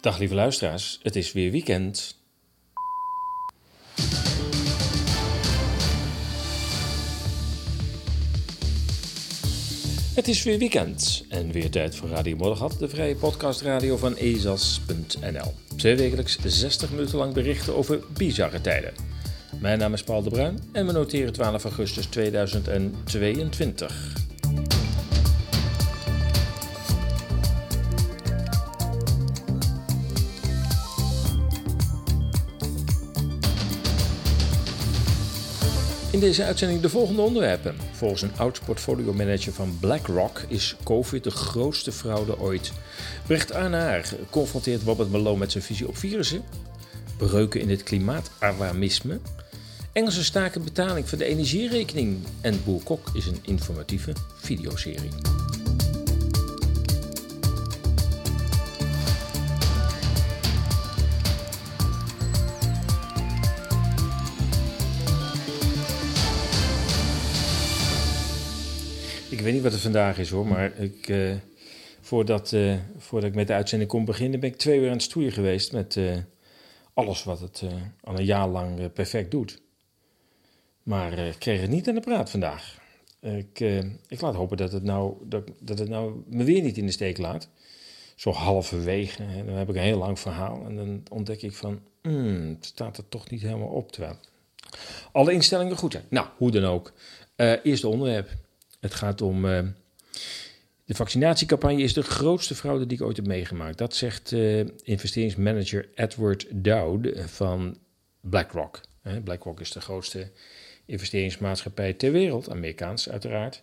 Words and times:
Dag 0.00 0.18
lieve 0.18 0.34
luisteraars, 0.34 0.98
het 1.02 1.16
is 1.16 1.32
weer 1.32 1.50
weekend. 1.50 2.18
Het 10.14 10.28
is 10.28 10.42
weer 10.42 10.58
weekend 10.58 11.24
en 11.28 11.52
weer 11.52 11.70
tijd 11.70 11.96
voor 11.96 12.08
Radio 12.08 12.36
Moddergat, 12.36 12.78
de 12.78 12.88
vrije 12.88 13.14
podcastradio 13.14 13.96
van 13.96 14.14
ezas.nl. 14.14 15.54
Twee 15.76 15.96
wekelijks 15.96 16.38
60 16.44 16.90
minuten 16.90 17.18
lang 17.18 17.34
berichten 17.34 17.76
over 17.76 18.00
bizarre 18.16 18.60
tijden. 18.60 18.92
Mijn 19.60 19.78
naam 19.78 19.92
is 19.92 20.02
Paul 20.02 20.22
de 20.22 20.30
Bruin 20.30 20.58
en 20.72 20.86
we 20.86 20.92
noteren 20.92 21.32
12 21.32 21.64
augustus 21.64 22.06
2022. 22.06 24.28
In 36.20 36.26
deze 36.26 36.44
uitzending 36.44 36.80
de 36.80 36.88
volgende 36.88 37.22
onderwerpen. 37.22 37.76
Volgens 37.92 38.22
een 38.22 38.36
oud 38.36 38.60
portfolio 38.64 39.12
manager 39.12 39.52
van 39.52 39.76
BlackRock 39.80 40.42
is 40.48 40.76
COVID 40.84 41.24
de 41.24 41.30
grootste 41.30 41.92
fraude 41.92 42.38
ooit. 42.38 42.72
Brecht 43.26 43.52
Arnaar 43.52 44.12
confronteert 44.30 44.82
Robert 44.82 45.10
Malone 45.10 45.38
met 45.38 45.52
zijn 45.52 45.64
visie 45.64 45.88
op 45.88 45.96
virussen. 45.96 46.42
Breuken 47.16 47.60
in 47.60 47.70
het 47.70 47.82
klimaatalarmisme. 47.82 49.18
Engelsen 49.92 50.24
staken 50.24 50.64
betaling 50.64 51.08
voor 51.08 51.18
de 51.18 51.24
energierekening. 51.24 52.18
En 52.40 52.60
Boer 52.64 52.82
Kok 52.82 53.10
is 53.14 53.26
een 53.26 53.38
informatieve 53.42 54.12
videoserie. 54.40 55.39
Ik 69.40 69.46
weet 69.46 69.54
niet 69.54 69.64
wat 69.64 69.72
het 69.72 69.80
vandaag 69.80 70.18
is 70.18 70.30
hoor, 70.30 70.46
maar 70.46 70.78
ik, 70.78 71.08
uh, 71.08 71.34
voordat, 72.00 72.52
uh, 72.52 72.78
voordat 72.98 73.28
ik 73.28 73.36
met 73.36 73.46
de 73.46 73.52
uitzending 73.52 73.90
kon 73.90 74.04
beginnen, 74.04 74.40
ben 74.40 74.48
ik 74.48 74.56
twee 74.56 74.78
uur 74.78 74.86
aan 74.86 74.92
het 74.92 75.02
stoeien 75.02 75.32
geweest 75.32 75.72
met 75.72 75.96
uh, 75.96 76.16
alles 76.94 77.24
wat 77.24 77.40
het 77.40 77.64
al 78.00 78.18
een 78.18 78.24
jaar 78.24 78.48
lang 78.48 78.92
perfect 78.92 79.30
doet. 79.30 79.62
Maar 80.82 81.18
ik 81.18 81.38
kreeg 81.38 81.60
het 81.60 81.70
niet 81.70 81.88
aan 81.88 81.94
de 81.94 82.00
praat 82.00 82.30
vandaag. 82.30 82.78
Ik, 83.20 83.60
ik 84.08 84.20
laat 84.20 84.34
hopen 84.34 84.56
dat 84.56 84.72
het, 84.72 84.82
nou, 84.82 85.14
dat, 85.22 85.50
dat 85.58 85.78
het 85.78 85.88
nou 85.88 86.22
me 86.26 86.44
weer 86.44 86.62
niet 86.62 86.78
in 86.78 86.86
de 86.86 86.92
steek 86.92 87.18
laat. 87.18 87.48
Zo 88.14 88.30
halverwege, 88.30 89.44
dan 89.46 89.54
heb 89.54 89.68
ik 89.68 89.74
een 89.74 89.82
heel 89.82 89.98
lang 89.98 90.18
verhaal 90.18 90.64
en 90.64 90.76
dan 90.76 91.02
ontdek 91.10 91.42
ik 91.42 91.52
van, 91.52 91.80
hmm, 92.02 92.48
het 92.48 92.64
staat 92.64 92.96
er 92.96 93.08
toch 93.08 93.30
niet 93.30 93.42
helemaal 93.42 93.68
op. 93.68 93.92
Terwijl 93.92 94.16
alle 95.12 95.32
instellingen 95.32 95.76
goed 95.76 95.92
zijn. 95.92 96.04
Nou, 96.08 96.26
hoe 96.36 96.50
dan 96.50 96.64
ook. 96.64 96.92
eerste 97.62 97.88
onderwerp. 97.88 98.30
Het 98.80 98.94
gaat 98.94 99.20
om. 99.20 99.44
Uh, 99.44 99.60
de 100.84 100.96
vaccinatiecampagne 100.96 101.82
is 101.82 101.94
de 101.94 102.02
grootste 102.02 102.54
fraude 102.54 102.86
die 102.86 102.98
ik 102.98 103.04
ooit 103.04 103.16
heb 103.16 103.26
meegemaakt. 103.26 103.78
Dat 103.78 103.94
zegt 103.94 104.32
uh, 104.32 104.64
investeringsmanager 104.82 105.88
Edward 105.94 106.46
Dowd 106.50 107.08
van 107.26 107.78
BlackRock. 108.20 108.80
BlackRock 109.24 109.60
is 109.60 109.72
de 109.72 109.80
grootste 109.80 110.30
investeringsmaatschappij 110.84 111.92
ter 111.92 112.12
wereld, 112.12 112.50
Amerikaans 112.50 113.08
uiteraard. 113.08 113.60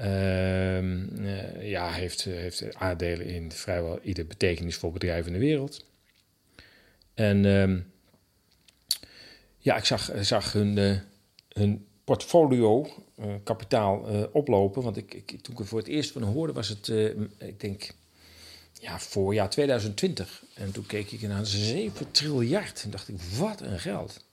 Uh, 0.00 1.70
ja, 1.70 1.90
heeft, 1.90 2.24
heeft 2.24 2.74
aandelen 2.74 3.26
in 3.26 3.52
vrijwel 3.52 4.00
ieder 4.02 4.26
betekenisvol 4.26 4.90
bedrijf 4.90 5.26
in 5.26 5.32
de 5.32 5.38
wereld. 5.38 5.86
En 7.14 7.44
ehm, 7.44 7.80
ja, 9.58 9.76
ik 9.76 9.84
zag, 9.84 10.10
zag 10.20 10.52
hun, 10.52 11.00
hun 11.48 11.86
portfolio 12.04 13.03
kapitaal 13.44 14.14
uh, 14.14 14.24
oplopen. 14.32 14.82
Want 14.82 14.96
ik, 14.96 15.14
ik, 15.14 15.40
toen 15.42 15.54
ik 15.54 15.60
er 15.60 15.66
voor 15.66 15.78
het 15.78 15.88
eerst 15.88 16.10
van 16.10 16.22
hoorde, 16.22 16.52
was 16.52 16.68
het, 16.68 16.88
uh, 16.88 17.20
ik 17.38 17.60
denk, 17.60 17.94
ja, 18.80 18.98
voorjaar 18.98 19.50
2020. 19.50 20.44
En 20.54 20.72
toen 20.72 20.86
keek 20.86 21.10
ik 21.10 21.20
naar 21.22 21.46
7 21.46 22.10
triljard. 22.10 22.82
En 22.82 22.90
dacht 22.90 23.08
ik, 23.08 23.20
wat 23.20 23.60
een 23.60 23.80
geld. 23.80 24.24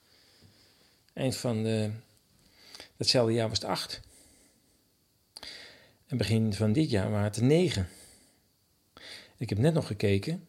Eind 1.13 1.35
van 1.35 1.63
de, 1.63 1.89
datzelfde 2.97 3.33
jaar 3.33 3.49
was 3.49 3.59
het 3.59 3.67
8. 3.67 4.01
En 6.07 6.17
begin 6.17 6.53
van 6.53 6.73
dit 6.73 6.89
jaar 6.89 7.11
waren 7.11 7.31
het 7.31 7.41
9. 7.41 7.89
Ik 9.37 9.49
heb 9.49 9.57
net 9.57 9.73
nog 9.73 9.87
gekeken. 9.87 10.47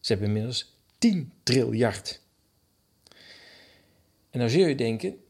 Ze 0.00 0.12
hebben 0.12 0.28
inmiddels 0.28 0.74
10 0.98 1.32
triljard. 1.42 2.20
En 4.30 4.38
dan 4.38 4.50
zul 4.50 4.66
je 4.66 4.74
denken, 4.74 5.24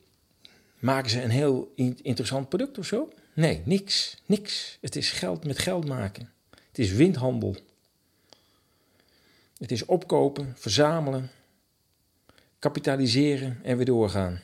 Maken 0.82 1.10
ze 1.10 1.22
een 1.22 1.30
heel 1.30 1.72
interessant 2.02 2.48
product 2.48 2.78
of 2.78 2.86
zo? 2.86 3.08
Nee, 3.34 3.62
niks. 3.64 4.22
Niks. 4.26 4.78
Het 4.80 4.96
is 4.96 5.10
geld 5.10 5.44
met 5.44 5.58
geld 5.58 5.88
maken. 5.88 6.32
Het 6.50 6.78
is 6.78 6.92
windhandel. 6.92 7.56
Het 9.58 9.70
is 9.72 9.84
opkopen, 9.84 10.52
verzamelen, 10.56 11.30
kapitaliseren 12.58 13.58
en 13.62 13.76
weer 13.76 13.86
doorgaan. 13.86 14.40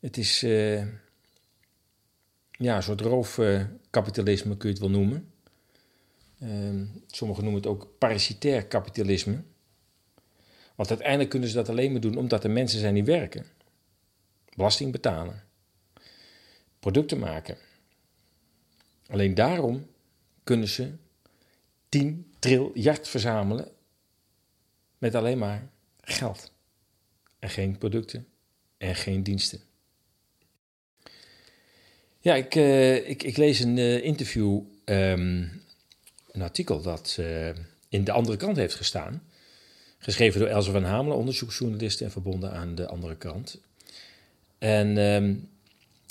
Het 0.00 0.16
is 0.16 0.42
uh, 0.42 0.82
ja, 2.50 2.76
een 2.76 2.82
soort 2.82 3.00
roofkapitalisme, 3.00 4.56
kun 4.56 4.68
je 4.68 4.74
het 4.74 4.82
wel 4.82 5.00
noemen. 5.00 5.30
Uh, 6.42 6.82
sommigen 7.06 7.44
noemen 7.44 7.62
het 7.62 7.70
ook 7.70 7.88
parasitair 7.98 8.66
kapitalisme. 8.66 9.42
Want 10.74 10.88
uiteindelijk 10.88 11.30
kunnen 11.30 11.48
ze 11.48 11.54
dat 11.54 11.68
alleen 11.68 11.92
maar 11.92 12.00
doen 12.00 12.16
omdat 12.16 12.44
er 12.44 12.50
mensen 12.50 12.78
zijn 12.78 12.94
die 12.94 13.04
werken 13.04 13.54
belasting 14.56 14.92
betalen, 14.92 15.44
producten 16.78 17.18
maken. 17.18 17.56
Alleen 19.06 19.34
daarom 19.34 19.86
kunnen 20.44 20.68
ze 20.68 20.92
10 21.88 22.34
triljard 22.38 23.08
verzamelen 23.08 23.68
met 24.98 25.14
alleen 25.14 25.38
maar 25.38 25.68
geld. 26.00 26.52
En 27.38 27.50
geen 27.50 27.78
producten 27.78 28.26
en 28.78 28.94
geen 28.94 29.22
diensten. 29.22 29.60
Ja, 32.20 32.34
ik, 32.34 32.54
uh, 32.54 33.08
ik, 33.08 33.22
ik, 33.22 33.36
lees 33.36 33.60
een 33.60 33.76
uh, 33.76 34.04
interview, 34.04 34.60
um, 34.84 35.62
een 36.30 36.42
artikel 36.42 36.82
dat 36.82 37.16
uh, 37.20 37.48
in 37.88 38.04
de 38.04 38.12
andere 38.12 38.36
kant 38.36 38.56
heeft 38.56 38.74
gestaan. 38.74 39.22
Geschreven 39.98 40.40
door 40.40 40.48
Elze 40.48 40.70
van 40.70 40.84
Hamelen, 40.84 41.18
onderzoeksjournalist 41.18 42.00
en 42.00 42.10
verbonden 42.10 42.52
aan 42.52 42.74
de 42.74 42.86
andere 42.86 43.16
kant. 43.16 43.60
En 44.58 44.96
um, 44.96 45.48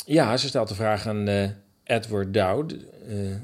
ja, 0.06 0.38
ze 0.38 0.47
stelt 0.47 0.67
de 0.67 0.75
vraag 0.75 1.07
aan 1.07 1.29
uh, 1.29 1.50
Edward 1.83 2.33
Dowd. 2.33 2.75
Uh, 3.07 3.35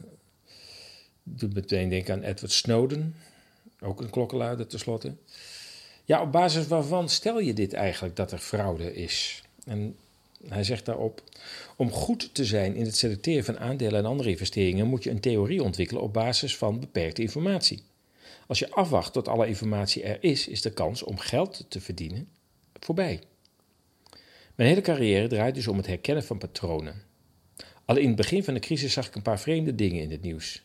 doet 1.23 1.53
meteen 1.53 1.89
denken 1.89 2.13
aan 2.13 2.23
Edward 2.23 2.51
Snowden. 2.51 3.15
Ook 3.79 4.01
een 4.01 4.09
klokkenluider 4.09 4.67
tenslotte. 4.67 5.13
Ja, 6.05 6.21
op 6.21 6.31
basis 6.31 6.67
waarvan 6.67 7.09
stel 7.09 7.39
je 7.39 7.53
dit 7.53 7.73
eigenlijk 7.73 8.15
dat 8.15 8.31
er 8.31 8.37
fraude 8.37 8.95
is? 8.95 9.43
En 9.65 9.95
hij 10.47 10.63
zegt 10.63 10.85
daarop: 10.85 11.23
Om 11.75 11.91
goed 11.91 12.33
te 12.33 12.45
zijn 12.45 12.75
in 12.75 12.85
het 12.85 12.97
selecteren 12.97 13.43
van 13.43 13.59
aandelen 13.59 13.99
en 13.99 14.05
andere 14.05 14.29
investeringen 14.29 14.87
moet 14.87 15.03
je 15.03 15.09
een 15.09 15.19
theorie 15.19 15.63
ontwikkelen 15.63 16.03
op 16.03 16.13
basis 16.13 16.57
van 16.57 16.79
beperkte 16.79 17.21
informatie. 17.21 17.83
Als 18.47 18.59
je 18.59 18.71
afwacht 18.71 19.13
tot 19.13 19.27
alle 19.27 19.47
informatie 19.47 20.03
er 20.03 20.17
is, 20.23 20.47
is 20.47 20.61
de 20.61 20.71
kans 20.71 21.03
om 21.03 21.17
geld 21.17 21.65
te 21.67 21.81
verdienen 21.81 22.27
voorbij. 22.79 23.21
Mijn 24.61 24.73
hele 24.73 24.85
carrière 24.85 25.27
draait 25.27 25.55
dus 25.55 25.67
om 25.67 25.77
het 25.77 25.87
herkennen 25.87 26.23
van 26.23 26.37
patronen. 26.37 27.01
Al 27.85 27.97
in 27.97 28.07
het 28.07 28.15
begin 28.15 28.43
van 28.43 28.53
de 28.53 28.59
crisis 28.59 28.93
zag 28.93 29.07
ik 29.07 29.15
een 29.15 29.21
paar 29.21 29.39
vreemde 29.39 29.75
dingen 29.75 30.01
in 30.01 30.11
het 30.11 30.21
nieuws. 30.21 30.63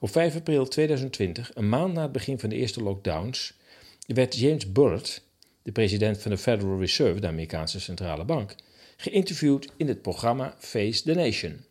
Op 0.00 0.10
5 0.10 0.36
april 0.36 0.66
2020, 0.68 1.50
een 1.54 1.68
maand 1.68 1.94
na 1.94 2.02
het 2.02 2.12
begin 2.12 2.38
van 2.38 2.48
de 2.48 2.56
eerste 2.56 2.82
lockdowns, 2.82 3.58
werd 4.06 4.36
James 4.38 4.72
Bullard, 4.72 5.22
de 5.62 5.72
president 5.72 6.18
van 6.18 6.30
de 6.30 6.38
Federal 6.38 6.78
Reserve, 6.78 7.20
de 7.20 7.26
Amerikaanse 7.26 7.80
centrale 7.80 8.24
bank, 8.24 8.54
geïnterviewd 8.96 9.68
in 9.76 9.88
het 9.88 10.02
programma 10.02 10.54
Face 10.58 11.02
the 11.02 11.14
Nation. 11.14 11.64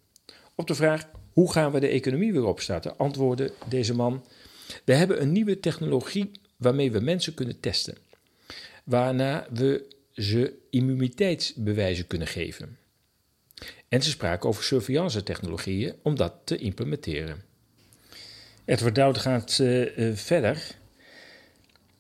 Op 0.55 0.67
de 0.67 0.75
vraag 0.75 1.09
hoe 1.33 1.51
gaan 1.51 1.71
we 1.71 1.79
de 1.79 1.87
economie 1.87 2.33
weer 2.33 2.45
opstarten, 2.45 2.97
antwoordde 2.97 3.53
deze 3.69 3.95
man: 3.95 4.25
We 4.85 4.93
hebben 4.93 5.21
een 5.21 5.31
nieuwe 5.31 5.59
technologie 5.59 6.31
waarmee 6.57 6.91
we 6.91 6.99
mensen 6.99 7.33
kunnen 7.33 7.59
testen. 7.59 7.97
Waarna 8.83 9.47
we 9.51 9.99
ze 10.13 10.53
immuniteitsbewijzen 10.69 12.07
kunnen 12.07 12.27
geven. 12.27 12.77
En 13.89 14.01
ze 14.01 14.09
spraken 14.09 14.49
over 14.49 14.63
surveillance-technologieën 14.63 15.95
om 16.01 16.15
dat 16.15 16.33
te 16.43 16.57
implementeren. 16.57 17.43
Edward 18.65 18.95
Dowd 18.95 19.17
gaat 19.17 19.57
uh, 19.61 19.97
uh, 19.97 20.15
verder. 20.15 20.75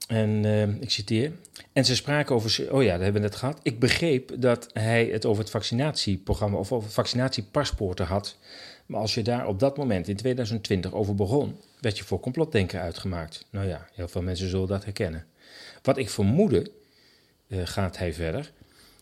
En 0.07 0.43
uh, 0.43 0.81
ik 0.81 0.91
citeer. 0.91 1.31
En 1.73 1.85
ze 1.85 1.95
spraken 1.95 2.35
over. 2.35 2.73
Oh 2.73 2.83
ja, 2.83 2.91
dat 2.91 3.01
hebben 3.01 3.21
we 3.21 3.27
net 3.27 3.35
gehad. 3.35 3.59
Ik 3.63 3.79
begreep 3.79 4.31
dat 4.37 4.67
hij 4.73 5.05
het 5.05 5.25
over 5.25 5.41
het 5.41 5.51
vaccinatieprogramma 5.51 6.57
of 6.57 6.71
over 6.71 6.89
vaccinatiepaspoorten 6.89 8.05
had. 8.05 8.37
Maar 8.85 8.99
als 8.99 9.13
je 9.13 9.21
daar 9.21 9.47
op 9.47 9.59
dat 9.59 9.77
moment 9.77 10.07
in 10.07 10.15
2020 10.15 10.93
over 10.93 11.15
begon, 11.15 11.57
werd 11.79 11.97
je 11.97 12.03
voor 12.03 12.19
complotdenker 12.19 12.79
uitgemaakt. 12.79 13.45
Nou 13.49 13.67
ja, 13.67 13.87
heel 13.93 14.07
veel 14.07 14.21
mensen 14.21 14.49
zullen 14.49 14.67
dat 14.67 14.83
herkennen. 14.83 15.25
Wat 15.81 15.97
ik 15.97 16.09
vermoedde, 16.09 16.71
gaat 17.51 17.97
hij 17.97 18.13
verder, 18.13 18.51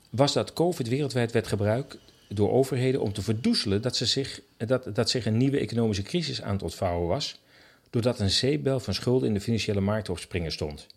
was 0.10 0.34
dat 0.34 0.54
COVID 0.54 0.88
wereldwijd 0.88 1.32
werd 1.32 1.48
gebruikt 1.48 1.98
door 2.28 2.52
overheden 2.52 3.02
om 3.02 3.14
te 3.14 3.22
verdoezelen 3.22 3.82
dat, 3.82 3.96
ze 3.96 4.06
zich, 4.06 4.42
dat, 4.58 4.96
dat 4.96 5.10
zich 5.10 5.26
een 5.26 5.38
nieuwe 5.38 5.60
economische 5.60 6.04
crisis 6.04 6.42
aan 6.42 6.54
het 6.54 6.64
ontvouwen 6.64 7.08
was, 7.08 7.42
doordat 7.90 8.20
een 8.20 8.30
zeepbel 8.30 8.80
van 8.80 8.94
schulden 8.94 9.28
in 9.28 9.34
de 9.34 9.42
financiële 9.42 9.82
markt 9.82 10.10
op 10.10 10.20
springen 10.20 10.52
stond. 10.52 10.88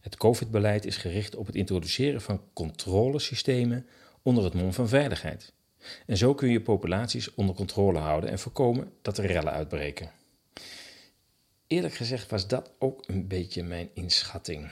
Het 0.00 0.16
COVID-beleid 0.16 0.84
is 0.84 0.96
gericht 0.96 1.36
op 1.36 1.46
het 1.46 1.54
introduceren 1.54 2.20
van 2.20 2.40
controlesystemen 2.52 3.86
onder 4.22 4.44
het 4.44 4.54
mom 4.54 4.72
van 4.72 4.88
veiligheid. 4.88 5.52
En 6.06 6.16
zo 6.16 6.34
kun 6.34 6.48
je 6.48 6.60
populaties 6.60 7.34
onder 7.34 7.54
controle 7.54 7.98
houden 7.98 8.30
en 8.30 8.38
voorkomen 8.38 8.92
dat 9.02 9.18
er 9.18 9.26
rellen 9.26 9.52
uitbreken. 9.52 10.10
Eerlijk 11.66 11.94
gezegd 11.94 12.30
was 12.30 12.46
dat 12.46 12.70
ook 12.78 13.02
een 13.06 13.26
beetje 13.26 13.62
mijn 13.62 13.88
inschatting. 13.94 14.70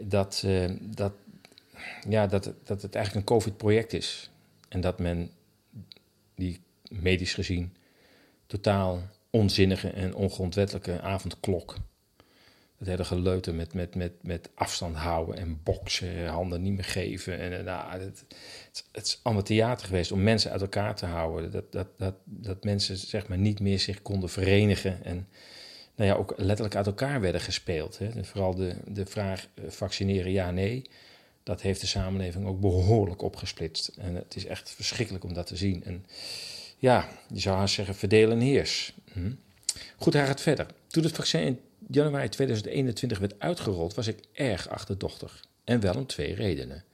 Dat, 0.00 0.42
uh, 0.46 0.70
dat, 0.80 1.12
ja, 2.08 2.26
dat, 2.26 2.52
dat 2.64 2.82
het 2.82 2.94
eigenlijk 2.94 3.14
een 3.14 3.36
COVID-project 3.36 3.92
is. 3.92 4.30
En 4.68 4.80
dat 4.80 4.98
men 4.98 5.30
die 6.34 6.60
medisch 6.88 7.34
gezien 7.34 7.76
totaal 8.46 9.02
onzinnige 9.30 9.90
en 9.90 10.14
ongrondwettelijke 10.14 11.00
avondklok 11.00 11.76
het 12.78 12.88
hele 12.88 13.04
geleuter 13.04 13.54
met, 13.54 13.74
met, 13.74 13.94
met, 13.94 14.12
met 14.20 14.50
afstand 14.54 14.96
houden 14.96 15.36
en 15.36 15.60
boksen, 15.62 16.26
handen 16.26 16.62
niet 16.62 16.72
meer 16.72 16.84
geven. 16.84 17.38
En, 17.38 17.64
nou, 17.64 17.90
het, 18.00 18.24
het, 18.92 19.06
is 19.06 19.20
allemaal 19.22 19.42
theater 19.42 19.86
geweest 19.86 20.12
om 20.12 20.22
mensen 20.22 20.50
uit 20.50 20.60
elkaar 20.60 20.96
te 20.96 21.06
houden. 21.06 21.50
Dat, 21.50 21.72
dat, 21.72 21.88
dat, 21.96 22.14
dat 22.24 22.64
mensen 22.64 22.96
zeg 22.96 23.28
maar 23.28 23.38
niet 23.38 23.60
meer 23.60 23.78
zich 23.80 24.02
konden 24.02 24.28
verenigen 24.28 25.04
en 25.04 25.28
nou 25.96 26.10
ja, 26.10 26.16
ook 26.16 26.34
letterlijk 26.36 26.76
uit 26.76 26.86
elkaar 26.86 27.20
werden 27.20 27.40
gespeeld. 27.40 27.98
Hè. 27.98 28.24
Vooral 28.24 28.54
de, 28.54 28.74
de 28.86 29.06
vraag 29.06 29.46
eh, 29.54 29.64
vaccineren 29.68 30.32
ja, 30.32 30.50
nee, 30.50 30.90
dat 31.42 31.62
heeft 31.62 31.80
de 31.80 31.86
samenleving 31.86 32.46
ook 32.46 32.60
behoorlijk 32.60 33.22
opgesplitst. 33.22 33.88
En 33.88 34.14
het 34.14 34.36
is 34.36 34.46
echt 34.46 34.70
verschrikkelijk 34.70 35.24
om 35.24 35.34
dat 35.34 35.46
te 35.46 35.56
zien. 35.56 35.84
En 35.84 36.06
ja, 36.78 37.08
je 37.32 37.40
zou 37.40 37.56
haast 37.56 37.74
zeggen 37.74 37.94
verdelen 37.94 38.38
en 38.38 38.44
heers. 38.44 38.94
Hm. 39.12 39.32
Goed, 39.96 40.12
hij 40.12 40.26
gaat 40.26 40.40
verder. 40.40 40.66
Toen 40.86 41.02
het 41.02 41.16
vaccin 41.16 41.40
in 41.40 41.60
januari 41.90 42.28
2021 42.28 43.18
werd 43.18 43.38
uitgerold, 43.38 43.94
was 43.94 44.06
ik 44.06 44.18
erg 44.32 44.68
achterdochtig. 44.68 45.44
En 45.64 45.80
wel 45.80 45.94
om 45.94 46.06
twee 46.06 46.34
redenen. 46.34 46.84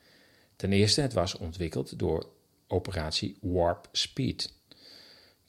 Ten 0.56 0.72
eerste, 0.72 1.00
het 1.00 1.12
was 1.12 1.36
ontwikkeld 1.36 1.98
door 1.98 2.28
operatie 2.66 3.36
Warp 3.40 3.88
Speed. 3.92 4.52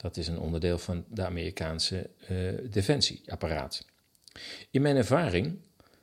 Dat 0.04 0.16
is 0.16 0.28
een 0.28 0.38
onderdeel 0.38 0.78
van 0.78 1.04
de 1.08 1.24
Amerikaanse 1.24 2.10
uh, 2.30 2.52
defensieapparaat. 2.70 3.86
In 4.70 4.82
mijn 4.82 4.96
ervaring, 4.96 5.58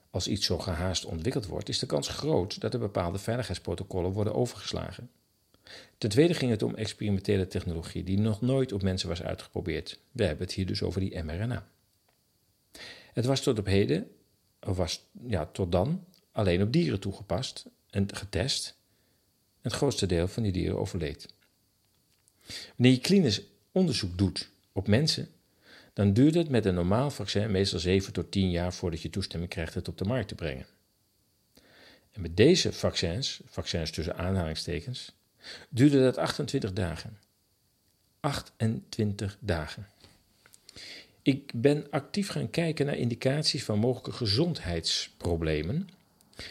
als 0.09 0.27
iets 0.27 0.45
zo 0.45 0.57
gehaast 0.57 1.05
ontwikkeld 1.05 1.45
wordt, 1.45 1.69
is 1.69 1.79
de 1.79 1.85
kans 1.85 2.07
groot 2.07 2.61
dat 2.61 2.73
er 2.73 2.79
bepaalde 2.79 3.17
veiligheidsprotocollen 3.17 4.11
worden 4.11 4.35
overgeslagen. 4.35 5.09
Ten 5.97 6.09
tweede 6.09 6.33
ging 6.33 6.51
het 6.51 6.63
om 6.63 6.75
experimentele 6.75 7.47
technologie 7.47 8.03
die 8.03 8.19
nog 8.19 8.41
nooit 8.41 8.71
op 8.71 8.81
mensen 8.81 9.09
was 9.09 9.23
uitgeprobeerd. 9.23 9.99
We 10.11 10.23
hebben 10.23 10.45
het 10.45 10.55
hier 10.55 10.65
dus 10.65 10.81
over 10.81 10.99
die 10.99 11.23
mRNA. 11.23 11.67
Het 13.13 13.25
was 13.25 13.41
tot 13.41 13.59
op 13.59 13.65
heden, 13.65 14.11
of 14.59 14.77
was 14.77 15.05
ja, 15.27 15.45
tot 15.45 15.71
dan, 15.71 16.05
alleen 16.31 16.61
op 16.61 16.71
dieren 16.73 16.99
toegepast 16.99 17.65
en 17.89 18.15
getest. 18.15 18.77
Het 19.61 19.73
grootste 19.73 20.05
deel 20.05 20.27
van 20.27 20.43
die 20.43 20.51
dieren 20.51 20.79
overleed. 20.79 21.33
Wanneer 22.75 22.95
je 22.95 23.01
klinisch 23.01 23.41
onderzoek 23.71 24.17
doet 24.17 24.49
op 24.71 24.87
mensen, 24.87 25.29
dan 25.93 26.13
duurt 26.13 26.35
het 26.35 26.49
met 26.49 26.65
een 26.65 26.73
normaal 26.73 27.11
vaccin 27.11 27.51
meestal 27.51 27.79
7 27.79 28.13
tot 28.13 28.31
10 28.31 28.51
jaar 28.51 28.73
voordat 28.73 29.01
je 29.01 29.09
toestemming 29.09 29.51
krijgt 29.51 29.73
het 29.73 29.87
op 29.87 29.97
de 29.97 30.05
markt 30.05 30.27
te 30.27 30.35
brengen. 30.35 30.65
En 32.11 32.21
met 32.21 32.37
deze 32.37 32.73
vaccins, 32.73 33.41
vaccins 33.45 33.91
tussen 33.91 34.17
aanhalingstekens, 34.17 35.15
duurde 35.69 36.01
dat 36.01 36.17
28 36.17 36.73
dagen. 36.73 37.17
28 38.19 39.37
dagen. 39.39 39.87
Ik 41.21 41.51
ben 41.55 41.87
actief 41.89 42.27
gaan 42.27 42.49
kijken 42.49 42.85
naar 42.85 42.97
indicaties 42.97 43.63
van 43.63 43.79
mogelijke 43.79 44.11
gezondheidsproblemen. 44.11 45.89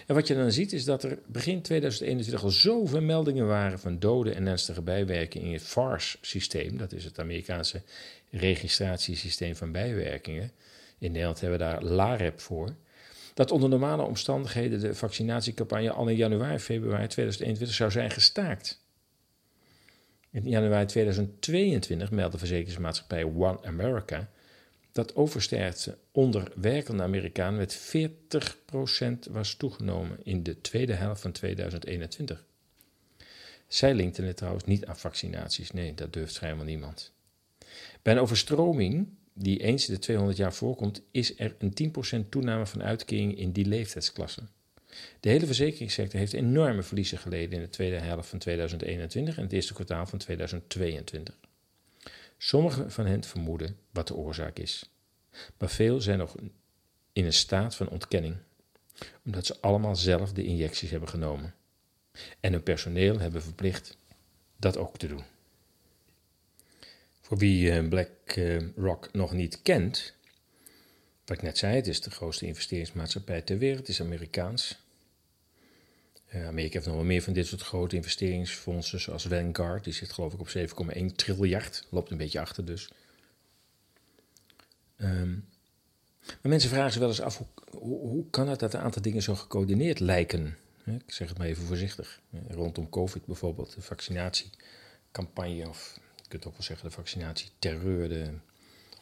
En 0.06 0.14
wat 0.14 0.26
je 0.26 0.34
dan 0.34 0.52
ziet 0.52 0.72
is 0.72 0.84
dat 0.84 1.02
er 1.02 1.19
begin 1.26 1.62
2021 1.62 2.44
al 2.44 2.50
zoveel 2.50 3.02
meldingen 3.02 3.46
waren 3.46 3.78
van 3.78 3.98
doden 3.98 4.34
en 4.34 4.46
ernstige 4.46 4.82
bijwerkingen 4.82 5.46
in 5.46 5.52
het 5.52 5.62
FARS-systeem. 5.62 6.76
Dat 6.76 6.92
is 6.92 7.04
het 7.04 7.19
Amerikaanse 7.19 7.82
registratiesysteem 8.31 9.56
van 9.56 9.72
bijwerkingen. 9.72 10.52
In 10.98 11.12
Nederland 11.12 11.40
hebben 11.40 11.58
we 11.58 11.64
daar 11.64 11.82
LAREP 11.82 12.40
voor. 12.40 12.75
Dat 13.34 13.50
onder 13.50 13.69
normale 13.69 14.02
omstandigheden 14.02 14.81
de 14.81 14.94
vaccinatiecampagne 14.94 15.90
al 15.90 16.08
in 16.08 16.16
januari, 16.16 16.58
februari 16.58 17.06
2021 17.06 17.76
zou 17.76 17.90
zijn 17.90 18.10
gestaakt. 18.10 18.81
In 20.31 20.48
januari 20.48 20.87
2022 20.87 22.10
meldde 22.10 22.38
verzekeringsmaatschappij 22.38 23.25
One 23.25 23.58
America 23.62 24.31
dat 25.00 25.17
oversterfte 25.17 25.99
onder 26.12 26.52
werkende 26.55 27.02
Amerikanen 27.02 27.58
met 27.58 27.94
40% 29.29 29.31
was 29.31 29.55
toegenomen 29.55 30.19
in 30.23 30.43
de 30.43 30.61
tweede 30.61 30.93
helft 30.93 31.20
van 31.20 31.32
2021. 31.32 32.44
Zij 33.67 33.94
linkten 33.94 34.25
het 34.25 34.37
trouwens 34.37 34.64
niet 34.64 34.87
aan 34.87 34.99
vaccinaties. 34.99 35.70
Nee, 35.70 35.94
dat 35.94 36.12
durft 36.12 36.35
schijnbaar 36.35 36.67
niemand. 36.67 37.12
Bij 38.02 38.12
een 38.12 38.20
overstroming 38.20 39.08
die 39.32 39.62
eens 39.62 39.88
in 39.88 39.94
de 39.94 40.00
200 40.00 40.38
jaar 40.38 40.55
voorkomt, 40.55 41.02
is 41.11 41.38
er 41.38 41.55
een 41.58 42.25
10% 42.25 42.29
toename 42.29 42.67
van 42.67 42.82
uitkeringen 42.82 43.37
in 43.37 43.52
die 43.52 43.67
leeftijdsklasse. 43.67 44.43
De 45.20 45.29
hele 45.29 45.47
verzekeringssector 45.47 46.20
heeft 46.20 46.32
enorme 46.32 46.82
verliezen 46.82 47.19
geleden 47.19 47.52
in 47.52 47.61
de 47.61 47.70
tweede 47.70 47.99
helft 47.99 48.29
van 48.29 48.38
2021 48.38 49.37
en 49.37 49.43
het 49.43 49.52
eerste 49.52 49.75
kwartaal 49.75 50.06
van 50.06 50.19
2022. 50.19 51.39
Sommigen 52.42 52.92
van 52.92 53.06
hen 53.06 53.25
vermoeden 53.25 53.76
wat 53.90 54.08
de 54.08 54.14
oorzaak 54.14 54.58
is. 54.58 54.90
Maar 55.58 55.69
veel 55.69 56.00
zijn 56.00 56.19
nog 56.19 56.34
in 57.12 57.25
een 57.25 57.32
staat 57.32 57.75
van 57.75 57.88
ontkenning, 57.88 58.37
omdat 59.25 59.46
ze 59.46 59.60
allemaal 59.60 59.96
zelf 59.96 60.32
de 60.32 60.44
injecties 60.44 60.90
hebben 60.90 61.08
genomen. 61.08 61.54
En 62.40 62.52
hun 62.52 62.62
personeel 62.62 63.19
hebben 63.19 63.42
verplicht 63.42 63.96
dat 64.56 64.76
ook 64.76 64.98
te 64.98 65.06
doen. 65.06 65.22
Voor 67.20 67.38
wie 67.38 67.70
eh, 67.70 67.88
BlackRock 67.88 69.06
eh, 69.06 69.12
nog 69.12 69.32
niet 69.32 69.62
kent, 69.62 70.14
wat 71.25 71.37
ik 71.37 71.42
net 71.42 71.59
zei, 71.59 71.75
het 71.75 71.87
is 71.87 72.00
de 72.00 72.11
grootste 72.11 72.47
investeringsmaatschappij 72.47 73.42
ter 73.42 73.59
wereld, 73.59 73.78
het 73.78 73.88
is 73.88 74.00
Amerikaans. 74.00 74.78
Uh, 76.34 76.46
Amerika 76.46 76.72
heeft 76.72 76.87
nog 76.87 76.94
wel 76.94 77.04
meer 77.04 77.22
van 77.22 77.32
dit 77.32 77.46
soort 77.46 77.62
grote 77.62 77.96
investeringsfondsen, 77.96 79.00
zoals 79.00 79.26
Vanguard. 79.26 79.84
Die 79.84 79.92
zit 79.92 80.12
geloof 80.12 80.32
ik 80.32 80.40
op 80.40 80.49
7,1 80.96 81.06
triljard. 81.16 81.87
Loopt 81.90 82.10
een 82.10 82.16
beetje 82.16 82.40
achter 82.40 82.64
dus. 82.64 82.90
Um, 84.96 85.49
maar 86.25 86.50
mensen 86.50 86.70
vragen 86.70 86.90
zich 86.90 87.00
wel 87.00 87.08
eens 87.08 87.20
af, 87.20 87.42
hoe, 87.70 87.99
hoe, 88.08 88.30
kan 88.30 88.49
het 88.49 88.60
dat 88.60 88.75
een 88.75 88.80
aantal 88.80 89.02
dingen 89.02 89.22
zo 89.22 89.34
gecoördineerd 89.34 90.00
lijken? 90.00 90.56
Ik 90.84 91.12
zeg 91.12 91.28
het 91.28 91.38
maar 91.38 91.46
even 91.46 91.64
voorzichtig. 91.64 92.20
Rondom 92.49 92.88
COVID 92.88 93.25
bijvoorbeeld, 93.25 93.75
de 93.75 93.82
vaccinatiecampagne, 93.82 95.68
of 95.68 96.00
je 96.16 96.28
kunt 96.28 96.46
ook 96.46 96.52
wel 96.52 96.62
zeggen 96.62 96.88
de 96.88 96.94
vaccinatieterreur, 96.94 98.08
de 98.08 98.30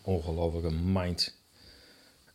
ongelofelijke 0.02 0.72
mind... 0.72 1.36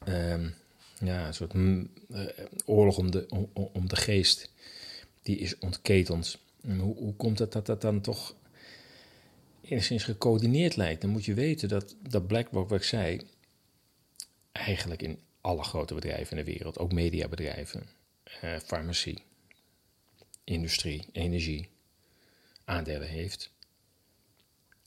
Um, 0.07 0.53
ja, 0.99 1.27
een 1.27 1.33
soort 1.33 1.53
eh, 1.53 2.25
oorlog 2.65 2.97
om 2.97 3.11
de, 3.11 3.25
om, 3.29 3.49
om 3.53 3.87
de 3.87 3.95
geest 3.95 4.49
die 5.23 5.37
is 5.37 5.57
ontketend. 5.57 6.37
hoe, 6.61 6.95
hoe 6.95 7.15
komt 7.15 7.39
het 7.39 7.51
dat 7.51 7.65
dat 7.65 7.81
dan 7.81 8.01
toch 8.01 8.35
enigszins 9.61 10.03
gecoördineerd 10.03 10.75
lijkt? 10.75 11.01
Dan 11.01 11.09
moet 11.09 11.25
je 11.25 11.33
weten 11.33 11.69
dat, 11.69 11.95
dat 12.09 12.27
BlackRock, 12.27 12.69
wat 12.69 12.79
ik 12.79 12.85
zei, 12.85 13.21
eigenlijk 14.51 15.01
in 15.01 15.19
alle 15.41 15.63
grote 15.63 15.93
bedrijven 15.93 16.37
in 16.37 16.45
de 16.45 16.51
wereld, 16.51 16.77
ook 16.77 16.93
mediabedrijven, 16.93 17.87
eh, 18.23 18.55
farmacie, 18.65 19.23
industrie, 20.43 21.05
energie, 21.11 21.69
aandelen 22.65 23.07
heeft. 23.07 23.51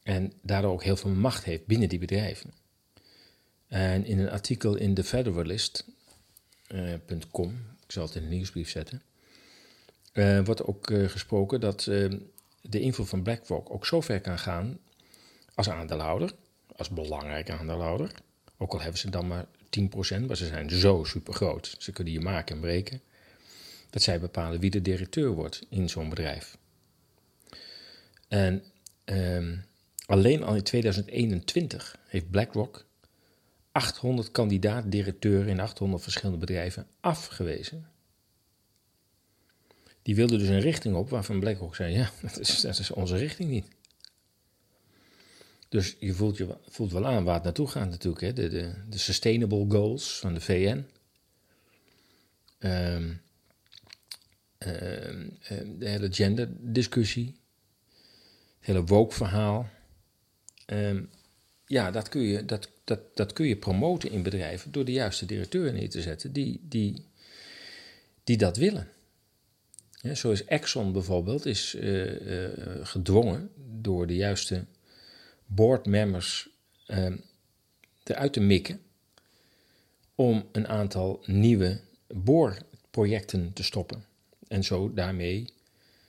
En 0.03 0.33
daardoor 0.43 0.73
ook 0.73 0.83
heel 0.83 0.97
veel 0.97 1.11
macht 1.11 1.45
heeft 1.45 1.67
binnen 1.67 1.89
die 1.89 1.99
bedrijven. 1.99 2.53
En 3.67 4.05
in 4.05 4.19
een 4.19 4.31
artikel 4.31 4.77
in 4.77 4.95
TheFederalist.com, 4.95 7.51
uh, 7.51 7.57
ik 7.85 7.93
zal 7.93 8.07
het 8.07 8.15
in 8.15 8.23
de 8.23 8.29
nieuwsbrief 8.29 8.71
zetten, 8.71 9.03
uh, 10.17 10.45
wordt 10.45 10.65
ook 10.65 10.91
uh, 10.91 11.09
gesproken 11.09 11.61
dat 11.61 11.87
uh, 11.87 12.13
de 12.61 12.81
invloed 12.81 13.09
van 13.09 13.23
BlackRock 13.23 13.71
ook 13.71 13.87
zo 13.87 14.01
ver 14.01 14.21
kan 14.21 14.39
gaan 14.39 14.79
als 15.55 15.71
aandeelhouder, 15.71 16.33
als 16.77 16.89
belangrijk 16.89 17.51
aandeelhouder. 17.51 18.11
Ook 18.59 18.73
al 18.73 18.81
hebben 18.81 18.99
ze 18.99 19.11
dan 19.11 19.27
maar 19.27 19.45
10%, 19.45 20.27
maar 20.27 20.37
ze 20.37 20.47
zijn 20.47 20.71
zo 20.71 21.05
super 21.05 21.35
groot. 21.35 21.75
Ze 21.79 21.93
kunnen 21.93 22.13
je 22.13 22.21
maken 22.21 22.55
en 22.55 22.61
breken. 22.61 23.01
Dat 23.91 24.03
zij 24.03 24.21
bepalen 24.21 24.61
wie 24.61 24.71
de 24.71 24.83
directeur 24.83 25.31
wordt 25.31 25.67
in 25.71 25.89
zo'n 25.89 26.09
bedrijf. 26.09 26.57
En 28.29 28.65
um, 29.05 29.65
alleen 30.07 30.43
al 30.43 30.55
in 30.55 30.63
2021 30.63 31.99
heeft 32.07 32.31
BlackRock 32.31 32.87
800 33.73 34.31
kandidaat-directeuren 34.31 35.49
in 35.49 35.61
800 35.61 36.03
verschillende 36.03 36.39
bedrijven 36.39 36.87
afgewezen. 37.01 37.87
Die 40.07 40.15
wilden 40.15 40.39
dus 40.39 40.49
een 40.49 40.61
richting 40.61 40.95
op 40.95 41.11
waarvan 41.11 41.41
BlackRock 41.41 41.75
zei: 41.75 41.95
ja, 41.95 42.11
dat 42.23 42.39
is, 42.39 42.61
dat 42.61 42.79
is 42.79 42.91
onze 42.91 43.17
richting 43.17 43.51
niet. 43.51 43.67
Dus 45.69 45.97
je 46.01 46.15
voelt, 46.15 46.37
je 46.37 46.57
voelt 46.69 46.93
wel 46.93 47.07
aan 47.07 47.25
waar 47.25 47.35
het 47.35 47.43
naartoe 47.43 47.69
gaat 47.69 47.89
natuurlijk. 47.89 48.21
Hè? 48.21 48.33
De, 48.33 48.49
de, 48.49 48.75
de 48.89 48.99
Sustainable 48.99 49.65
Goals 49.69 50.19
van 50.19 50.35
de 50.35 50.41
VN. 50.41 50.85
Ehm, 52.59 53.13
ehm, 54.59 55.29
ehm, 55.41 55.79
de 55.79 55.89
hele 55.89 56.13
genderdiscussie. 56.13 57.37
Het 58.59 58.67
hele 58.67 58.85
woke-verhaal. 58.85 59.69
ja, 61.67 61.91
dat 61.91 62.09
kun, 62.09 62.21
je, 62.21 62.45
dat, 62.45 62.69
dat, 62.85 63.17
dat 63.17 63.33
kun 63.33 63.47
je 63.47 63.57
promoten 63.57 64.11
in 64.11 64.23
bedrijven 64.23 64.73
door 64.73 64.85
de 64.85 64.93
juiste 64.93 65.27
directeur 65.27 65.73
neer 65.73 65.91
te 65.91 66.03
zetten 66.03 66.33
die, 66.33 66.61
die, 66.63 67.05
die 68.25 68.37
dat 68.37 68.57
willen. 68.57 68.95
Zo 70.15 70.31
is 70.31 70.45
Exxon 70.45 70.93
bijvoorbeeld 70.93 71.47
is, 71.47 71.75
uh, 71.75 72.21
uh, 72.21 72.49
gedwongen 72.83 73.51
door 73.81 74.07
de 74.07 74.17
juiste 74.17 74.65
boardmembers 75.47 76.49
uh, 76.87 77.13
eruit 78.03 78.33
te 78.33 78.41
mikken 78.41 78.81
om 80.15 80.49
een 80.53 80.69
aantal 80.69 81.23
nieuwe 81.27 81.81
boorprojecten 82.07 83.53
te 83.53 83.63
stoppen. 83.63 84.05
En 84.49 84.65
zo 84.65 84.93
daarmee 84.95 85.53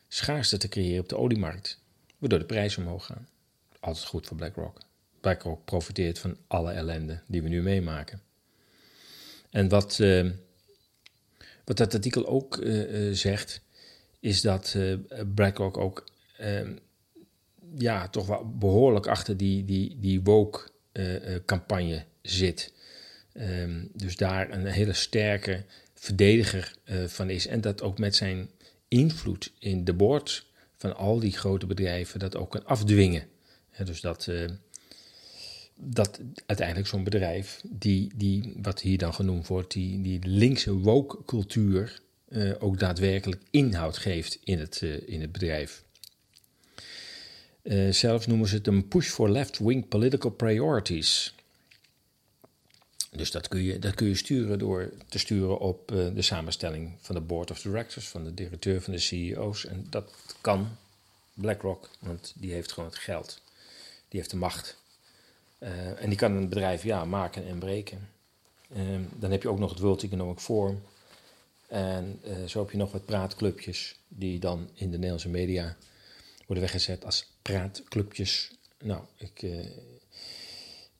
schaarste 0.08 0.58
te 0.58 0.67
creëren 0.67 1.01
op 1.01 1.10
de 1.10 1.17
oliemarkt, 1.17 1.79
waardoor 2.17 2.39
de 2.39 2.46
prijzen 2.46 2.84
omhoog 2.84 3.06
gaan. 3.06 3.27
Altijd 3.79 4.06
goed 4.06 4.27
voor 4.27 4.38
BlackRock. 4.38 4.82
BlackRock 5.22 5.65
profiteert 5.65 6.20
van 6.20 6.38
alle 6.48 6.72
ellende 6.72 7.22
die 7.27 7.41
we 7.41 7.50
nu 7.50 7.62
meemaken. 7.62 8.22
En 9.50 9.70
wat, 9.70 10.00
uh, 10.00 10.32
wat 11.63 11.77
dat 11.77 11.94
artikel 11.94 12.27
ook 12.27 12.58
uh, 12.58 13.13
zegt, 13.13 13.62
is 14.20 14.42
dat 14.42 14.78
BlackRock 15.36 15.78
ook 15.78 16.06
ehm, 16.38 16.74
ja, 17.76 18.08
toch 18.08 18.28
wel 18.28 18.58
behoorlijk 18.58 19.08
achter 19.08 19.38
die, 19.38 19.66
die, 19.66 19.98
die 20.00 20.22
woke-campagne 20.22 21.96
uh, 21.96 22.02
zit. 22.22 22.74
Um, 23.34 23.90
dus 23.94 24.16
daar 24.16 24.52
een 24.52 24.66
hele 24.66 24.94
sterke 24.94 25.64
verdediger 25.94 26.74
uh, 26.86 27.04
van 27.06 27.30
is. 27.30 27.48
En 27.48 27.62
dat 27.62 27.82
ook 27.82 27.98
met 27.98 28.16
zijn 28.16 28.50
invloed 28.88 29.52
in 29.60 29.84
de 29.84 29.94
board 29.94 30.46
van 30.78 30.96
al 30.96 31.20
die 31.20 31.38
grote 31.38 31.66
bedrijven 31.66 32.20
dat 32.20 32.36
ook 32.36 32.52
kan 32.52 32.66
afdwingen. 32.66 33.28
dus 33.84 34.02
dat, 34.02 34.28
uh, 34.30 34.50
dat 35.76 36.20
uiteindelijk 36.46 36.88
zo'n 36.88 37.04
bedrijf, 37.04 37.62
die, 37.70 38.12
die, 38.16 38.54
wat 38.62 38.82
hier 38.82 38.98
dan 38.98 39.14
genoemd 39.14 39.48
wordt, 39.48 39.74
die, 39.74 40.02
die 40.02 40.20
linkse 40.24 40.74
woke-cultuur, 40.74 42.02
ook 42.60 42.80
daadwerkelijk 42.80 43.42
inhoud 43.50 43.98
geeft 43.98 44.40
in 44.44 44.60
het, 44.60 44.82
in 45.06 45.22
het 45.22 45.32
bedrijf. 45.32 45.84
Uh, 47.62 47.92
zelfs 47.92 48.28
noemen 48.28 48.48
ze 48.48 48.56
het 48.56 48.68
een 48.68 48.88
push 48.88 49.10
for 49.10 49.30
left-wing 49.30 49.88
political 49.88 50.32
priorities. 50.32 51.36
Dus 53.12 53.32
dat 53.32 53.48
kun, 53.48 53.64
je, 53.64 53.80
dat 53.80 53.94
kun 53.94 54.08
je 54.08 54.16
sturen 54.16 54.60
door 54.60 54.94
te 55.10 55.20
sturen 55.20 55.60
op 55.60 55.88
de 55.88 56.22
samenstelling 56.22 56.92
van 57.00 57.16
de 57.16 57.22
board 57.22 57.52
of 57.52 57.62
directors, 57.62 58.08
van 58.08 58.24
de 58.24 58.34
directeur, 58.34 58.82
van 58.82 58.94
de 58.94 59.00
CEO's. 59.00 59.66
En 59.66 59.88
dat 59.90 60.14
kan 60.42 60.78
BlackRock, 61.34 61.90
want 62.00 62.34
die 62.36 62.54
heeft 62.54 62.72
gewoon 62.72 62.90
het 62.90 62.98
geld. 62.98 63.42
Die 64.08 64.20
heeft 64.20 64.32
de 64.32 64.38
macht. 64.38 64.78
En 65.98 66.10
die 66.10 66.18
kan 66.18 66.32
een 66.36 66.50
bedrijf 66.50 66.84
ja, 66.84 67.06
maken 67.06 67.48
en 67.48 67.60
breken. 67.60 68.10
Uh, 68.76 68.82
dan 69.16 69.32
heb 69.32 69.42
je 69.42 69.50
ook 69.50 69.60
nog 69.60 69.70
het 69.70 69.80
World 69.80 70.04
Economic 70.04 70.40
Forum. 70.40 70.82
En 71.68 72.22
zo 72.48 72.60
heb 72.60 72.72
je 72.72 72.78
nog 72.78 72.92
wat 72.92 73.06
praatclubjes 73.06 74.00
die 74.08 74.40
dan 74.40 74.70
in 74.74 74.86
de 74.92 74.96
Nederlandse 74.96 75.30
media 75.30 75.78
worden 76.46 76.64
weggezet 76.64 77.06
als 77.06 77.32
praatclubjes. 77.42 78.52
Nou, 78.80 79.04
ik, 79.18 79.42
uh, 79.42 79.66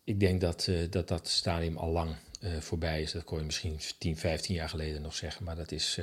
ik 0.04 0.20
denk 0.20 0.42
dat, 0.42 0.68
uh, 0.68 0.92
dat 0.92 1.08
dat 1.08 1.28
stadium 1.28 1.78
al 1.78 1.92
lang 1.92 2.16
voorbij 2.60 3.02
is. 3.02 3.12
Dat 3.12 3.24
kon 3.24 3.38
je 3.38 3.46
misschien 3.46 3.80
10, 3.98 4.18
15 4.18 4.56
jaar 4.56 4.70
geleden 4.70 5.02
nog 5.02 5.16
zeggen, 5.16 5.44
maar 5.44 5.56
dat 5.56 5.72
is 5.72 6.00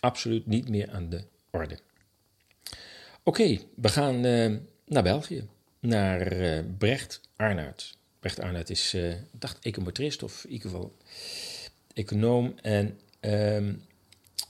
absoluut 0.00 0.46
niet 0.46 0.68
meer 0.68 0.90
aan 0.90 1.08
de 1.10 1.24
orde. 1.50 1.78
Oké, 3.22 3.58
we 3.74 3.88
gaan 3.88 4.20
naar 4.84 5.02
België, 5.02 5.48
naar 5.80 6.64
Brecht 6.64 7.20
Arnoud. 7.36 7.96
Brecht 8.20 8.40
Arnoud 8.40 8.70
is, 8.70 8.96
dacht, 9.32 9.58
econometrist 9.60 10.22
of 10.22 10.44
in 10.44 10.50
ieder 10.50 10.70
geval 10.70 10.96
econoom 11.94 12.54
en 12.62 12.98
um, 13.20 13.82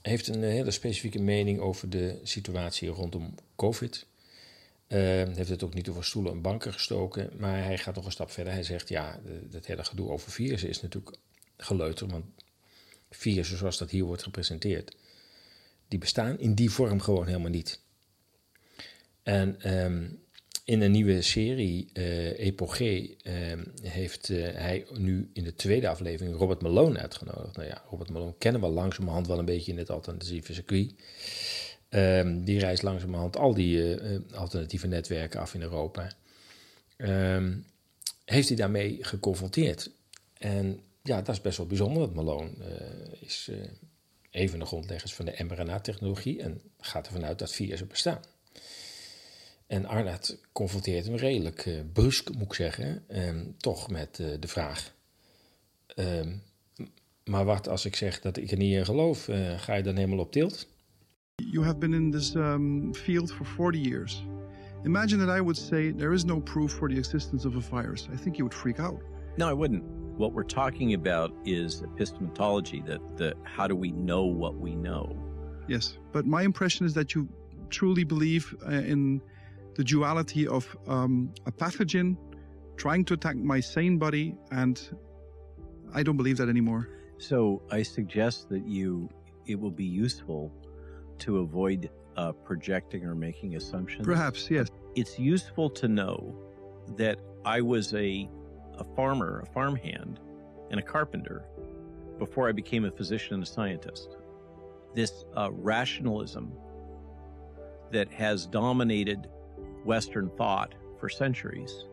heeft 0.01 0.27
een 0.27 0.43
hele 0.43 0.71
specifieke 0.71 1.21
mening 1.21 1.59
over 1.59 1.89
de 1.89 2.19
situatie 2.23 2.89
rondom 2.89 3.35
COVID. 3.55 4.05
Uh, 4.87 4.99
heeft 5.35 5.49
het 5.49 5.63
ook 5.63 5.73
niet 5.73 5.89
over 5.89 6.05
stoelen 6.05 6.31
en 6.31 6.41
banken 6.41 6.73
gestoken, 6.73 7.29
maar 7.37 7.63
hij 7.63 7.77
gaat 7.77 7.95
nog 7.95 8.05
een 8.05 8.11
stap 8.11 8.31
verder. 8.31 8.53
Hij 8.53 8.63
zegt, 8.63 8.89
ja, 8.89 9.19
dat 9.49 9.65
hele 9.65 9.83
gedoe 9.83 10.09
over 10.09 10.31
virussen 10.31 10.69
is 10.69 10.81
natuurlijk 10.81 11.17
geleuter, 11.57 12.07
want 12.07 12.25
virussen 13.09 13.57
zoals 13.57 13.77
dat 13.77 13.89
hier 13.89 14.03
wordt 14.03 14.23
gepresenteerd, 14.23 14.95
die 15.87 15.99
bestaan 15.99 16.39
in 16.39 16.53
die 16.53 16.69
vorm 16.69 17.01
gewoon 17.01 17.27
helemaal 17.27 17.49
niet. 17.49 17.79
En 19.23 19.75
um, 19.83 20.23
in 20.69 20.81
een 20.81 20.91
nieuwe 20.91 21.21
serie, 21.21 21.89
uh, 21.93 23.33
heeft 23.81 24.29
uh, 24.29 24.47
hij 24.53 24.85
nu 24.97 25.29
in 25.33 25.43
de 25.43 25.55
tweede 25.55 25.87
aflevering 25.87 26.35
Robert 26.35 26.61
Malone 26.61 26.99
uitgenodigd. 26.99 27.55
Nou 27.55 27.67
ja, 27.67 27.83
Robert 27.89 28.09
Malone 28.09 28.33
kennen 28.37 28.61
we 28.61 28.67
langzamerhand 28.67 29.27
wel 29.27 29.39
een 29.39 29.45
beetje 29.45 29.71
in 29.71 29.77
het 29.77 29.89
alternatieve 29.89 30.53
circuit. 30.53 30.93
Um, 31.89 32.43
die 32.43 32.59
reist 32.59 32.83
langzamerhand 32.83 33.37
al 33.37 33.53
die 33.53 33.77
uh, 33.77 34.19
alternatieve 34.33 34.87
netwerken 34.87 35.39
af 35.39 35.53
in 35.53 35.61
Europa. 35.61 36.11
Um, 36.97 37.65
heeft 38.25 38.47
hij 38.47 38.57
daarmee 38.57 38.97
geconfronteerd. 39.01 39.91
En 40.33 40.79
ja, 41.03 41.21
dat 41.21 41.35
is 41.35 41.41
best 41.41 41.57
wel 41.57 41.67
bijzonder. 41.67 41.99
Want 41.99 42.13
Malone 42.13 42.51
is 43.19 43.49
een 44.31 44.49
van 44.49 44.59
de 44.59 44.65
grondleggers 44.65 45.13
van 45.13 45.25
de 45.25 45.43
mRNA-technologie 45.43 46.41
en 46.41 46.61
gaat 46.79 47.05
ervan 47.05 47.25
uit 47.25 47.39
dat 47.39 47.51
virussen 47.51 47.87
bestaan. 47.87 48.21
En 49.69 49.85
Arnold 49.85 50.37
confronteert 50.51 51.05
hem 51.05 51.15
redelijk 51.15 51.65
uh, 51.65 51.79
brusk, 51.93 52.33
moet 52.33 52.45
ik 52.45 52.53
zeggen, 52.53 53.03
um, 53.09 53.55
toch 53.57 53.89
met 53.89 54.19
uh, 54.21 54.27
de 54.39 54.47
vraag. 54.47 54.93
Um, 55.95 56.41
maar 57.25 57.45
wat 57.45 57.67
als 57.67 57.85
ik 57.85 57.95
zeg 57.95 58.19
dat 58.19 58.37
ik 58.37 58.51
er 58.51 58.57
niet 58.57 58.73
in 58.73 58.85
geloof, 58.85 59.27
uh, 59.27 59.59
ga 59.59 59.73
je 59.73 59.83
dan 59.83 59.95
helemaal 59.95 60.19
op 60.19 60.31
tilt? 60.31 60.67
You 61.35 61.65
have 61.65 61.77
been 61.77 61.93
in 61.93 62.11
this 62.11 62.33
um, 62.35 62.95
field 62.95 63.31
for 63.31 63.45
40 63.45 63.81
years. 63.81 64.23
Imagine 64.83 65.25
that 65.25 65.37
I 65.37 65.39
would 65.39 65.57
say 65.57 65.93
there 65.93 66.13
is 66.13 66.23
no 66.23 66.39
proof 66.39 66.71
for 66.71 66.89
the 66.89 66.97
existence 66.97 67.47
of 67.47 67.55
a 67.55 67.61
virus. 67.61 68.07
I 68.13 68.17
think 68.17 68.35
you 68.35 68.43
would 68.43 68.53
freak 68.53 68.79
out. 68.79 69.01
No, 69.37 69.49
I 69.49 69.53
wouldn't. 69.53 69.83
What 70.17 70.33
we're 70.33 70.47
talking 70.47 70.93
about 70.93 71.31
is 71.43 71.81
epistemology, 71.81 72.81
that 72.85 72.99
the 73.17 73.33
how 73.43 73.67
do 73.67 73.75
we 73.75 73.91
know 73.91 74.25
what 74.25 74.55
we 74.55 74.75
know? 74.75 75.15
Yes, 75.67 75.97
but 76.11 76.25
my 76.25 76.41
impression 76.41 76.85
is 76.85 76.93
that 76.93 77.13
you 77.13 77.27
truly 77.69 78.03
believe 78.03 78.55
uh, 78.65 78.71
in 78.71 79.21
the 79.79 79.85
duality 79.85 80.45
of 80.45 80.75
um, 80.89 81.33
a 81.45 81.51
pathogen 81.53 82.17
trying 82.75 83.05
to 83.05 83.13
attack 83.13 83.37
my 83.37 83.61
sane 83.61 83.97
body, 83.97 84.35
and 84.51 84.77
I 85.93 86.03
don't 86.03 86.17
believe 86.17 86.35
that 86.35 86.49
anymore. 86.49 86.89
So 87.17 87.61
I 87.71 87.83
suggest 87.83 88.49
that 88.49 88.67
you 88.67 89.07
it 89.45 89.57
will 89.57 89.71
be 89.71 89.85
useful 89.85 90.51
to 91.19 91.37
avoid 91.37 91.89
uh, 92.17 92.33
projecting 92.33 93.05
or 93.05 93.15
making 93.15 93.55
assumptions? 93.55 94.05
Perhaps, 94.05 94.51
yes. 94.51 94.67
It's 94.95 95.17
useful 95.17 95.69
to 95.69 95.87
know 95.87 96.35
that 96.97 97.17
I 97.45 97.61
was 97.61 97.93
a, 97.93 98.29
a 98.77 98.83
farmer, 98.97 99.45
a 99.47 99.53
farmhand, 99.53 100.19
and 100.71 100.77
a 100.81 100.83
carpenter 100.83 101.45
before 102.17 102.49
I 102.49 102.51
became 102.51 102.83
a 102.83 102.91
physician 102.91 103.35
and 103.35 103.43
a 103.43 103.45
scientist. 103.45 104.17
This 104.93 105.23
uh, 105.37 105.49
rationalism 105.53 106.51
that 107.91 108.11
has 108.11 108.45
dominated 108.45 109.29
Western 109.83 110.29
thought 110.31 110.75
for 110.99 111.09
centuries 111.09 111.85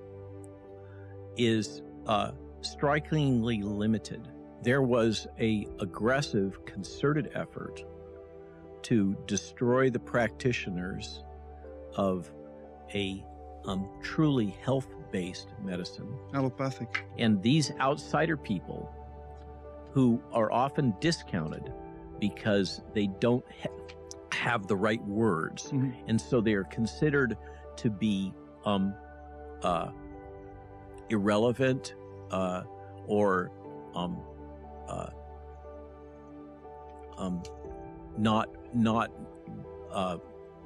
is 1.37 1.83
uh, 2.07 2.33
strikingly 2.61 3.62
limited. 3.62 4.28
There 4.62 4.83
was 4.83 5.26
a 5.38 5.66
aggressive, 5.81 6.64
concerted 6.64 7.31
effort 7.35 7.85
to 8.83 9.16
destroy 9.26 9.90
the 9.90 9.99
practitioners 9.99 11.23
of 11.95 12.31
a 12.95 13.25
um, 13.64 13.88
truly 14.02 14.57
health 14.62 14.88
based 15.11 15.49
medicine. 15.62 16.09
Allopathic. 16.35 17.05
And 17.19 17.43
these 17.43 17.73
outsider 17.81 18.37
people 18.37 18.93
who 19.93 20.23
are 20.33 20.52
often 20.52 20.95
discounted 21.00 21.73
because 22.21 22.81
they 22.95 23.07
don't 23.19 23.45
ha- 23.62 23.71
have 24.33 24.66
the 24.66 24.76
right 24.76 25.05
words. 25.05 25.64
Mm-hmm. 25.64 25.90
And 26.09 26.21
so 26.21 26.40
they 26.40 26.55
are 26.55 26.64
considered 26.64 27.37
to 27.78 27.90
be 27.90 28.33
um, 28.64 28.95
uh, 29.62 29.90
irrelevant 31.11 31.95
uh, 32.30 32.62
or 33.06 33.50
um, 33.95 34.18
uh, 34.88 35.09
um, 37.18 37.42
not 38.18 38.49
not 38.75 39.11
uh, 39.92 40.18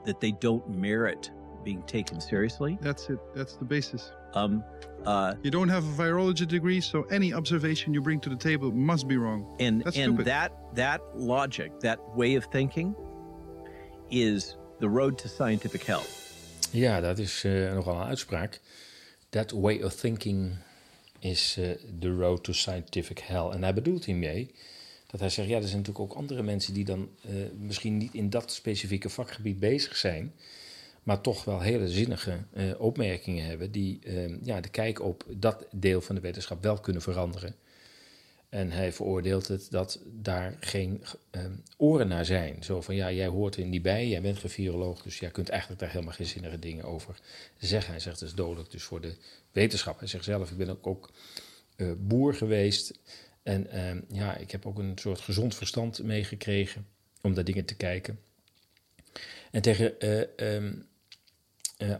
that 0.04 0.20
they 0.20 0.32
don't 0.32 0.68
merit 0.68 1.30
being 1.64 1.82
taken 1.82 2.20
seriously. 2.20 2.78
That's 2.80 3.08
it. 3.10 3.18
That's 3.34 3.54
the 3.56 3.64
basis. 3.64 4.12
Um, 4.32 4.64
uh, 5.04 5.34
You 5.42 5.50
don't 5.50 5.68
have 5.68 5.84
a 5.84 6.02
virology 6.02 6.46
degree, 6.48 6.80
so 6.80 7.02
any 7.04 7.34
observation 7.34 7.92
you 7.92 8.00
bring 8.00 8.20
to 8.20 8.30
the 8.30 8.36
table 8.36 8.72
must 8.72 9.08
be 9.08 9.16
wrong. 9.16 9.56
and 9.60 9.82
That's 9.84 9.96
and 9.96 10.14
stupid. 10.14 10.26
that 10.26 10.52
that 10.74 11.00
logic, 11.14 11.78
that 11.80 11.98
way 12.16 12.36
of 12.36 12.44
thinking, 12.46 12.94
is 14.10 14.56
the 14.78 14.88
road 14.88 15.18
to 15.18 15.28
scientific 15.28 15.84
hell. 15.84 16.04
Ja, 16.70 17.00
dat 17.00 17.18
is 17.18 17.44
eh, 17.44 17.72
nogal 17.72 17.94
een 17.94 18.06
uitspraak. 18.06 18.60
That 19.28 19.50
way 19.50 19.82
of 19.82 19.94
thinking 19.94 20.52
is 21.18 21.56
eh, 21.58 21.70
the 21.98 22.10
road 22.10 22.44
to 22.44 22.52
scientific 22.52 23.18
hell. 23.18 23.48
En 23.48 23.62
hij 23.62 23.74
bedoelt 23.74 24.04
hiermee 24.04 24.50
dat 25.06 25.20
hij 25.20 25.28
zegt, 25.28 25.48
ja, 25.48 25.56
er 25.56 25.68
zijn 25.68 25.76
natuurlijk 25.76 26.10
ook 26.10 26.18
andere 26.18 26.42
mensen 26.42 26.74
die 26.74 26.84
dan 26.84 27.08
eh, 27.22 27.30
misschien 27.58 27.96
niet 27.96 28.14
in 28.14 28.30
dat 28.30 28.52
specifieke 28.52 29.08
vakgebied 29.08 29.58
bezig 29.58 29.96
zijn, 29.96 30.32
maar 31.02 31.20
toch 31.20 31.44
wel 31.44 31.60
hele 31.60 31.88
zinnige 31.88 32.38
opmerkingen 32.78 33.44
hebben 33.44 33.70
die 33.70 33.98
eh, 34.04 34.42
ja, 34.42 34.60
de 34.60 34.68
kijk 34.68 35.00
op 35.02 35.24
dat 35.28 35.66
deel 35.70 36.00
van 36.00 36.14
de 36.14 36.20
wetenschap 36.20 36.62
wel 36.62 36.80
kunnen 36.80 37.02
veranderen. 37.02 37.54
En 38.50 38.70
hij 38.70 38.92
veroordeelt 38.92 39.48
het 39.48 39.70
dat 39.70 40.00
daar 40.06 40.56
geen 40.60 41.04
eh, 41.30 41.44
oren 41.76 42.08
naar 42.08 42.24
zijn. 42.24 42.62
Zo 42.62 42.80
van, 42.80 42.94
ja, 42.94 43.12
jij 43.12 43.26
hoort 43.26 43.56
er 43.56 43.64
niet 43.64 43.82
bij, 43.82 44.08
jij 44.08 44.20
bent 44.20 44.38
geen 44.38 44.50
viroloog, 44.50 45.02
dus 45.02 45.18
jij 45.18 45.30
kunt 45.30 45.48
eigenlijk 45.48 45.80
daar 45.80 45.90
helemaal 45.90 46.14
geen 46.14 46.26
zinnige 46.26 46.58
dingen 46.58 46.84
over 46.84 47.20
zeggen. 47.58 47.90
Hij 47.90 48.00
zegt, 48.00 48.20
het 48.20 48.28
is 48.28 48.34
dodelijk 48.34 48.70
dus 48.70 48.82
voor 48.82 49.00
de 49.00 49.14
wetenschap. 49.52 49.98
Hij 49.98 50.08
zegt 50.08 50.24
zelf, 50.24 50.50
ik 50.50 50.56
ben 50.56 50.84
ook, 50.84 51.10
eh, 51.76 51.92
boer 51.98 52.34
geweest 52.34 52.92
en 53.42 53.70
eh, 53.70 53.96
ja, 54.08 54.36
ik 54.36 54.50
heb 54.50 54.66
ook 54.66 54.78
een 54.78 54.98
soort 54.98 55.20
gezond 55.20 55.54
verstand 55.54 56.02
meegekregen 56.02 56.86
om 57.20 57.32
naar 57.32 57.44
dingen 57.44 57.64
te 57.64 57.74
kijken. 57.74 58.20
En 59.50 59.62
tegen 59.62 60.00
eh, 60.00 60.54
ehm, 60.54 60.72
eh, 61.76 61.94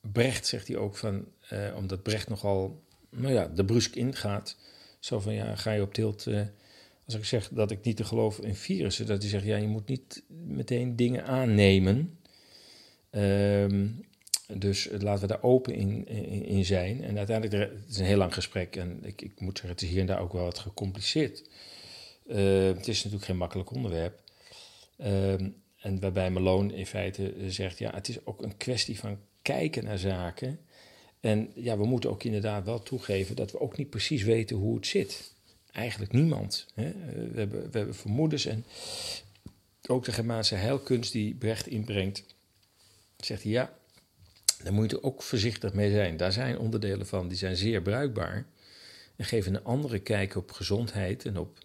Brecht 0.00 0.46
zegt 0.46 0.68
hij 0.68 0.76
ook 0.76 0.96
van, 0.96 1.26
omdat 1.74 2.02
Brecht 2.02 2.28
nogal, 2.28 2.82
nou 3.10 3.32
ja, 3.32 3.46
de 3.48 3.64
brusk 3.64 3.94
ingaat. 3.94 4.56
Zo 5.06 5.20
van, 5.20 5.34
ja, 5.34 5.56
ga 5.56 5.72
je 5.72 5.82
op 5.82 5.94
tilt... 5.94 6.26
eh, 6.26 6.40
als 7.04 7.14
ik 7.14 7.24
zeg 7.24 7.48
dat 7.48 7.70
ik 7.70 7.84
niet 7.84 7.96
te 7.96 8.04
geloven 8.04 8.44
in 8.44 8.54
virussen, 8.54 9.06
dat 9.06 9.20
hij 9.20 9.30
zegt, 9.30 9.44
ja, 9.44 9.56
je 9.56 9.66
moet 9.66 9.88
niet 9.88 10.22
meteen 10.28 10.96
dingen 10.96 11.24
aannemen. 11.24 12.18
Ehm, 13.10 13.88
dus 14.54 14.88
laten 14.98 15.20
we 15.20 15.26
daar 15.26 15.42
open 15.42 15.74
in, 15.74 16.06
in, 16.46 16.64
zijn. 16.64 17.04
En 17.04 17.16
uiteindelijk, 17.16 17.72
het 17.72 17.90
is 17.90 17.98
een 17.98 18.04
heel 18.04 18.16
lang 18.16 18.34
gesprek 18.34 18.76
en 18.76 19.04
ik, 19.04 19.22
ik 19.22 19.40
moet 19.40 19.58
zeggen, 19.58 19.70
het 19.70 19.82
is 19.82 19.88
hier 19.88 20.00
en 20.00 20.06
daar 20.06 20.20
ook 20.20 20.32
wel 20.32 20.44
wat 20.44 20.58
gecompliceerd. 20.58 21.48
Eh, 22.26 22.64
het 22.64 22.88
is 22.88 22.96
natuurlijk 22.96 23.24
geen 23.24 23.36
makkelijk 23.36 23.70
onderwerp. 23.70 24.22
Ehm, 24.96 25.50
en 25.76 26.00
waarbij 26.00 26.30
Malone 26.30 26.74
in 26.74 26.86
feite 26.86 27.32
eh, 27.32 27.48
zegt, 27.48 27.78
ja, 27.78 27.94
het 27.94 28.08
is 28.08 28.26
ook 28.26 28.42
een 28.42 28.56
kwestie 28.56 28.98
van 28.98 29.18
kijken 29.42 29.84
naar 29.84 29.98
zaken. 29.98 30.58
En 31.26 31.50
ja, 31.54 31.78
we 31.78 31.86
moeten 31.86 32.10
ook 32.10 32.24
inderdaad 32.24 32.64
wel 32.64 32.82
toegeven 32.82 33.36
dat 33.36 33.52
we 33.52 33.60
ook 33.60 33.76
niet 33.76 33.90
precies 33.90 34.22
weten 34.22 34.56
hoe 34.56 34.76
het 34.76 34.86
zit. 34.86 35.32
Eigenlijk 35.72 36.12
niemand. 36.12 36.66
Hè? 36.74 36.88
Eh, 36.88 36.94
We, 37.32 37.38
hebben, 37.38 37.70
we 37.70 37.78
hebben 37.78 37.94
vermoedens 37.94 38.44
en 38.44 38.64
ook 39.86 40.04
de 40.04 40.12
Germaanse 40.12 40.54
heilkunst 40.54 41.12
die 41.12 41.34
Brecht 41.34 41.66
inbrengt, 41.66 42.24
zegt 43.16 43.42
hij 43.42 43.52
ja, 43.52 43.78
daar 44.62 44.72
moet 44.72 44.90
je 44.90 45.02
ook 45.02 45.22
voorzichtig 45.22 45.72
mee 45.72 45.90
zijn. 45.90 46.16
Daar 46.16 46.32
zijn 46.32 46.58
onderdelen 46.58 47.06
van 47.06 47.28
die 47.28 47.36
zijn 47.38 47.56
zeer 47.56 47.82
bruikbaar 47.82 48.46
en 49.16 49.24
geven 49.24 49.54
een 49.54 49.64
andere 49.64 49.98
kijk 49.98 50.36
op 50.36 50.50
gezondheid 50.50 51.24
en 51.24 51.38
op 51.38 51.58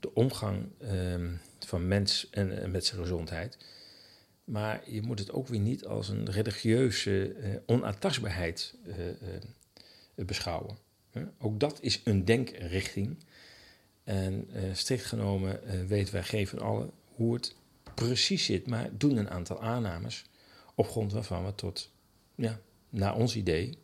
de 0.00 0.14
omgang 0.14 0.68
ehm, 0.80 1.28
van 1.58 1.88
mens 1.88 2.28
en, 2.30 2.62
en 2.62 2.70
met 2.70 2.86
zijn 2.86 3.00
gezondheid. 3.00 3.58
Maar 4.46 4.90
je 4.90 5.02
moet 5.02 5.18
het 5.18 5.32
ook 5.32 5.48
weer 5.48 5.60
niet 5.60 5.86
als 5.86 6.08
een 6.08 6.30
religieuze 6.30 7.32
eh, 7.32 7.50
onaantastbaarheid 7.66 8.74
eh, 8.84 9.08
eh, 9.08 9.16
beschouwen. 10.14 10.78
Ook 11.38 11.60
dat 11.60 11.78
is 11.80 12.00
een 12.04 12.24
denkrichting. 12.24 13.16
En 14.04 14.48
strikt 14.72 15.04
genomen 15.04 15.60
weten 15.86 16.12
wij 16.12 16.22
geen 16.22 16.46
van 16.46 16.58
allen 16.58 16.90
hoe 17.14 17.34
het 17.34 17.54
precies 17.94 18.44
zit, 18.44 18.66
maar 18.66 18.90
doen 18.92 19.16
een 19.16 19.30
aantal 19.30 19.60
aannames 19.60 20.24
op 20.74 20.88
grond 20.88 21.12
waarvan 21.12 21.44
we 21.44 21.54
tot, 21.54 21.90
ja, 22.34 22.60
naar 22.88 23.16
ons 23.16 23.36
idee, 23.36 23.78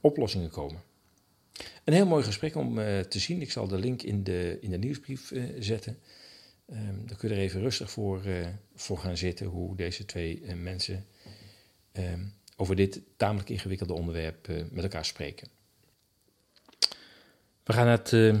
oplossingen 0.00 0.50
komen. 0.50 0.82
Een 1.84 1.92
heel 1.92 2.06
mooi 2.06 2.24
gesprek 2.24 2.54
om 2.54 2.74
te 3.08 3.18
zien. 3.18 3.40
Ik 3.40 3.50
zal 3.50 3.68
de 3.68 3.78
link 3.78 4.02
in 4.02 4.24
de, 4.24 4.58
in 4.60 4.70
de 4.70 4.78
nieuwsbrief 4.78 5.32
zetten. 5.58 5.98
Ehm 6.70 7.00
dan 7.10 7.18
kun 7.18 7.28
je 7.28 7.34
er 7.34 7.40
even 7.40 7.60
rustig 7.60 7.90
voor, 7.90 8.24
eh, 8.24 8.46
voor 8.74 8.98
gaan 8.98 9.16
zitten 9.16 9.46
hoe 9.46 9.76
deze 9.76 10.04
twee 10.04 10.42
eh, 10.46 10.54
mensen 10.54 11.06
ehm, 11.92 12.20
over 12.56 12.76
dit 12.76 13.00
tamelijk 13.16 13.48
ingewikkelde 13.48 13.92
onderwerp 13.92 14.48
eh, 14.48 14.62
met 14.70 14.82
elkaar 14.82 15.04
spreken. 15.04 15.48
We 17.64 17.72
gaan 17.72 17.84
naar 17.84 17.98
het 17.98 18.12
eh, 18.12 18.36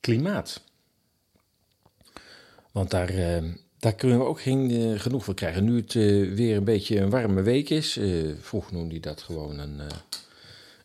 klimaat. 0.00 0.62
Want 2.72 2.90
daar, 2.90 3.42
daar 3.78 3.94
kunnen 3.94 4.18
we 4.18 4.24
ook 4.24 4.40
geen 4.40 4.98
genoeg 5.00 5.24
van 5.24 5.34
krijgen. 5.34 5.64
Nu 5.64 5.76
het 5.76 5.92
weer 6.34 6.56
een 6.56 6.64
beetje 6.64 7.00
een 7.00 7.10
warme 7.10 7.42
week 7.42 7.70
is. 7.70 8.00
vroeger 8.40 8.72
noemde 8.72 8.90
hij 8.90 9.00
dat 9.00 9.22
gewoon 9.22 9.58
een, 9.58 9.80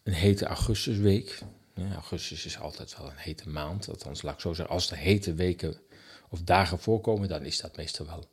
een 0.03 0.13
hete 0.13 0.45
augustusweek. 0.45 1.39
Augustus 1.93 2.45
is 2.45 2.59
altijd 2.59 2.97
wel 2.97 3.07
een 3.07 3.17
hete 3.17 3.49
maand. 3.49 3.89
Althans, 3.89 4.21
laat 4.21 4.33
ik 4.33 4.39
zo 4.39 4.53
zeggen, 4.53 4.75
als 4.75 4.91
er 4.91 4.97
hete 4.97 5.33
weken 5.33 5.75
of 6.33 6.41
dagen 6.41 6.79
voorkomen, 6.79 7.27
dan 7.29 7.45
is 7.45 7.61
dat 7.61 7.77
meestal 7.77 8.05
wel 8.05 8.29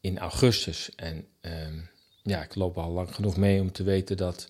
in 0.00 0.18
augustus. 0.18 0.94
En 0.94 1.26
ehm, 1.40 1.78
ja, 2.22 2.42
ik 2.42 2.54
loop 2.54 2.78
al 2.78 2.90
lang 2.90 3.14
genoeg 3.14 3.36
mee 3.36 3.60
om 3.60 3.72
te 3.72 3.82
weten 3.82 4.16
dat 4.16 4.48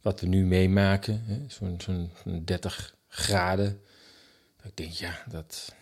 wat 0.00 0.20
we 0.20 0.26
nu 0.26 0.44
meemaken, 0.44 1.46
zo'n 1.48 1.80
zo'n 1.80 2.10
30 2.44 2.94
graden. 3.08 3.80
Ik 4.62 4.76
denk, 4.76 4.92
ja, 4.92 5.24
dat, 5.28 5.74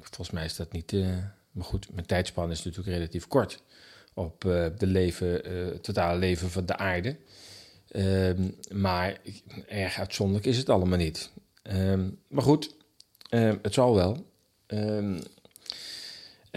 volgens 0.00 0.30
mij 0.30 0.44
is 0.44 0.56
dat 0.56 0.72
niet. 0.72 0.92
eh, 0.92 1.16
maar 1.50 1.64
goed, 1.64 1.92
mijn 1.92 2.06
tijdspan 2.06 2.50
is 2.50 2.62
natuurlijk 2.62 2.96
relatief 2.96 3.28
kort 3.28 3.62
op 4.14 4.44
eh, 4.44 4.66
de 4.78 4.86
leven, 4.86 5.44
eh, 5.44 5.52
het 5.52 5.82
totale 5.82 6.18
leven 6.18 6.50
van 6.50 6.66
de 6.66 6.76
aarde. 6.76 7.16
Ehm, 7.88 8.50
maar 8.72 9.20
erg 9.66 9.98
uitzonderlijk 9.98 10.46
is 10.46 10.58
het 10.58 10.68
allemaal 10.68 10.98
niet. 10.98 11.30
Ehm, 11.62 12.10
maar 12.28 12.42
goed, 12.42 12.74
het 13.62 13.74
zal 13.74 13.94
wel. 13.94 14.26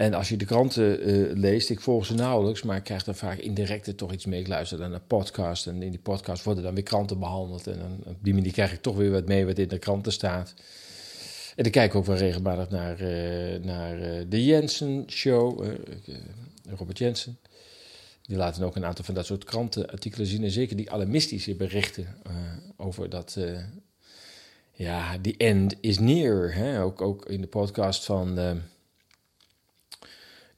En 0.00 0.14
als 0.14 0.28
je 0.28 0.36
de 0.36 0.44
kranten 0.44 1.00
eh, 1.00 1.36
leest, 1.36 1.70
ik 1.70 1.80
volg 1.80 2.06
ze 2.06 2.14
nauwelijks, 2.14 2.62
maar 2.62 2.76
ik 2.76 2.84
krijg 2.84 3.04
dan 3.04 3.14
vaak 3.14 3.38
indirect 3.38 3.86
er 3.86 3.94
toch 3.94 4.12
iets 4.12 4.26
mee. 4.26 4.40
Ik 4.40 4.48
luister 4.48 4.78
dan 4.78 4.90
naar 4.90 5.00
podcast 5.00 5.66
en 5.66 5.82
in 5.82 5.90
die 5.90 6.00
podcast 6.00 6.44
worden 6.44 6.64
dan 6.64 6.74
weer 6.74 6.82
kranten 6.82 7.18
behandeld. 7.18 7.66
En 7.66 7.78
dan, 7.78 8.12
op 8.12 8.16
die 8.20 8.34
manier 8.34 8.52
krijg 8.52 8.72
ik 8.72 8.82
toch 8.82 8.96
weer 8.96 9.10
wat 9.10 9.26
mee 9.26 9.46
wat 9.46 9.58
in 9.58 9.68
de 9.68 9.78
kranten 9.78 10.12
staat. 10.12 10.54
En 11.56 11.64
ik 11.64 11.72
kijk 11.72 11.94
ook 11.94 12.06
wel 12.06 12.16
regelmatig 12.16 12.70
naar, 12.70 13.00
eh, 13.00 13.60
naar 13.62 14.00
eh, 14.00 14.24
de 14.28 14.44
Jensen 14.44 15.04
Show, 15.06 15.66
Robert 16.68 16.98
Jensen. 16.98 17.38
Die 18.22 18.36
laten 18.36 18.62
ook 18.62 18.76
een 18.76 18.84
aantal 18.84 19.04
van 19.04 19.14
dat 19.14 19.26
soort 19.26 19.44
krantenartikelen 19.44 20.26
zien. 20.26 20.44
En 20.44 20.50
zeker 20.50 20.76
die 20.76 20.90
alarmistische 20.90 21.54
berichten 21.54 22.06
over 22.76 23.10
dat... 23.10 23.38
ja, 24.72 25.18
the 25.22 25.34
end 25.36 25.74
is 25.80 25.98
near. 25.98 26.54
Hè? 26.54 26.82
Ook, 26.82 27.00
ook 27.00 27.26
in 27.26 27.40
de 27.40 27.46
podcast 27.46 28.04
van 28.04 28.38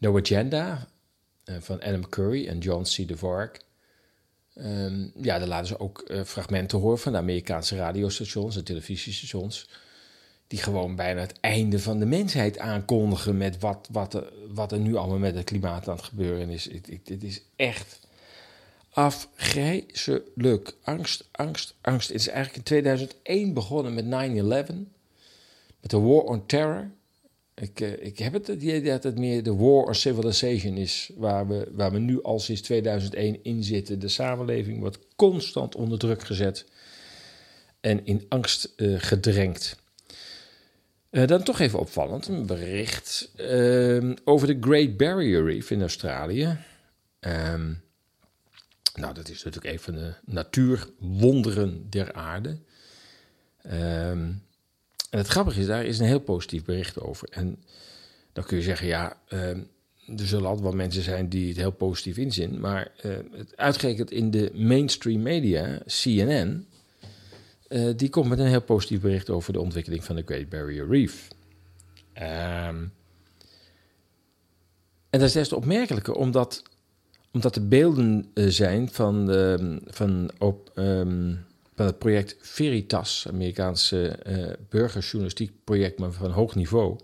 No 0.03 0.19
Agenda 0.19 0.89
eh, 1.45 1.57
van 1.61 1.83
Adam 1.83 2.09
Curry 2.09 2.47
en 2.47 2.59
John 2.59 2.83
C. 2.83 3.09
DeVark. 3.09 3.65
Ehm, 4.55 5.09
ja, 5.15 5.39
daar 5.39 5.49
laten 5.49 5.67
ze 5.67 5.79
ook 5.79 6.01
eh, 6.01 6.23
fragmenten 6.25 6.79
horen 6.79 6.99
van 6.99 7.13
de 7.13 7.19
Amerikaanse 7.19 7.77
radiostations 7.77 8.57
en 8.57 8.65
televisiestations. 8.65 9.69
Die 10.47 10.59
gewoon 10.59 10.97
bijna 10.97 11.21
het 11.21 11.41
einde 11.41 11.79
van 11.79 11.99
de 11.99 12.07
mensheid 12.07 12.59
aankondigen 12.59 13.37
met 13.37 13.59
wat, 13.59 13.89
wat, 13.93 14.15
er, 14.15 14.33
wat 14.49 14.73
er 14.73 14.79
nu 14.79 14.97
allemaal 14.97 15.19
met 15.19 15.35
het 15.35 15.45
klimaat 15.45 15.89
aan 15.89 15.97
het 15.97 16.05
gebeuren 16.05 16.49
is. 16.49 16.69
Het 17.05 17.23
is 17.23 17.43
echt 17.57 18.01
afgrijzelijk. 18.91 20.75
Angst, 20.83 21.29
angst, 21.31 21.75
angst. 21.81 22.09
Het 22.09 22.17
is 22.17 22.29
eigenlijk 22.29 22.57
in 22.57 22.63
2001 22.63 23.55
begonnen 23.55 23.95
met 23.95 24.05
9-11. 24.05 24.09
Met 25.81 25.91
de 25.91 25.99
War 25.99 26.23
on 26.23 26.47
Terror. 26.47 26.91
Ik, 27.55 27.81
eh, 27.81 28.07
ik 28.07 28.19
heb 28.19 28.33
het 28.33 28.49
idee 28.49 28.83
dat 28.83 29.03
het 29.03 29.19
meer 29.19 29.43
de 29.43 29.55
War 29.55 29.85
on 29.85 29.95
Civilization 29.95 30.77
is. 30.77 31.11
Waar 31.17 31.49
we, 31.49 31.69
waar 31.73 31.93
we 31.93 31.99
nu 31.99 32.23
al 32.23 32.41
sinds 32.41 32.61
2001 32.61 33.45
in 33.45 33.65
zitten. 33.65 33.99
De 33.99 34.09
samenleving 34.09 34.81
wordt 34.81 34.99
constant 35.17 35.75
onder 35.75 35.99
druk 35.99 36.23
gezet. 36.23 36.67
En 37.81 38.07
in 38.07 38.27
angst 38.29 38.73
eh, 38.77 38.95
gedrenkt. 38.97 39.81
Eh, 41.11 41.27
dan 41.27 41.43
toch 41.43 41.59
even 41.59 41.79
opvallend, 41.79 42.29
een 42.29 42.47
bericht 42.47 43.33
ehm, 43.37 44.15
over 44.25 44.47
de 44.47 44.57
Great 44.61 44.97
Barrier 44.97 45.45
Reef 45.45 45.71
in 45.71 45.81
Australië. 45.81 46.59
Ehm, 47.21 47.73
Nou, 48.95 49.15
dat 49.15 49.29
is 49.29 49.45
natuurlijk 49.45 49.75
een 49.75 49.81
van 49.81 49.95
de 49.95 50.15
natuurwonderen 50.25 51.91
der 51.91 52.13
aarde. 52.13 52.59
Ehm, 53.63 54.33
en 55.13 55.19
het 55.19 55.27
grappige 55.27 55.61
is, 55.61 55.67
daar 55.67 55.85
is 55.85 55.99
een 55.99 56.07
heel 56.07 56.21
positief 56.21 56.65
bericht 56.65 57.01
over. 57.01 57.29
En 57.31 57.59
dan 58.33 58.45
kun 58.45 58.57
je 58.57 58.63
zeggen, 58.63 58.87
ja, 58.87 59.17
ehm, 59.29 59.61
er 60.07 60.27
zullen 60.27 60.47
altijd 60.47 60.65
wel 60.65 60.73
mensen 60.73 61.03
zijn 61.03 61.29
die 61.29 61.49
het 61.49 61.57
heel 61.57 61.73
positief 61.73 62.17
inzien. 62.17 62.61
Maar 62.61 62.91
uh, 63.05 63.17
het 63.33 63.57
uitgerekend 63.57 64.11
in 64.11 64.31
de 64.31 64.51
mainstream 64.55 65.23
media, 65.23 65.81
CNN, 65.87 66.67
uh, 67.69 67.91
die 67.97 68.09
komt 68.09 68.29
met 68.29 68.39
een 68.39 68.47
heel 68.47 68.63
positief 68.63 69.01
bericht 69.01 69.31
over 69.31 69.53
de 69.53 69.61
ontwikkeling 69.61 70.05
van 70.05 70.17
de 70.17 70.23
Great 70.27 70.49
Barrier 70.49 70.89
Reef. 70.89 71.29
Um, 72.15 72.93
en 75.11 75.19
dat 75.19 75.23
is 75.23 75.33
des 75.33 75.49
te 75.49 75.57
opmerkelijker, 75.57 76.15
omdat, 76.15 76.63
omdat 77.33 77.57
er 77.57 77.69
beelden 77.69 78.31
uh, 78.35 78.49
zijn 78.49 78.91
van, 78.91 79.31
uh, 79.37 79.79
van, 79.87 80.31
op, 80.39 80.73
um, 80.75 81.45
van 81.75 81.87
het 81.87 81.99
project 81.99 82.37
Veritas, 82.41 83.27
Amerikaanse 83.29 84.19
uh, 84.27 84.53
burgerjournalistiek 84.69 85.53
project, 85.65 85.99
maar 85.99 86.13
van 86.13 86.31
hoog 86.31 86.55
niveau. 86.55 86.99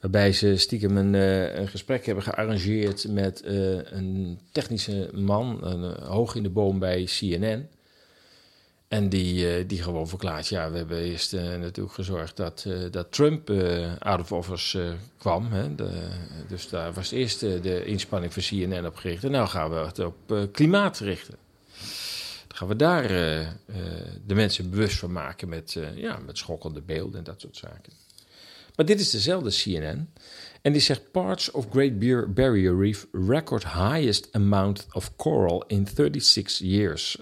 Waarbij 0.00 0.32
ze 0.32 0.56
stiekem 0.56 0.96
een, 0.96 1.14
uh, 1.14 1.54
een 1.54 1.68
gesprek 1.68 2.06
hebben 2.06 2.24
gearrangeerd 2.24 3.08
met 3.08 3.42
een 3.44 4.38
technische 4.52 5.10
man, 5.14 5.64
een, 5.64 6.02
hoog 6.04 6.34
in 6.34 6.42
de 6.42 6.50
boom 6.50 6.78
bij 6.78 7.04
CNN. 7.04 7.68
En 8.88 9.08
die, 9.08 9.66
die 9.66 9.82
gewoon 9.82 10.08
verklaart, 10.08 10.48
ja, 10.48 10.70
we 10.70 10.76
hebben 10.76 10.98
eerst 10.98 11.32
natuurlijk 11.32 11.94
gezorgd 11.94 12.36
dat, 12.36 12.66
dat 12.90 13.12
Trump 13.12 13.50
out 13.98 14.20
of 14.20 14.32
office 14.32 14.94
kwam. 15.18 15.52
Hè? 15.52 15.74
Dus 16.48 16.68
daar 16.68 16.92
was 16.92 17.10
eerst 17.10 17.40
de 17.40 17.84
inspanning 17.84 18.32
van 18.32 18.42
CNN 18.42 18.86
op 18.86 18.96
gericht. 18.96 19.24
En 19.24 19.30
nou 19.30 19.48
gaan 19.48 19.70
we 19.70 19.76
het 19.76 19.98
op 19.98 20.48
klimaat 20.52 20.98
richten. 20.98 21.41
Gaan 22.62 22.70
we 22.70 22.76
daar 22.76 23.08
de 24.26 24.34
mensen 24.34 24.70
bewust 24.70 24.98
van 24.98 25.12
maken 25.12 25.48
met, 25.48 25.76
ja, 25.94 26.18
met 26.26 26.38
schokkende 26.38 26.82
beelden 26.82 27.18
en 27.18 27.24
dat 27.24 27.40
soort 27.40 27.56
zaken. 27.56 27.92
Maar 28.76 28.86
dit 28.86 29.00
is 29.00 29.10
dezelfde 29.10 29.50
CNN. 29.50 30.10
En 30.60 30.72
die 30.72 30.80
zegt: 30.80 31.10
Parts 31.10 31.50
of 31.50 31.66
Great 31.70 31.98
Barrier 32.34 32.78
Reef 32.78 33.06
record 33.12 33.72
highest 33.72 34.28
amount 34.32 34.86
of 34.92 35.16
coral 35.16 35.64
in 35.66 35.86
36 35.94 36.58
years. 36.58 37.18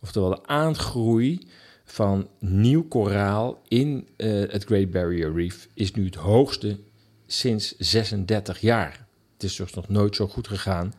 Oftewel 0.00 0.30
de 0.30 0.46
aangroei 0.46 1.46
van 1.84 2.28
nieuw 2.38 2.88
koraal 2.88 3.62
in 3.68 4.08
het 4.16 4.64
Great 4.64 4.90
Barrier 4.90 5.32
Reef 5.32 5.68
is 5.74 5.92
nu 5.92 6.04
het 6.04 6.14
hoogste 6.14 6.78
sinds 7.26 7.76
36 7.78 8.60
jaar. 8.60 9.06
Het 9.32 9.42
is 9.42 9.56
dus 9.56 9.74
nog 9.74 9.88
nooit 9.88 10.16
zo 10.16 10.26
goed 10.26 10.48
gegaan 10.48 10.92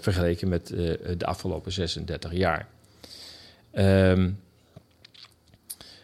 vergeleken 0.00 0.48
met 0.48 0.70
uh, 0.70 0.78
de 1.18 1.26
afgelopen 1.26 1.72
36 1.72 2.32
jaar. 2.32 2.68
Um, 3.72 4.40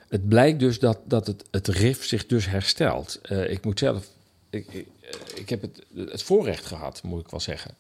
het 0.09 0.29
blijkt 0.29 0.59
dus 0.59 0.79
dat, 0.79 0.99
dat 1.05 1.27
het, 1.27 1.45
het 1.51 1.69
RIF 1.69 2.05
zich 2.05 2.27
dus 2.27 2.47
herstelt. 2.47 3.21
ik 3.29 3.65
moet 3.65 3.79
zelf, 3.79 4.09
ik, 4.51 4.87
ik, 5.35 5.49
heb 5.49 5.63
het, 5.63 5.85
het 5.95 6.23
voorrecht 6.23 6.67
gehad, 6.67 7.03
moet 7.03 7.21
ik 7.21 7.31
wel 7.31 7.41
zeggen 7.41 7.75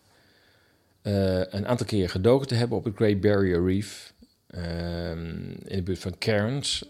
een 1.02 1.66
aantal 1.66 1.87
keer 1.87 2.11
gedoken 2.11 2.46
te 2.46 2.54
hebben 2.54 2.78
op 2.78 2.85
het 2.85 2.94
Great 2.96 3.20
Barrier 3.20 3.64
Reef. 3.64 4.12
Um, 4.54 5.50
in 5.64 5.76
de 5.76 5.82
buurt 5.82 5.98
van 5.98 6.18
Cairns. 6.18 6.85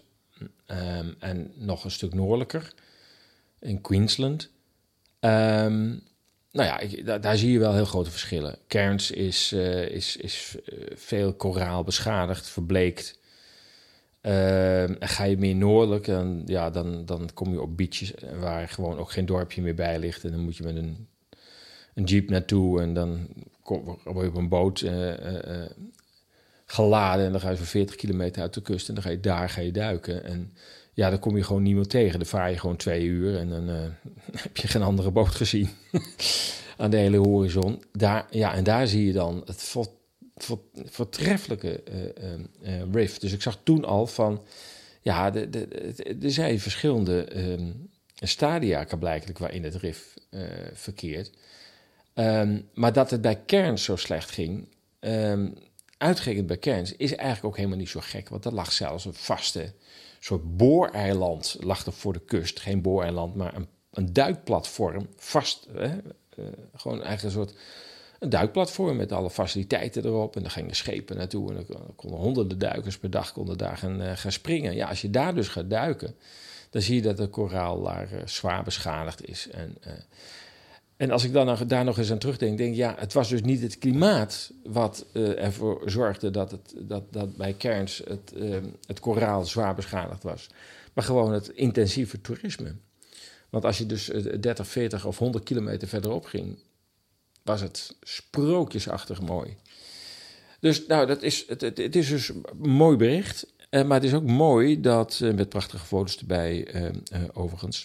Um, 0.67 1.15
en 1.19 1.51
nog 1.55 1.83
een 1.83 1.91
stuk 1.91 2.13
noordelijker. 2.13 2.73
In 3.59 3.81
Queensland. 3.81 4.49
Nou 6.53 6.67
ja, 7.03 7.17
daar, 7.17 7.37
zie 7.37 7.51
je 7.51 7.59
wel 7.59 7.73
heel 7.73 7.85
grote 7.85 8.11
verschillen. 8.11 8.57
Cairns 8.67 9.11
is, 9.11 9.53
uh, 9.53 9.89
is, 9.89 10.17
is 10.17 10.55
uh, 10.65 10.85
veel 10.95 11.33
koraal 11.33 11.83
beschadigd, 11.83 12.49
verbleekt. 12.49 13.19
en 14.21 14.97
ga 14.99 15.23
je 15.23 15.37
meer 15.37 15.55
noordelijk, 15.55 16.05
dan, 16.05 16.41
ja, 16.45 16.69
dan, 16.69 17.05
dan 17.05 17.29
kom 17.33 17.51
je 17.51 17.61
op 17.61 17.77
beaches 17.77 18.13
waar 18.39 18.67
gewoon 18.69 18.97
ook 18.97 19.11
geen 19.11 19.25
dorpje 19.25 19.61
meer 19.61 19.75
bij 19.75 19.99
ligt. 19.99 20.23
En 20.23 20.31
dan 20.31 20.39
moet 20.39 20.57
je 20.57 20.63
met 20.63 20.75
een, 20.75 21.07
een 21.93 22.03
jeep 22.03 22.29
naartoe 22.29 22.81
en 22.81 22.93
dan 22.93 23.27
kom, 23.63 23.83
word 24.03 24.25
je 24.25 24.31
op 24.31 24.35
een 24.35 24.49
boot 24.49 24.81
uh, 24.81 25.13
geladen 26.65 27.25
en 27.25 27.31
dan 27.31 27.41
ga 27.41 27.49
je 27.49 27.57
voor 27.57 27.65
40 27.65 27.95
kilometer 27.95 28.41
uit 28.41 28.53
de 28.53 28.61
kust 28.61 28.87
en 28.87 28.93
dan 28.93 29.03
ga 29.03 29.09
je 29.09 29.19
daar 29.19 29.49
ga 29.49 29.61
je 29.61 29.71
duiken. 29.71 30.23
En 30.23 30.53
ja, 30.93 31.09
dan 31.09 31.19
kom 31.19 31.37
je 31.37 31.43
gewoon 31.43 31.63
niemand 31.63 31.89
tegen. 31.89 32.19
Dan 32.19 32.27
vaar 32.27 32.49
je 32.49 32.59
gewoon 32.59 32.75
twee 32.75 33.03
uur 33.03 33.37
en 33.37 33.49
dan 33.49 33.67
heb 34.43 34.57
je 34.57 34.67
geen 34.67 34.81
andere 34.81 35.11
boot 35.11 35.35
gezien 35.35 35.69
aan 36.77 36.89
de 36.91 36.97
hele 36.97 37.17
horizon. 37.17 37.83
Daar, 37.91 38.27
ja, 38.29 38.53
en 38.53 38.63
daar 38.63 38.87
zie 38.87 39.05
je 39.05 39.13
dan 39.13 39.41
het 39.45 39.75
voortreffelijke 40.85 41.83
riff. 42.91 43.19
Dus 43.19 43.33
ik 43.33 43.41
zag 43.41 43.59
toen 43.63 43.85
al 43.85 44.07
van, 44.07 44.43
ja, 45.01 45.33
er 45.33 46.31
zijn 46.31 46.59
verschillende 46.59 47.37
um, 47.51 47.89
stadia 48.15 48.85
blijkbaar 48.99 49.37
waarin 49.37 49.63
het 49.63 49.75
riff 49.75 50.13
verkeert. 50.73 51.31
Um, 52.15 52.69
maar 52.73 52.93
dat 52.93 53.09
het 53.09 53.21
bij 53.21 53.35
Kerns 53.45 53.83
zo 53.83 53.95
slecht 53.95 54.31
ging, 54.31 54.67
um, 54.99 55.53
uitgerekend 55.97 56.47
bij 56.47 56.57
Kerns, 56.57 56.95
is 56.95 57.15
eigenlijk 57.15 57.45
ook 57.45 57.57
helemaal 57.57 57.77
niet 57.77 57.89
zo 57.89 57.99
gek. 58.03 58.29
Want 58.29 58.45
er 58.45 58.53
lag 58.53 58.71
zelfs 58.71 59.05
een 59.05 59.13
vaste 59.13 59.73
soort 60.23 60.57
booreiland 60.57 61.57
lag 61.59 61.85
er 61.85 61.93
voor 61.93 62.13
de 62.13 62.25
kust. 62.25 62.59
Geen 62.59 62.81
booreiland, 62.81 63.35
maar 63.35 63.55
een, 63.55 63.67
een 63.91 64.13
duikplatform, 64.13 65.07
vast. 65.15 65.67
Hè? 65.73 65.87
Uh, 65.87 66.45
gewoon 66.75 67.01
eigenlijk 67.01 67.23
een 67.23 67.41
soort 67.41 67.55
een 68.19 68.29
duikplatform 68.29 68.97
met 68.97 69.11
alle 69.11 69.29
faciliteiten 69.29 70.05
erop. 70.05 70.35
En 70.35 70.41
daar 70.41 70.51
gingen 70.51 70.75
schepen 70.75 71.17
naartoe 71.17 71.49
en 71.49 71.57
er 71.57 71.65
konden 71.95 72.19
honderden 72.19 72.59
duikers 72.59 72.97
per 72.97 73.09
dag 73.09 73.31
konden 73.31 73.57
daar 73.57 73.77
gaan, 73.77 74.01
uh, 74.01 74.11
gaan 74.15 74.31
springen. 74.31 74.75
Ja, 74.75 74.87
als 74.87 75.01
je 75.01 75.09
daar 75.09 75.35
dus 75.35 75.47
gaat 75.47 75.69
duiken, 75.69 76.15
dan 76.69 76.81
zie 76.81 76.95
je 76.95 77.01
dat 77.01 77.17
de 77.17 77.27
koraal 77.27 77.81
daar 77.81 78.13
uh, 78.13 78.19
zwaar 78.25 78.63
beschadigd 78.63 79.27
is. 79.27 79.49
En 79.49 79.77
en 81.03 81.11
als 81.11 81.23
ik 81.23 81.33
dan 81.33 81.57
daar 81.67 81.83
nog 81.83 81.97
eens 81.97 82.11
aan 82.11 82.17
terugdenk, 82.17 82.57
denk 82.57 82.71
ik, 82.71 82.75
ja, 82.77 82.95
het 82.97 83.13
was 83.13 83.29
dus 83.29 83.41
niet 83.41 83.61
het 83.61 83.77
klimaat 83.77 84.51
wat 84.63 85.05
uh, 85.13 85.43
ervoor 85.43 85.81
zorgde 85.85 86.31
dat, 86.31 86.51
het, 86.51 86.73
dat, 86.77 87.03
dat 87.13 87.35
bij 87.35 87.55
Cairns 87.57 88.01
het, 88.07 88.33
uh, 88.35 88.57
het 88.85 88.99
koraal 88.99 89.45
zwaar 89.45 89.75
beschadigd 89.75 90.23
was. 90.23 90.47
Maar 90.93 91.03
gewoon 91.03 91.33
het 91.33 91.47
intensieve 91.47 92.21
toerisme. 92.21 92.75
Want 93.49 93.65
als 93.65 93.77
je 93.77 93.85
dus 93.85 94.11
30, 94.39 94.67
40 94.67 95.05
of 95.05 95.17
100 95.17 95.43
kilometer 95.43 95.87
verderop 95.87 96.25
ging, 96.25 96.57
was 97.41 97.61
het 97.61 97.95
sprookjesachtig 98.01 99.21
mooi. 99.21 99.55
Dus 100.59 100.87
nou, 100.87 101.05
dat 101.05 101.23
is, 101.23 101.43
het, 101.47 101.61
het, 101.61 101.95
is 101.95 102.07
dus 102.07 102.29
een 102.29 102.45
mooi 102.57 102.97
bericht. 102.97 103.53
Uh, 103.69 103.83
maar 103.83 103.97
het 103.97 104.07
is 104.07 104.13
ook 104.13 104.27
mooi 104.27 104.81
dat, 104.81 105.19
met 105.35 105.49
prachtige 105.49 105.85
foto's 105.85 106.17
erbij 106.17 106.67
overigens 107.33 107.83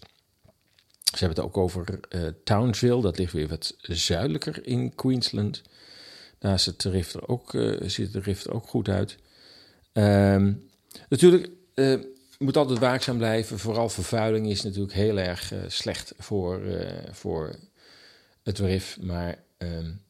ze 1.17 1.25
hebben 1.25 1.37
het 1.45 1.47
ook 1.47 1.57
over 1.57 2.01
uh, 2.11 2.29
Townsville, 2.45 3.03
dat 3.03 3.19
ligt 3.19 3.33
weer 3.33 3.49
wat 3.49 3.77
zuidelijker 3.81 4.67
in 4.67 4.95
Queensland. 4.95 5.63
Daar 6.39 6.67
de 6.77 6.91
rift 6.91 7.15
er 7.15 7.29
ook, 7.29 7.53
uh, 7.53 7.89
ziet 7.89 8.13
de 8.13 8.21
rift 8.21 8.45
er 8.45 8.53
ook 8.53 8.67
goed 8.67 8.89
uit. 8.89 9.17
Um, 9.93 10.69
natuurlijk 11.09 11.51
uh, 11.75 12.01
moet 12.39 12.57
altijd 12.57 12.79
waakzaam 12.79 13.17
blijven. 13.17 13.59
Vooral 13.59 13.89
vervuiling 13.89 14.51
is 14.51 14.63
natuurlijk 14.63 14.93
heel 14.93 15.19
erg 15.19 15.53
slecht 15.67 16.13
voor, 16.19 16.61
voor 17.11 17.57
het 18.43 18.59
rif. 18.59 18.99
Maar 19.01 19.39
um, 19.59 20.01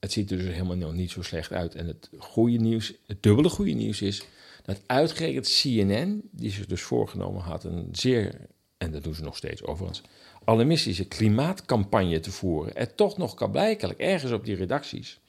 het 0.00 0.12
ziet 0.12 0.30
er 0.30 0.36
dus 0.36 0.54
helemaal 0.54 0.92
niet 0.92 1.10
zo 1.10 1.22
slecht 1.22 1.52
uit. 1.52 1.74
En 1.74 1.86
het 1.86 2.10
goede 2.18 2.58
nieuws, 2.58 2.92
het 3.06 3.22
dubbele 3.22 3.48
goede 3.48 3.72
nieuws 3.72 4.02
is 4.02 4.22
dat 4.64 4.80
uitgerekend 4.86 5.60
CNN, 5.60 6.28
die 6.30 6.50
zich 6.50 6.66
dus 6.66 6.82
voorgenomen 6.82 7.42
had 7.42 7.64
een 7.64 7.88
zeer 7.92 8.34
en 8.82 8.90
dat 8.90 9.02
doen 9.02 9.14
ze 9.14 9.22
nog 9.22 9.36
steeds 9.36 9.62
overigens, 9.62 10.02
alarmistische 10.44 11.04
klimaatcampagne 11.04 12.20
te 12.20 12.30
voeren, 12.30 12.76
er 12.76 12.94
toch 12.94 13.16
nog 13.16 13.34
kan 13.34 13.52
ergens 13.98 14.32
op 14.32 14.44
die 14.44 14.56
redacties 14.56 15.20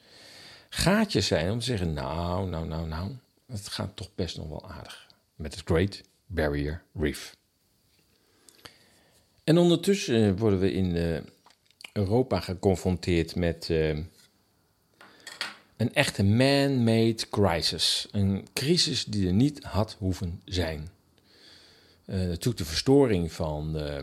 gaatjes 0.73 1.27
zijn 1.27 1.51
om 1.51 1.59
te 1.59 1.65
zeggen, 1.65 1.93
nou, 1.93 2.49
nou, 2.49 2.67
nou, 2.67 2.87
nou, 2.87 3.11
het 3.47 3.67
gaat 3.67 3.95
toch 3.95 4.09
best 4.15 4.37
nog 4.37 4.47
wel 4.47 4.69
aardig 4.69 5.07
met 5.35 5.55
het 5.55 5.63
Great 5.65 6.01
Barrier 6.25 6.83
Reef. 6.93 7.35
En 9.43 9.57
ondertussen 9.57 10.37
worden 10.37 10.59
we 10.59 10.71
in 10.71 10.95
uh, 10.95 11.19
Europa 11.93 12.39
geconfronteerd 12.39 13.35
met 13.35 13.69
uh, 13.69 13.89
een 15.77 15.93
echte 15.93 16.23
man-made 16.23 17.29
crisis. 17.29 18.07
Een 18.11 18.47
crisis 18.53 19.05
die 19.05 19.27
er 19.27 19.33
niet 19.33 19.63
had 19.63 19.95
hoeven 19.99 20.41
zijn. 20.45 20.89
Uh, 22.05 22.15
natuurlijk 22.15 22.57
de 22.57 22.65
verstoring 22.65 23.31
van, 23.31 23.77
uh, 23.77 23.97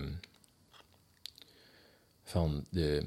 van 2.23 2.65
de 2.71 3.03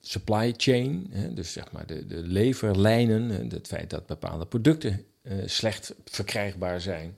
supply 0.00 0.54
chain, 0.56 1.06
hè, 1.10 1.34
dus 1.34 1.52
zeg 1.52 1.72
maar 1.72 1.86
de, 1.86 2.06
de 2.06 2.22
leverlijnen, 2.22 3.50
het 3.50 3.66
feit 3.66 3.90
dat 3.90 4.06
bepaalde 4.06 4.46
producten 4.46 5.04
uh, 5.22 5.42
slecht 5.46 5.94
verkrijgbaar 6.04 6.80
zijn. 6.80 7.16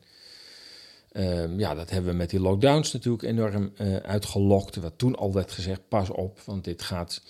Ehm, 1.13 1.59
ja, 1.59 1.75
dat 1.75 1.91
hebben 1.91 2.11
we 2.11 2.17
met 2.17 2.31
die 2.31 2.41
lockdowns 2.41 2.93
natuurlijk 2.93 3.23
enorm 3.23 3.73
uitgelokt. 4.03 4.77
Wat 4.77 4.99
toen 4.99 5.17
al 5.17 5.33
werd 5.33 5.53
gezegd, 5.53 5.89
pas 5.89 6.11
op, 6.11 6.41
want 6.41 6.65
dit 6.65 6.83
gaat 6.83 7.23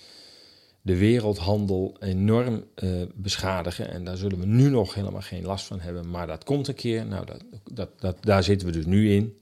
de 0.81 0.97
wereldhandel 0.97 1.95
enorm 1.99 2.63
beschadigen. 3.13 3.89
En 3.89 4.03
daar 4.03 4.17
zullen 4.17 4.39
we 4.39 4.45
nu 4.45 4.69
nog 4.69 4.93
helemaal 4.93 5.21
geen 5.21 5.45
last 5.45 5.65
van 5.65 5.79
hebben. 5.79 6.09
Maar 6.09 6.27
dat 6.27 6.43
komt 6.43 6.67
een 6.67 6.75
keer. 6.75 7.05
Nou, 7.05 7.25
dat, 7.71 7.89
dat, 7.99 8.17
daar 8.23 8.43
zitten 8.43 8.67
we 8.67 8.73
dus 8.73 8.85
nu 8.85 9.13
in. 9.13 9.39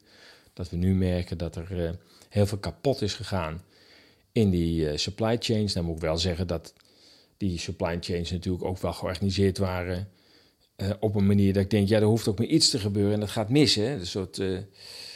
Dat 0.58 0.70
we 0.70 0.78
nu 0.78 0.96
merken 0.96 1.38
dat 1.38 1.56
er 1.56 1.86
uh, 1.86 1.90
heel 2.30 2.46
veel 2.46 2.58
kapot 2.58 3.02
is 3.02 3.14
gegaan 3.14 3.62
in 4.32 4.50
die 4.50 4.92
uh, 4.92 4.98
supply 4.98 5.38
chains. 5.40 5.74
Dan 5.74 5.86
moet 5.86 5.96
ik 5.96 6.02
wel 6.02 6.18
zeggen 6.18 6.48
dat 6.48 6.74
die 7.38 7.58
supply 7.60 7.98
chains 8.00 8.32
natuurlijk 8.32 8.64
ook 8.64 8.78
wel 8.78 8.94
georganiseerd 8.94 9.58
waren. 9.58 10.10
op 11.00 11.16
een 11.16 11.26
manier 11.26 11.54
dat 11.54 11.64
ik 11.64 11.70
denk, 11.70 11.88
ja, 11.88 11.98
er 11.98 12.04
hoeft 12.04 12.28
ook 12.28 12.38
maar 12.38 12.48
iets 12.48 12.70
te 12.70 12.80
gebeuren 12.80 13.14
en 13.14 13.20
dat 13.20 13.30
gaat 13.30 13.50
mis. 13.50 13.76
Een 13.76 14.08
soort 14.08 14.42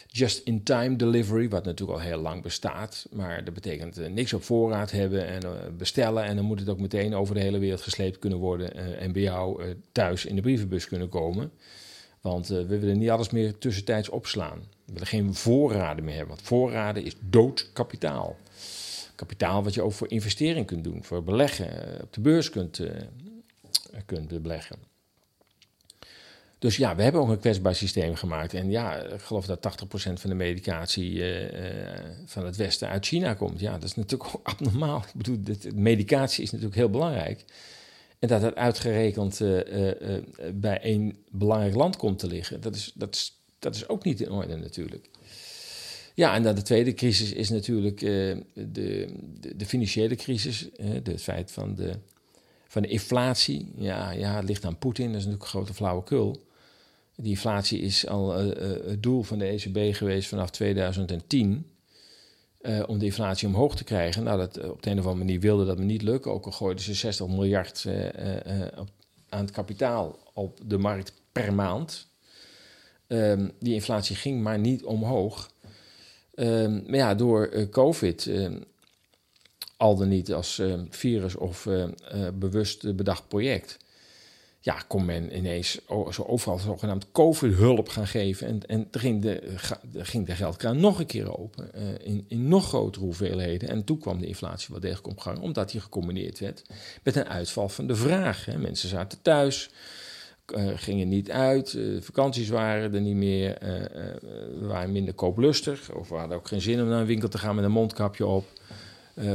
just-in-time 0.08 0.96
delivery, 0.96 1.50
wat 1.50 1.66
natuurlijk 1.66 2.00
al 2.00 2.06
heel 2.06 2.22
lang 2.22 2.42
bestaat. 2.42 3.08
Maar 3.12 3.44
dat 3.44 3.54
betekent 3.54 4.14
niks 4.14 4.34
op 4.34 4.44
voorraad 4.44 4.92
hebben 4.92 5.28
en 5.28 5.42
bestellen. 5.78 6.24
En 6.24 6.36
dan 6.36 6.46
moet 6.46 6.60
het 6.60 6.70
ook 6.70 6.80
meteen 6.80 7.16
over 7.16 7.36
de 7.36 7.42
hele 7.42 7.60
wereld 7.60 7.82
gesleept 7.82 8.20
kunnen 8.20 8.40
worden. 8.40 8.98
En 9.00 9.12
bij 9.12 9.22
jou 9.22 9.76
thuis 9.92 10.26
in 10.26 10.36
de 10.36 10.42
brievenbus 10.42 10.88
kunnen 10.88 11.10
komen. 11.10 11.52
Want 12.22 12.48
we 12.48 12.80
willen 12.80 12.98
niet 12.98 13.10
alles 13.10 13.30
meer 13.30 13.58
tussentijds 13.58 14.10
opslaan. 14.10 14.64
We 14.92 15.00
willen 15.00 15.08
geen 15.08 15.34
voorraden 15.34 16.04
meer 16.04 16.16
hebben. 16.16 16.36
Want 16.36 16.48
voorraden 16.48 17.04
is 17.04 17.16
dood 17.20 17.70
kapitaal. 17.74 18.38
Kapitaal 19.16 19.64
wat 19.64 19.74
je 19.74 19.82
ook 19.82 19.94
voor 19.94 20.12
investering 20.12 20.66
kunt 20.66 20.84
doen. 20.84 21.04
Voor 21.04 21.24
beleggen. 21.24 22.02
op 22.02 22.14
de 22.14 22.22
beurs 22.22 22.50
kunt, 22.50 22.82
kunt 24.06 24.42
beleggen. 24.42 24.76
Dus 26.60 26.78
ja, 26.78 26.96
we 26.96 27.04
hebben 27.04 27.22
ook 27.22 27.30
een 27.30 27.40
kwetsbaar 27.40 27.76
systeem 27.76 28.16
gemaakt. 28.16 28.54
En 28.54 28.70
ja, 28.70 28.96
ik 28.96 29.22
geloof 29.22 29.46
dat 29.46 29.80
80% 29.84 30.14
van 30.14 30.30
de 30.30 30.36
medicatie 30.36 31.24
van 32.26 32.46
het 32.46 32.56
Westen 32.56 32.88
uit 32.88 33.06
China 33.06 33.34
komt. 33.34 33.60
Ja, 33.60 33.74
dat 33.74 33.84
is 33.84 33.96
natuurlijk 33.96 34.36
ook 34.36 34.48
abnormaal. 34.54 34.98
Ik 34.98 35.14
bedoel, 35.14 35.40
medicatie 35.74 36.44
is 36.44 36.52
natuurlijk 36.52 36.78
heel 36.78 36.90
belangrijk. 36.90 37.46
En 38.20 38.28
dat 38.28 38.42
het 38.42 38.56
uitgerekend 38.56 39.42
bij 40.54 40.82
één 40.82 41.16
belangrijk 41.30 41.76
land 41.76 41.98
komt 41.98 42.20
te 42.20 42.28
liggen, 42.28 42.62
dat 42.62 42.76
is, 42.76 42.92
dat, 42.96 43.16
is, 43.16 43.41
dat 43.62 43.76
is 43.76 43.88
ook 43.88 44.04
niet 44.04 44.22
in 44.22 44.32
orde 44.32 44.58
natuurlijk. 44.58 45.10
Ja, 46.16 46.36
en 46.36 46.44
dan 46.44 46.56
de 46.56 46.62
tweede 46.62 46.94
crisis 46.94 47.32
is 47.32 47.50
natuurlijk 47.50 48.00
de, 48.00 48.44
de, 48.54 49.14
de, 49.56 49.66
financiële 49.66 50.16
crisis. 50.16 50.70
het 50.82 51.22
feit 51.22 51.52
van 51.52 51.76
de, 51.76 51.94
van 52.68 52.82
de 52.82 52.88
inflatie. 52.88 53.72
Ja, 53.76 54.12
ja, 54.12 54.36
het 54.36 54.48
ligt 54.48 54.66
aan 54.66 54.78
Poetin, 54.78 55.06
dat 55.06 55.16
is 55.16 55.26
natuurlijk 55.26 55.44
een 55.44 55.50
grote 55.50 55.74
flauwekul. 55.74 56.44
Die 57.16 57.30
inflatie 57.30 57.80
is 57.80 58.08
al 58.08 58.44
uh, 58.44 58.60
het 58.88 59.04
doel 59.04 59.24
van 59.24 59.38
de 59.38 59.46
ECB 59.46 59.96
geweest 59.96 60.28
vanaf 60.30 60.50
2010. 60.50 61.66
Uh, 62.62 62.84
om 62.88 63.00
de 63.00 63.06
inflatie 63.06 63.48
omhoog 63.48 63.76
te 63.76 63.84
krijgen. 63.84 64.24
Nou, 64.24 64.38
dat, 64.38 64.70
op 64.70 64.84
de 64.84 64.90
een 64.90 65.00
of 65.00 65.06
andere 65.06 65.26
manier 65.26 65.40
wilde 65.40 65.66
dat 65.66 65.78
me 65.78 65.84
niet 65.84 66.02
lukken. 66.02 66.32
Ook 66.32 66.46
al 66.46 66.52
gooiden 66.52 66.84
ze 66.84 66.94
60 66.94 67.28
miljard 67.28 67.88
aan 69.30 69.42
het 69.42 69.52
kapitaal 69.52 70.20
op 70.34 70.60
de 70.66 70.78
markt 70.78 71.14
per 71.32 71.54
maand. 71.54 72.11
Um, 73.12 73.52
die 73.60 73.74
inflatie 73.74 74.16
ging 74.16 74.42
maar 74.42 74.60
niet 74.60 74.84
omhoog. 74.84 75.52
Um, 76.36 76.84
maar 76.88 76.98
ja, 76.98 77.16
door 77.16 77.70
COVID, 77.70 78.26
um, 78.26 78.64
al 79.78 79.96
dan 79.96 80.08
niet 80.08 80.34
als 80.34 80.62
virus 80.90 81.36
of 81.36 81.68
bewust 82.34 82.96
bedacht 82.96 83.28
project 83.28 83.78
ja, 84.64 84.84
kon 84.88 85.06
men 85.06 85.38
ineens 85.38 85.80
zo 86.12 86.24
overal 86.24 86.60
zogenaamd 86.60 87.12
COVID-hulp 87.12 87.90
gaan 87.90 88.08
geven. 88.08 88.48
En, 88.48 88.66
en 88.66 88.88
ging 88.92 89.22
de, 89.22 89.54
ging 89.98 90.26
de 90.26 90.36
geldkraan 90.36 90.80
nog 90.80 91.00
een 91.00 91.06
keer 91.06 91.38
open, 91.38 91.70
uh, 91.76 91.82
in, 92.02 92.26
in 92.28 92.48
nog 92.48 92.68
grotere 92.68 93.06
hoeveelheden. 93.06 93.70
En 93.70 93.84
toen 93.84 93.98
kwam 93.98 94.20
de 94.20 94.28
inflatie 94.28 94.68
wel 94.70 94.80
degelijk 94.80 95.08
op 95.08 95.20
gang, 95.20 95.40
omdat 95.40 95.72
die 95.72 95.82
gecombineerd 95.82 96.40
werd 96.40 96.64
met 97.04 97.16
een 97.16 97.28
uitval 97.28 97.70
van 97.70 97.88
de 97.88 97.96
vraag. 97.96 98.46
Hè. 98.46 98.58
Mensen 98.58 98.90
zaten 98.90 99.22
thuis, 99.22 99.70
gingen 100.76 101.08
niet 101.08 101.32
uit, 101.32 101.74
uh, 101.74 102.02
vakanties 102.02 102.50
waren 102.50 102.94
er 102.94 103.02
niet 103.02 103.16
meer, 103.16 103.58
we 104.60 104.68
waren 104.68 104.92
minder 104.92 105.14
kooplustig. 105.14 105.92
Of 105.92 106.10
we 106.10 106.16
hadden 106.16 106.38
ook 106.38 106.48
geen 106.48 106.62
zin 106.62 106.82
om 106.82 106.88
naar 106.88 107.00
een 107.00 107.06
winkel 107.06 107.30
te 107.30 107.38
gaan 107.38 107.56
met 107.56 107.64
een 107.64 107.72
mondkapje 107.72 108.26
op. 108.26 108.46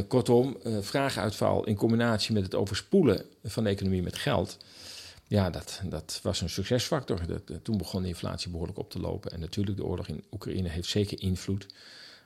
kortom, 0.09 0.57
vraaguitval 0.81 1.65
in 1.65 1.77
combinatie 1.77 2.35
met 2.35 2.43
het 2.43 2.55
overspoelen 2.55 3.25
van 3.45 3.65
de 3.65 3.71
economie 3.71 4.03
met 4.03 4.17
geld 4.17 4.59
ja, 5.29 5.51
dat, 5.51 5.81
dat 5.85 6.21
was 6.23 6.41
een 6.41 6.51
succesfactor. 6.51 7.27
Dat, 7.27 7.51
eh, 7.51 7.57
toen 7.63 7.79
begon 7.79 8.03
de 8.03 8.09
inflatie 8.09 8.51
behoorlijk 8.51 8.79
op 8.79 8.91
te 8.91 9.01
lopen. 9.01 9.33
En 9.33 9.41
natuurlijk, 9.41 9.77
de 9.77 9.85
oorlog 9.85 10.09
in 10.09 10.25
Oekraïne 10.33 10.69
heeft 10.69 10.89
zeker 10.89 11.23
invloed. 11.23 11.67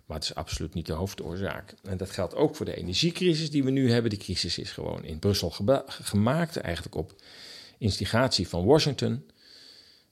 Maar 0.06 0.18
het 0.18 0.28
is 0.28 0.34
absoluut 0.34 0.74
niet 0.74 0.86
de 0.86 0.92
hoofdoorzaak. 0.92 1.74
En 1.82 1.96
dat 1.96 2.10
geldt 2.10 2.34
ook 2.34 2.56
voor 2.56 2.66
de 2.66 2.76
energiecrisis 2.76 3.50
die 3.50 3.64
we 3.64 3.70
nu 3.70 3.90
hebben. 3.90 4.10
Die 4.10 4.18
crisis 4.18 4.58
is 4.58 4.72
gewoon 4.72 5.04
in 5.04 5.18
Brussel 5.18 5.50
gemaakt, 5.86 6.56
eigenlijk 6.56 6.94
op 6.94 7.14
instigatie 7.80 8.48
van 8.48 8.64
Washington. 8.64 9.24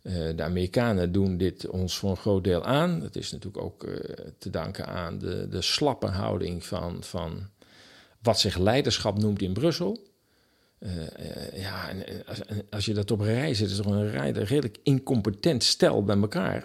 Uh, 0.02 0.12
de 0.36 0.42
Amerikanen 0.42 1.12
doen 1.12 1.36
dit 1.36 1.68
ons 1.68 1.98
voor 1.98 2.10
een 2.10 2.16
groot 2.16 2.44
deel 2.44 2.64
aan. 2.64 3.00
Dat 3.00 3.16
is 3.16 3.32
natuurlijk 3.32 3.64
ook 3.64 3.84
uh, 3.84 3.94
te 4.38 4.50
danken 4.50 4.86
aan 4.86 5.18
de, 5.18 5.48
de 5.48 5.62
slappe 5.62 6.06
houding 6.06 6.64
van, 6.64 7.02
van 7.02 7.48
wat 8.22 8.40
zich 8.40 8.56
leiderschap 8.56 9.18
noemt 9.18 9.42
in 9.42 9.52
Brussel. 9.52 10.06
Uh, 10.78 10.90
ja, 11.60 11.88
en 11.88 12.04
als, 12.26 12.40
als, 12.70 12.84
je 12.84 12.94
dat 12.94 13.10
op 13.10 13.20
een 13.20 13.26
rij 13.26 13.54
zet, 13.54 13.70
is 13.70 13.78
er 13.78 13.86
een, 13.86 14.10
rij, 14.10 14.30
redelijk 14.30 14.78
incompetent 14.82 15.64
stel 15.64 16.04
bij 16.04 16.16
elkaar. 16.16 16.64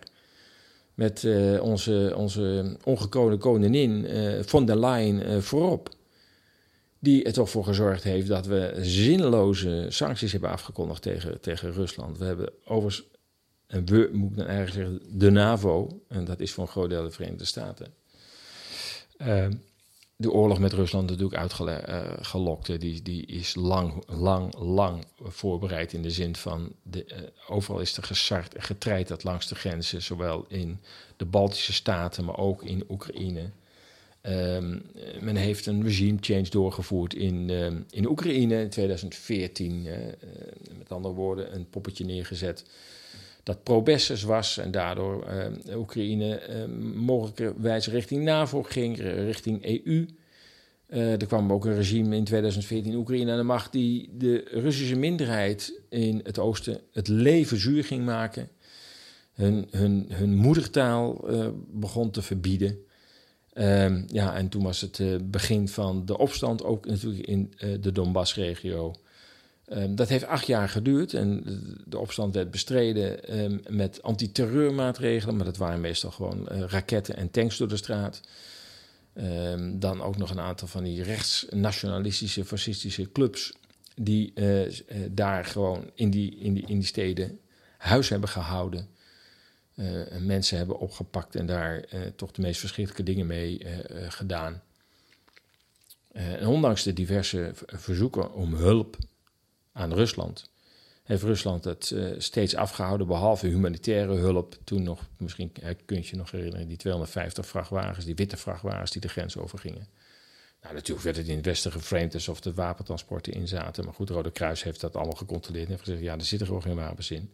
Met 0.93 1.27
onze, 1.59 2.13
onze 2.15 2.77
ongekroonde 2.83 3.37
koningin 3.37 4.07
von 4.45 4.65
der 4.65 4.79
Leyen 4.79 5.43
voorop. 5.43 5.89
Die 7.03 7.23
er 7.23 7.33
toch 7.33 7.49
voor 7.49 7.63
gezorgd 7.63 8.03
heeft 8.03 8.27
dat 8.27 8.45
we 8.45 8.73
zinloze 8.81 9.85
sancties 9.89 10.31
hebben 10.31 10.49
afgekondigd 10.49 11.01
tegen, 11.01 11.41
tegen 11.41 11.71
Rusland. 11.71 12.17
We 12.17 12.25
hebben 12.25 12.49
overigens, 12.65 13.07
en 13.67 13.85
we 13.85 14.09
moet 14.13 14.35
dan 14.35 14.45
eigenlijk 14.45 14.75
zeggen, 14.75 15.19
de 15.19 15.29
NAVO. 15.29 16.01
En 16.07 16.25
dat 16.25 16.39
is 16.39 16.51
voor 16.51 16.63
een 16.63 16.69
groot 16.69 16.89
deel 16.89 17.03
de 17.03 17.11
Verenigde 17.11 17.45
Staten 17.45 17.93
de 20.15 20.31
oorlog 20.31 20.59
met 20.59 20.73
Rusland 20.73 21.09
natuurlijk 21.09 21.39
uitgelokt. 21.39 22.69
Uh, 22.69 22.79
die, 22.79 23.01
die 23.01 23.25
is 23.25 23.55
lang, 23.55 24.03
lang, 24.07 24.57
lang 24.57 25.05
voorbereid 25.21 25.93
in 25.93 26.01
de 26.01 26.11
zin 26.11 26.35
van... 26.35 26.73
De, 26.83 27.05
uh, 27.05 27.17
overal 27.47 27.79
is 27.79 27.97
er 27.97 28.03
gesart 28.03 28.55
en 28.55 28.61
getreiterd 28.61 29.23
langs 29.23 29.47
de 29.47 29.55
grenzen... 29.55 30.01
zowel 30.01 30.45
in 30.47 30.79
de 31.17 31.25
Baltische 31.25 31.73
Staten, 31.73 32.25
maar 32.25 32.37
ook 32.37 32.63
in 32.63 32.83
Oekraïne. 32.89 33.49
Um, 34.29 34.81
men 35.21 35.36
heeft 35.36 35.65
een 35.65 35.83
regime 35.83 36.17
change 36.21 36.49
doorgevoerd 36.49 37.13
in, 37.13 37.49
um, 37.49 37.86
in 37.89 38.09
Oekraïne 38.09 38.62
in 38.62 38.69
2014. 38.69 39.86
Uh, 39.86 39.95
met 40.77 40.91
andere 40.91 41.13
woorden, 41.13 41.55
een 41.55 41.69
poppetje 41.69 42.05
neergezet 42.05 42.65
dat 43.43 43.63
pro-Besses 43.63 44.23
was 44.23 44.57
en 44.57 44.71
daardoor 44.71 45.27
uh, 45.67 45.77
Oekraïne 45.77 46.41
uh, 46.49 46.95
mogelijkerwijs 46.95 47.88
richting 47.88 48.23
NAVO 48.23 48.63
ging, 48.63 48.97
richting 48.99 49.65
EU. 49.65 50.05
Uh, 50.89 51.12
er 51.12 51.27
kwam 51.27 51.51
ook 51.51 51.65
een 51.65 51.75
regime 51.75 52.15
in 52.15 52.23
2014 52.23 52.91
in 52.91 52.97
Oekraïne 52.97 53.31
aan 53.31 53.38
de 53.38 53.43
macht 53.43 53.71
die 53.71 54.09
de 54.17 54.45
Russische 54.51 54.95
minderheid 54.95 55.81
in 55.89 56.19
het 56.23 56.39
oosten 56.39 56.81
het 56.91 57.07
leven 57.07 57.57
zuur 57.57 57.83
ging 57.83 58.05
maken. 58.05 58.49
Hun, 59.33 59.67
hun, 59.71 60.05
hun 60.09 60.36
moedertaal 60.36 61.25
begon 61.71 62.12
te 62.12 62.21
verbieden. 62.21 62.77
Ehm, 63.53 64.03
ja, 64.07 64.35
en 64.35 64.49
toen 64.49 64.63
was 64.63 64.81
het 64.81 65.31
begin 65.31 65.67
van 65.67 66.05
de 66.05 66.17
opstand, 66.17 66.63
ook 66.63 66.85
natuurlijk 66.85 67.27
in 67.27 67.53
de 67.81 67.91
Donbass-regio. 67.91 68.95
Um, 69.67 69.95
dat 69.95 70.09
heeft 70.09 70.25
acht 70.25 70.47
jaar 70.47 70.69
geduurd 70.69 71.13
en 71.13 71.43
de 71.85 71.97
opstand 71.97 72.33
werd 72.33 72.51
bestreden 72.51 73.39
um, 73.39 73.61
met 73.69 74.01
antiterreurmaatregelen, 74.01 75.35
maar 75.35 75.45
dat 75.45 75.57
waren 75.57 75.81
meestal 75.81 76.11
gewoon 76.11 76.47
uh, 76.51 76.59
raketten 76.59 77.15
en 77.15 77.31
tanks 77.31 77.57
door 77.57 77.67
de 77.67 77.77
straat. 77.77 78.21
Dan 79.73 80.01
ook 80.01 80.17
nog 80.17 80.29
een 80.29 80.39
aantal 80.39 80.67
van 80.67 80.83
die 80.83 81.03
rechtsnationalistische, 81.03 82.45
fascistische 82.45 83.11
clubs 83.11 83.53
die 83.95 84.33
daar 85.11 85.45
gewoon 85.45 85.91
in 85.93 86.09
die, 86.09 86.35
in, 86.35 86.53
die, 86.53 86.63
in 86.67 86.77
die 86.79 86.87
steden 86.87 87.39
huis 87.77 88.09
hebben 88.09 88.29
gehouden. 88.29 88.87
Mensen 90.19 90.57
hebben 90.57 90.79
opgepakt 90.79 91.36
en 91.36 91.45
daar 91.45 91.86
toch 92.15 92.31
de 92.31 92.41
meest 92.41 92.59
verschrikkelijke 92.59 93.12
dingen 93.12 93.27
mee 93.27 93.65
gedaan. 94.07 94.62
en 96.13 96.47
ondanks 96.47 96.83
de 96.83 96.93
diverse 96.93 97.51
verzoeken 97.65 98.33
om 98.33 98.53
hulp 98.53 98.97
aan 99.71 99.93
Rusland. 99.93 100.51
Heeft 101.03 101.23
Rusland 101.23 101.63
het 101.63 101.95
steeds 102.17 102.55
afgehouden, 102.55 103.07
behalve 103.07 103.47
humanitaire 103.47 104.15
hulp. 104.15 104.57
Toen 104.63 104.83
nog, 104.83 105.01
misschien 105.17 105.51
kun 105.86 105.97
je 105.97 106.07
je 106.09 106.15
nog 106.15 106.31
herinneren, 106.31 106.67
die 106.67 106.77
250 106.77 107.47
vrachtwagens, 107.47 108.05
die 108.05 108.15
witte 108.15 108.38
vrachtwagens 108.38 108.91
die 108.91 109.01
de 109.01 109.09
grens 109.09 109.38
overgingen. 109.38 109.88
Nou, 110.62 110.75
natuurlijk 110.75 111.05
werd 111.05 111.17
het 111.17 111.27
in 111.27 111.36
het 111.36 111.45
Westen 111.45 111.71
geframed 111.71 112.13
alsof 112.13 112.41
de 112.41 112.53
wapentransporten 112.53 113.33
in 113.33 113.47
zaten. 113.47 113.86
Maar 113.86 113.93
goed, 113.93 114.09
Rode 114.09 114.31
Kruis 114.31 114.63
heeft 114.63 114.79
dat 114.81 114.95
allemaal 114.95 115.15
gecontroleerd 115.15 115.65
en 115.65 115.71
heeft 115.71 115.83
gezegd: 115.83 116.01
ja, 116.01 116.13
er 116.13 116.25
zitten 116.25 116.47
gewoon 116.47 116.62
geen 116.62 116.75
wapens 116.75 117.12
in. 117.12 117.33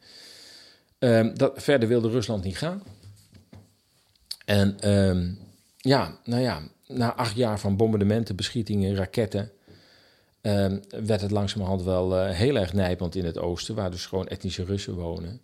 Um, 0.99 1.37
dat, 1.37 1.63
verder 1.63 1.87
wilde 1.87 2.09
Rusland 2.09 2.43
niet 2.43 2.57
gaan. 2.57 2.83
En 4.45 4.89
um, 4.89 5.37
ja, 5.77 6.19
nou 6.23 6.41
ja, 6.41 6.61
na 6.87 7.15
acht 7.15 7.35
jaar 7.35 7.59
van 7.59 7.77
bombardementen, 7.77 8.35
beschietingen, 8.35 8.95
raketten 8.95 9.51
ehm, 10.41 10.79
werd 10.89 11.21
het 11.21 11.31
langzamerhand 11.31 11.83
wel 11.83 12.17
eh, 12.17 12.35
heel 12.35 12.55
erg 12.55 12.73
nijpend 12.73 13.15
in 13.15 13.25
het 13.25 13.37
oosten, 13.37 13.75
waar 13.75 13.91
dus 13.91 14.05
gewoon 14.05 14.27
etnische 14.27 14.63
Russen 14.63 14.95
wonen. 14.95 15.41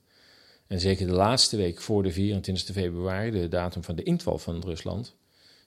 En 0.67 0.79
zeker 0.79 1.07
de 1.07 1.13
laatste 1.13 1.57
week 1.57 1.81
voor 1.81 2.03
de 2.03 2.11
24 2.11 2.75
februari, 2.75 3.31
de 3.31 3.47
datum 3.47 3.83
van 3.83 3.95
de 3.95 4.03
inval 4.03 4.37
van 4.37 4.61
Rusland 4.65 5.15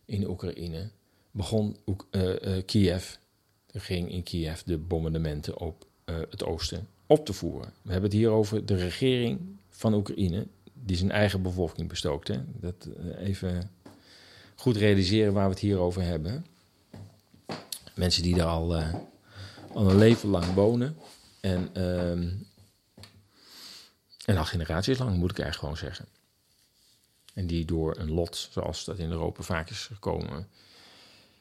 in 0.05 0.29
Oekraïne, 0.29 0.91
begon 1.31 1.77
eh, 2.11 2.57
eh, 2.57 2.65
Kiev, 2.65 3.15
ging 3.73 4.11
in 4.11 4.23
Kiev 4.23 4.61
de 4.61 4.79
bombardementen 4.79 5.59
op 5.59 5.87
het 6.31 6.45
oosten 6.45 6.89
op 7.07 7.27
te 7.27 7.33
voeren. 7.33 7.73
We 7.83 7.93
hebben 7.93 8.11
het 8.11 8.19
hier 8.19 8.31
over 8.31 8.67
de 8.67 8.77
regering 8.77 9.41
van 9.79 9.95
Oekraïne, 9.95 10.47
die 10.73 10.97
zijn 10.97 11.11
eigen 11.11 11.43
bevolking 11.43 11.89
bestookt. 11.89 12.31
Dat 12.47 12.89
eh, 12.97 13.27
even 13.27 13.71
goed 14.55 14.77
realiseren 14.77 15.33
waar 15.33 15.45
we 15.45 15.51
het 15.51 15.59
hier 15.59 15.79
over 15.79 16.03
hebben. 16.03 16.47
Mensen 17.95 18.23
die 18.23 18.35
daar 18.35 18.47
al, 18.47 18.77
eh, 18.77 18.95
al 19.73 19.91
een 19.91 19.99
leven 19.99 20.29
lang 20.29 20.55
wonen. 20.55 20.97
En, 21.41 21.69
ehm, 21.73 22.29
en 24.25 24.37
al 24.37 24.45
generaties 24.45 24.99
lang, 24.99 25.17
moet 25.17 25.31
ik 25.31 25.39
eigenlijk 25.39 25.59
gewoon 25.59 25.91
zeggen. 25.91 26.07
En 27.35 27.47
die 27.47 27.65
door 27.65 27.99
een 27.99 28.11
lot, 28.11 28.49
zoals 28.51 28.85
dat 28.85 28.99
in 28.99 29.11
Europa 29.11 29.43
vaak 29.43 29.71
is 29.71 29.87
gekomen, 29.87 30.49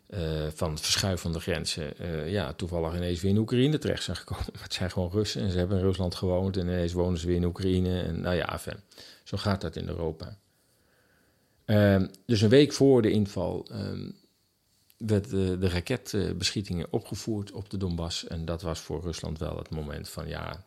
eh, 0.08 0.48
van 0.54 0.78
verschuiven 0.78 1.22
van 1.22 1.32
de 1.32 1.39
grenzen, 1.39 1.98
eh, 1.98 2.32
ja, 2.32 2.54
toevallig 2.54 2.96
ineens 2.96 3.22
weer 3.22 3.32
in 3.32 3.38
Oekraïne 3.38 3.78
terecht 3.78 4.04
zijn 4.04 4.17
gekomen. 4.17 4.46
Maar 4.54 4.63
het 4.70 4.74
zijn 4.74 4.91
gewoon 4.91 5.12
Russen 5.12 5.41
en 5.41 5.52
ze 5.52 5.58
hebben 5.58 5.78
in 5.78 5.84
Rusland 5.84 6.15
gewoond 6.15 6.58
en 6.58 6.67
ineens 6.67 6.93
wonen 6.93 7.20
ze 7.20 7.28
weer 7.28 7.36
in 7.36 7.43
Oekraïne. 7.43 8.02
En 8.02 8.22
nou 8.22 8.36
ja, 8.36 8.60
zo 9.24 9.38
gaat 9.38 9.62
dat 9.62 9.76
in 9.76 9.88
Europa. 9.88 10.38
Ehm, 11.65 12.08
dus 12.26 12.41
een 12.41 12.50
week 12.50 12.74
voor 12.74 13.02
de 13.02 13.12
inval 13.12 13.67
ehm, 13.72 14.10
werd 14.98 15.30
de, 15.30 15.58
de 15.58 15.70
raketbeschietingen 15.70 16.88
opgevoerd 16.89 17.52
op 17.52 17.70
de 17.70 17.78
Donbass. 17.78 18.28
En 18.28 18.46
dat 18.46 18.62
was 18.62 18.80
voor 18.80 19.02
Rusland 19.02 19.39
wel 19.39 19.58
het 19.58 19.70
moment 19.70 20.10
van 20.10 20.28
ja. 20.28 20.66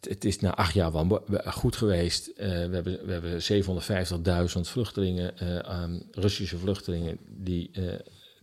Het, 0.00 0.24
is 0.24 0.40
na 0.40 0.54
acht 0.54 0.74
jaar 0.74 0.92
goed 1.44 1.76
geweest. 1.76 2.26
Eh, 2.26 2.48
we 2.48 2.74
hebben, 2.74 3.06
we 3.06 3.12
hebben 3.12 3.42
750.000 4.54 4.60
vluchtelingen, 4.60 5.38
eh, 5.38 5.84
Russische 6.12 6.58
vluchtelingen, 6.58 7.18
die 7.26 7.70
eh, 7.72 7.82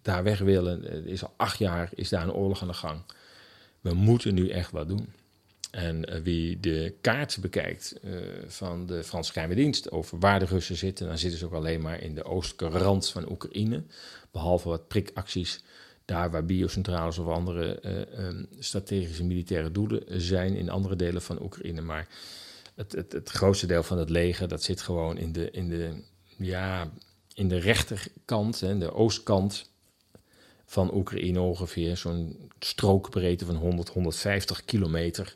daar 0.02 0.24
weg 0.24 0.40
willen. 0.40 1.06
Is 1.08 1.24
al 1.24 1.34
acht 1.38 1.58
jaar 1.58 1.90
is 1.94 2.10
daar 2.10 2.24
een 2.24 2.34
oorlog 2.34 2.62
aan 2.62 2.68
de 2.68 2.74
gang. 2.74 3.02
We 3.82 3.94
moeten 3.94 4.34
nu 4.34 4.50
echt 4.50 4.72
wat 4.72 4.88
doen. 4.88 5.14
En 5.72 6.24
wie 6.24 6.60
de 6.60 6.94
kaart 7.02 7.38
bekijkt 7.42 8.00
van 8.48 8.86
de 8.86 9.04
Franse 9.04 9.32
geheime 9.32 9.56
dienst 9.56 9.92
over 9.92 10.20
waar 10.20 10.40
de 10.40 10.46
Russen 10.46 10.76
zitten, 10.76 11.08
dan 11.08 11.18
zitten 11.18 11.40
ze 11.40 11.46
ook 11.46 11.54
alleen 11.54 11.82
maar 11.82 12.02
in 12.02 12.16
de 12.16 12.24
oostelijke 12.24 12.78
rand 12.78 13.10
van 13.10 13.32
Oekraïne. 13.32 13.84
Behalve 14.32 14.70
wat 14.70 14.88
prikacties 14.88 15.64
daar 16.06 16.32
waar 16.32 16.46
biocentrales 16.46 17.18
of 17.18 17.28
andere 17.28 17.80
eh, 17.80 18.28
ehm, 18.28 18.44
strategische 18.60 19.24
militaire 19.24 19.72
doelen 19.72 20.22
zijn 20.22 20.56
in 20.56 20.70
andere 20.70 20.96
delen 20.96 21.22
van 21.22 21.42
Oekraïne. 21.44 21.82
Maar 21.82 22.08
het, 22.76 22.92
het, 22.92 23.12
het 23.12 23.30
grootste 23.30 23.68
deel 23.68 23.84
van 23.84 23.98
het 23.98 24.10
leger, 24.10 24.48
dat 24.48 24.64
zit 24.64 24.82
gewoon 24.82 25.18
in 25.18 25.32
de, 25.32 25.52
in 25.52 25.70
de, 25.70 26.04
ja, 26.38 26.92
in 27.34 27.48
de 27.48 27.58
rechterkant, 27.58 28.60
hè, 28.60 28.78
de 28.78 28.94
oostkant 28.94 29.70
van 30.66 30.96
Oekraïne 30.96 31.40
ongeveer. 31.42 31.98
Zo'n 31.98 32.50
strookbreedte 32.60 33.46
van 33.46 33.56
100, 33.56 33.90
150 33.90 34.66
kilometer 34.66 35.34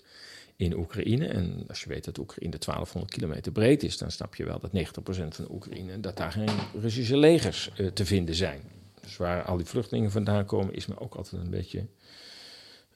in 0.56 0.78
Oekraïne. 0.78 1.28
En 1.28 1.64
als 1.68 1.82
je 1.82 1.90
weet 1.90 2.06
dat 2.06 2.18
Oekraïne 2.18 2.58
1200 2.58 3.14
kilometer 3.14 3.52
breed 3.52 3.84
is, 3.84 3.98
dan 3.98 4.12
snap 4.12 4.36
je 4.36 4.46
wel 4.46 4.60
dat 4.60 4.72
90% 4.72 5.28
van 5.30 5.52
Oekraïne, 5.52 6.00
dat 6.00 6.18
daar 6.18 6.32
geen 6.32 6.50
Russische 6.82 7.18
legers 7.18 7.72
eh, 7.76 7.88
te 7.88 8.06
vinden 8.06 8.36
zijn. 8.36 8.62
Dus 9.02 9.18
waar 9.18 9.44
al 9.44 9.58
die 9.58 9.66
vluchtelingen 9.66 10.12
vandaan 10.12 10.46
komen, 10.46 10.74
is 10.74 10.86
me 10.86 11.00
ook 11.00 11.16
altijd 11.16 11.42
een 11.42 11.50
beetje 11.50 11.86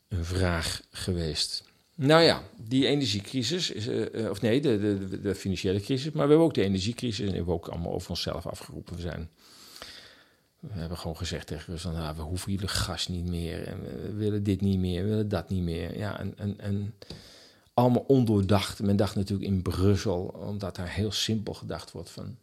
een 0.07 0.25
vraag 0.25 0.81
geweest. 0.91 1.63
Nou 1.95 2.21
ja, 2.21 2.41
die 2.57 2.87
energiecrisis, 2.87 3.71
is, 3.71 3.87
eh, 3.87 4.23
eh, 4.23 4.29
of 4.29 4.41
nee, 4.41 4.61
de, 4.61 4.79
de, 4.79 5.21
de, 5.21 5.35
financiële 5.35 5.79
crisis, 5.79 6.11
maar 6.11 6.23
we 6.23 6.29
hebben 6.29 6.47
ook 6.47 6.53
de 6.53 6.63
energiecrisis 6.63 7.19
en 7.19 7.25
die 7.25 7.35
hebben 7.35 7.53
we 7.53 7.59
ook 7.59 7.67
allemaal 7.67 7.93
over 7.93 8.09
onszelf 8.09 8.47
afgeroepen. 8.47 8.95
We 8.95 9.01
zijn 9.01 9.29
we 10.59 10.79
hebben 10.79 10.97
gewoon 10.97 11.17
gezegd 11.17 11.47
tegen 11.47 11.73
Rusland, 11.73 11.97
nou, 11.97 12.15
we 12.15 12.21
hoeven 12.21 12.51
jullie 12.51 12.67
gas 12.67 13.07
niet 13.07 13.25
meer. 13.25 13.67
En 13.67 13.81
we 13.81 14.13
willen 14.13 14.43
dit 14.43 14.61
niet 14.61 14.79
meer, 14.79 15.03
we 15.03 15.09
willen 15.09 15.29
dat 15.29 15.49
niet 15.49 15.63
meer. 15.63 15.97
Ja, 15.97 16.19
en 16.57 16.93
allemaal 17.73 18.03
ondoordacht. 18.07 18.81
Men 18.81 18.95
dacht 18.95 19.15
natuurlijk 19.15 19.49
in 19.49 19.61
Brussel, 19.61 20.21
omdat 20.21 20.75
daar 20.75 20.89
heel 20.89 21.11
simpel 21.11 21.53
gedacht 21.53 21.91
wordt 21.91 22.09
van... 22.09 22.37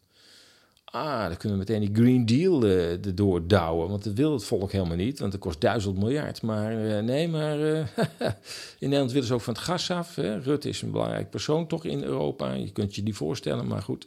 Ah, 0.92 1.26
dan 1.26 1.36
kunnen 1.36 1.58
we 1.58 1.64
meteen 1.64 1.92
die 1.92 2.02
Green 2.02 2.26
Deal 2.26 2.64
uh, 2.64 3.06
erdoor 3.06 3.46
douwen. 3.46 3.88
Want 3.88 4.04
dat 4.04 4.12
wil 4.12 4.32
het 4.32 4.44
volk 4.44 4.72
helemaal 4.72 4.96
niet, 4.96 5.18
want 5.18 5.32
het 5.32 5.40
kost 5.40 5.60
duizend 5.60 5.98
miljard. 5.98 6.42
Maar 6.42 6.72
uh, 6.72 6.98
nee, 6.98 7.28
maar 7.28 7.58
uh, 7.58 7.78
in 8.78 8.88
Nederland 8.88 9.12
willen 9.12 9.26
ze 9.26 9.34
ook 9.34 9.40
van 9.40 9.54
het 9.54 9.62
gas 9.62 9.90
af. 9.90 10.14
Hè? 10.14 10.38
Rutte 10.38 10.68
is 10.68 10.82
een 10.82 10.90
belangrijk 10.90 11.30
persoon 11.30 11.66
toch 11.66 11.84
in 11.84 12.02
Europa. 12.02 12.52
Je 12.52 12.70
kunt 12.70 12.94
je 12.94 13.02
die 13.02 13.14
voorstellen, 13.14 13.66
maar 13.66 13.82
goed. 13.82 14.06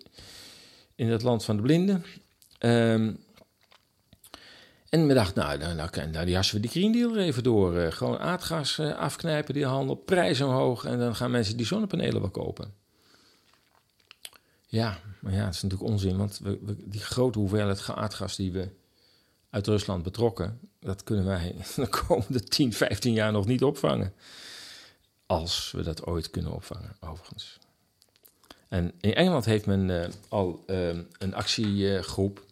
In 0.96 1.10
het 1.10 1.22
land 1.22 1.46
van 1.46 1.56
de 1.56 1.62
blinden. 1.62 2.06
Um, 2.60 3.20
en 4.90 5.08
we 5.08 5.14
dachten, 5.14 5.44
nou, 5.44 5.58
nou, 5.58 5.76
nou, 5.76 6.10
nou 6.12 6.28
jassen 6.28 6.56
we 6.56 6.62
die 6.62 6.72
Green 6.72 6.92
Deal 6.92 7.16
er 7.16 7.24
even 7.24 7.44
door. 7.44 7.92
Gewoon 7.92 8.18
aardgas 8.18 8.80
afknijpen, 8.80 9.54
die 9.54 9.66
handel, 9.66 9.96
prijs 9.96 10.42
omhoog. 10.42 10.86
En 10.86 11.00
dan 11.00 11.16
gaan 11.16 11.32
mensen 11.32 11.58
die 11.58 11.66
zonnepanelen 11.66 12.22
wel 12.22 12.30
kopen. 12.30 12.83
Ja, 14.74 15.00
maar 15.20 15.34
ja, 15.34 15.46
dat 15.46 15.54
is 15.54 15.62
natuurlijk 15.62 15.92
onzin. 15.92 16.18
Want 16.18 16.40
we, 16.44 16.76
die 16.86 17.02
grote 17.02 17.40
hoeveelheid 17.40 17.90
aardgas 17.90 18.36
die 18.36 18.52
we 18.52 18.70
uit 19.50 19.68
Rusland 19.68 20.04
betrokken... 20.04 20.60
dat 20.80 21.04
kunnen 21.04 21.26
wij 21.26 21.56
de 21.76 21.88
komende 21.88 22.44
10, 22.44 22.74
15 22.74 23.14
jaar 23.14 23.32
nog 23.32 23.46
niet 23.46 23.64
opvangen. 23.64 24.14
Als 25.26 25.72
we 25.72 25.84
dat 25.84 26.06
ooit 26.06 26.30
kunnen 26.30 26.52
opvangen, 26.52 26.96
overigens. 27.00 27.60
En 28.68 28.92
in 29.00 29.14
Engeland 29.14 29.46
heeft 29.46 29.66
men 29.66 29.90
uh, 29.90 30.06
al 30.30 30.64
een 31.18 31.34
actiegroep... 31.34 32.46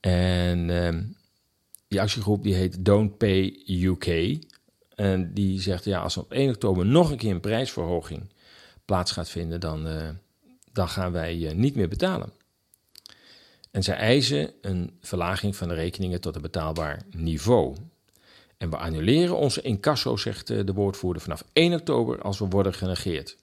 En 0.00 0.68
uh, 0.68 0.98
die 1.88 2.00
actiegroep 2.00 2.42
die 2.42 2.54
heet 2.54 2.84
Don't 2.84 3.18
Pay 3.18 3.62
UK. 3.66 4.38
En 4.94 5.34
die 5.34 5.60
zegt, 5.60 5.84
ja, 5.84 6.00
als 6.00 6.16
er 6.16 6.22
op 6.22 6.32
1 6.32 6.48
oktober 6.48 6.86
nog 6.86 7.10
een 7.10 7.16
keer 7.16 7.30
een 7.30 7.40
prijsverhoging 7.40 8.32
plaats 8.84 9.12
gaat 9.12 9.28
vinden, 9.28 9.60
dan, 9.60 9.86
uh, 9.86 10.08
dan 10.74 10.88
gaan 10.88 11.12
wij 11.12 11.52
niet 11.54 11.74
meer 11.74 11.88
betalen. 11.88 12.32
En 13.70 13.82
zij 13.82 13.96
eisen 13.96 14.52
een 14.60 14.98
verlaging 15.00 15.56
van 15.56 15.68
de 15.68 15.74
rekeningen 15.74 16.20
tot 16.20 16.36
een 16.36 16.42
betaalbaar 16.42 17.02
niveau. 17.10 17.76
En 18.56 18.70
we 18.70 18.76
annuleren 18.76 19.36
onze 19.36 19.62
incasso, 19.62 20.16
zegt 20.16 20.50
uh, 20.50 20.64
de 20.64 20.72
woordvoerder, 20.72 21.22
vanaf 21.22 21.44
1 21.52 21.72
oktober 21.72 22.22
als 22.22 22.38
we 22.38 22.46
worden 22.48 22.74
genegeerd. 22.74 23.36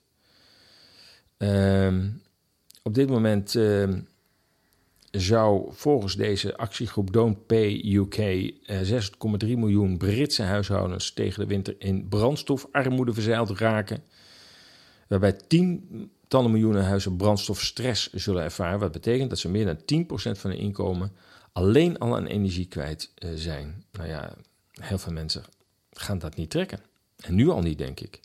op 2.82 2.94
dit 2.94 3.08
moment 3.08 3.56
zou 5.12 5.68
volgens 5.70 6.16
deze 6.16 6.56
actiegroep 6.56 7.12
Don't 7.12 7.46
Pay 7.46 7.94
UK 7.94 8.16
eh, 8.16 8.80
6,3 8.90 8.98
miljoen 9.38 9.98
Britse 9.98 10.42
huishoudens 10.42 11.12
tegen 11.12 11.40
de 11.40 11.46
winter 11.46 11.74
in 11.78 12.08
brandstofarmoede 12.08 13.12
verzeild 13.12 13.50
raken. 13.50 14.02
Waarbij 15.08 15.36
tientallen 16.32 16.60
miljoenen 16.60 16.88
huizen 16.88 17.16
brandstofstress 17.16 18.12
zullen 18.12 18.42
ervaren. 18.42 18.78
Wat 18.78 18.92
betekent 18.92 19.30
dat 19.30 19.38
ze 19.38 19.48
meer 19.48 19.64
dan 19.64 20.06
10% 20.36 20.38
van 20.38 20.50
hun 20.50 20.58
inkomen 20.58 21.12
alleen 21.52 21.98
al 21.98 22.16
aan 22.16 22.26
energie 22.26 22.66
kwijt 22.66 23.10
uh, 23.18 23.30
zijn. 23.34 23.84
Nou 23.92 24.08
ja, 24.08 24.34
heel 24.70 24.98
veel 24.98 25.12
mensen 25.12 25.44
gaan 25.90 26.18
dat 26.18 26.36
niet 26.36 26.50
trekken. 26.50 26.80
En 27.16 27.34
nu 27.34 27.48
al 27.48 27.60
niet, 27.60 27.78
denk 27.78 28.00
ik. 28.00 28.20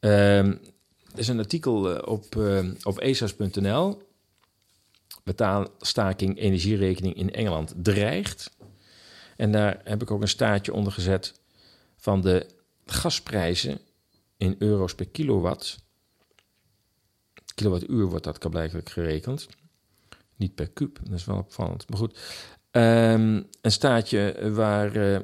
Uh, 0.00 0.38
er 0.38 0.58
is 1.14 1.28
een 1.28 1.38
artikel 1.38 2.00
op, 2.00 2.34
uh, 2.34 2.70
op 2.82 2.98
esas.nl 2.98 4.02
betaalstaking 5.24 6.38
energierekening 6.38 7.14
in 7.14 7.32
Engeland 7.32 7.74
dreigt. 7.76 8.56
En 9.36 9.52
daar 9.52 9.80
heb 9.84 10.02
ik 10.02 10.10
ook 10.10 10.22
een 10.22 10.28
staartje 10.28 10.72
onder 10.72 10.92
gezet 10.92 11.40
van 11.96 12.20
de 12.20 12.46
gasprijzen 12.86 13.78
in 14.36 14.56
euro's 14.58 14.94
per 14.94 15.08
kilowatt. 15.08 15.90
Kilowattuur 17.54 18.06
wordt 18.06 18.24
dat 18.24 18.50
blijkbaar 18.50 18.80
gerekend. 18.84 19.48
Niet 20.36 20.54
per 20.54 20.68
kuub, 20.68 20.98
dat 21.02 21.18
is 21.18 21.24
wel 21.24 21.36
opvallend. 21.36 21.88
Maar 21.88 21.98
goed, 21.98 22.18
um, 22.70 23.46
een 23.60 23.72
staartje 23.72 24.50
waar 24.52 24.96
uh, 24.96 25.18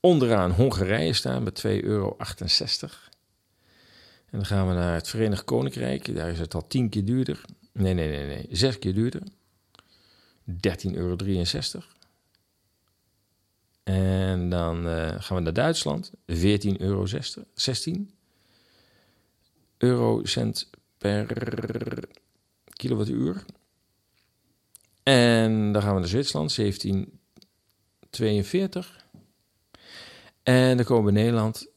onderaan 0.00 0.50
Hongarije 0.50 1.12
staat 1.12 1.42
met 1.42 1.62
2,68 1.66 1.70
euro. 1.82 2.16
En 4.34 4.40
dan 4.40 4.46
gaan 4.46 4.68
we 4.68 4.74
naar 4.74 4.94
het 4.94 5.08
Verenigd 5.08 5.44
Koninkrijk. 5.44 6.14
Daar 6.14 6.30
is 6.30 6.38
het 6.38 6.54
al 6.54 6.66
tien 6.66 6.88
keer 6.88 7.04
duurder. 7.04 7.44
Nee, 7.72 7.94
nee, 7.94 8.08
nee, 8.08 8.26
nee. 8.26 8.46
Zes 8.50 8.78
keer 8.78 8.94
duurder. 8.94 9.22
13,63 10.50 10.92
euro. 10.92 11.16
En 13.82 14.48
dan 14.48 14.86
uh, 14.86 15.14
gaan 15.18 15.36
we 15.36 15.42
naar 15.42 15.52
Duitsland. 15.52 16.10
14,16 16.10 16.16
euro. 16.78 17.06
16 17.54 18.10
eurocent 19.78 20.70
per 21.04 22.08
kilowattuur. 22.72 23.44
En 25.02 25.72
dan 25.72 25.82
gaan 25.82 25.94
we 25.94 26.00
naar 26.00 26.08
Zwitserland. 26.08 26.58
17,42. 26.60 26.66
En 30.42 30.76
dan 30.76 30.84
komen 30.84 31.04
we 31.04 31.18
in 31.18 31.24
Nederland 31.24 31.68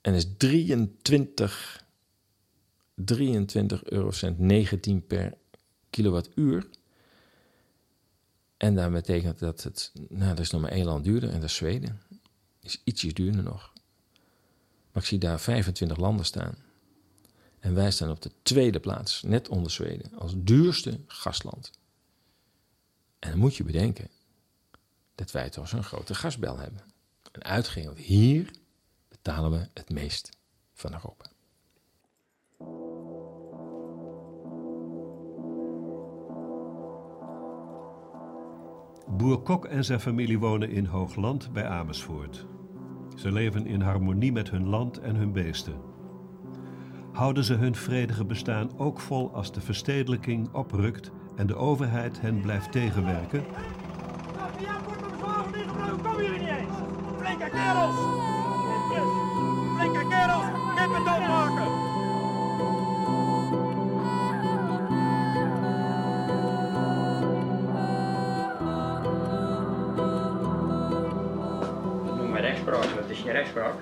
en 0.00 0.14
is 0.14 0.26
23, 0.36 1.84
23 2.94 3.84
eurocent 3.84 4.38
19 4.38 5.06
per 5.06 5.34
kilowattuur. 5.90 6.68
En 8.56 8.74
dat 8.74 8.92
betekent 8.92 9.38
dat 9.38 9.62
het, 9.62 9.92
nou, 10.08 10.28
dat 10.28 10.38
is 10.38 10.50
nog 10.50 10.60
maar 10.60 10.70
één 10.70 10.84
land 10.84 11.04
duurder 11.04 11.28
en 11.28 11.40
dat 11.40 11.48
is 11.48 11.54
Zweden. 11.54 12.00
Is 12.60 12.80
ietsjes 12.84 13.14
duurder 13.14 13.42
nog. 13.42 13.72
Maar 14.92 15.02
ik 15.02 15.08
zie 15.08 15.18
daar 15.18 15.40
25 15.40 15.96
landen 15.96 16.24
staan. 16.24 16.54
En 17.64 17.74
wij 17.74 17.90
staan 17.90 18.10
op 18.10 18.22
de 18.22 18.30
tweede 18.42 18.80
plaats, 18.80 19.22
net 19.22 19.48
onder 19.48 19.70
Zweden, 19.70 20.14
als 20.18 20.34
duurste 20.36 21.00
gastland. 21.06 21.70
En 23.18 23.30
dan 23.30 23.38
moet 23.38 23.56
je 23.56 23.64
bedenken 23.64 24.08
dat 25.14 25.30
wij 25.30 25.50
toch 25.50 25.68
zo'n 25.68 25.82
grote 25.82 26.14
gasbel 26.14 26.58
hebben. 26.58 26.82
En 27.32 27.64
want 27.84 27.98
hier 27.98 28.50
betalen 29.08 29.50
we 29.50 29.68
het 29.74 29.90
meest 29.90 30.30
van 30.72 30.92
Europa. 30.92 31.24
Boer 39.16 39.42
Kok 39.42 39.64
en 39.64 39.84
zijn 39.84 40.00
familie 40.00 40.38
wonen 40.38 40.70
in 40.70 40.84
Hoogland 40.84 41.52
bij 41.52 41.66
Amersfoort. 41.66 42.46
Ze 43.16 43.32
leven 43.32 43.66
in 43.66 43.80
harmonie 43.80 44.32
met 44.32 44.50
hun 44.50 44.68
land 44.68 44.98
en 44.98 45.16
hun 45.16 45.32
beesten. 45.32 45.93
Houden 47.14 47.44
ze 47.44 47.54
hun 47.54 47.74
vredige 47.74 48.24
bestaan 48.24 48.70
ook 48.76 49.00
vol 49.00 49.30
als 49.34 49.52
de 49.52 49.60
verstedelijking 49.60 50.48
oprukt 50.52 51.10
en 51.36 51.46
de 51.46 51.56
overheid 51.56 52.20
hen 52.20 52.40
blijft 52.40 52.72
tegenwerken? 52.72 53.44
Ja, 54.58 54.80
wordt 54.86 55.02
op 55.02 55.12
zwavel 55.18 55.54
ingebroken, 55.54 56.02
kom 56.02 56.22
jullie 56.22 56.38
niet 56.38 56.48
eens. 56.48 56.76
Flinke 57.18 57.50
kerels. 57.50 57.94
Flinke 59.76 60.06
kerels, 60.08 60.44
kippen 60.76 61.04
doodmaken. 61.04 61.82
Dat 72.04 72.16
noemen 72.16 72.32
we 72.32 72.40
rechtspraak, 72.40 72.84
het 72.84 73.10
is 73.10 73.18
geen 73.18 73.32
rechtspraak. 73.32 73.74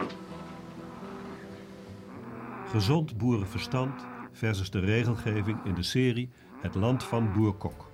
Gezond 2.72 3.18
boerenverstand 3.18 3.92
versus 4.32 4.70
de 4.70 4.78
regelgeving 4.78 5.64
in 5.64 5.74
de 5.74 5.82
serie 5.82 6.28
Het 6.60 6.74
Land 6.74 7.04
van 7.04 7.32
Boer 7.32 7.54
Kok. 7.54 7.90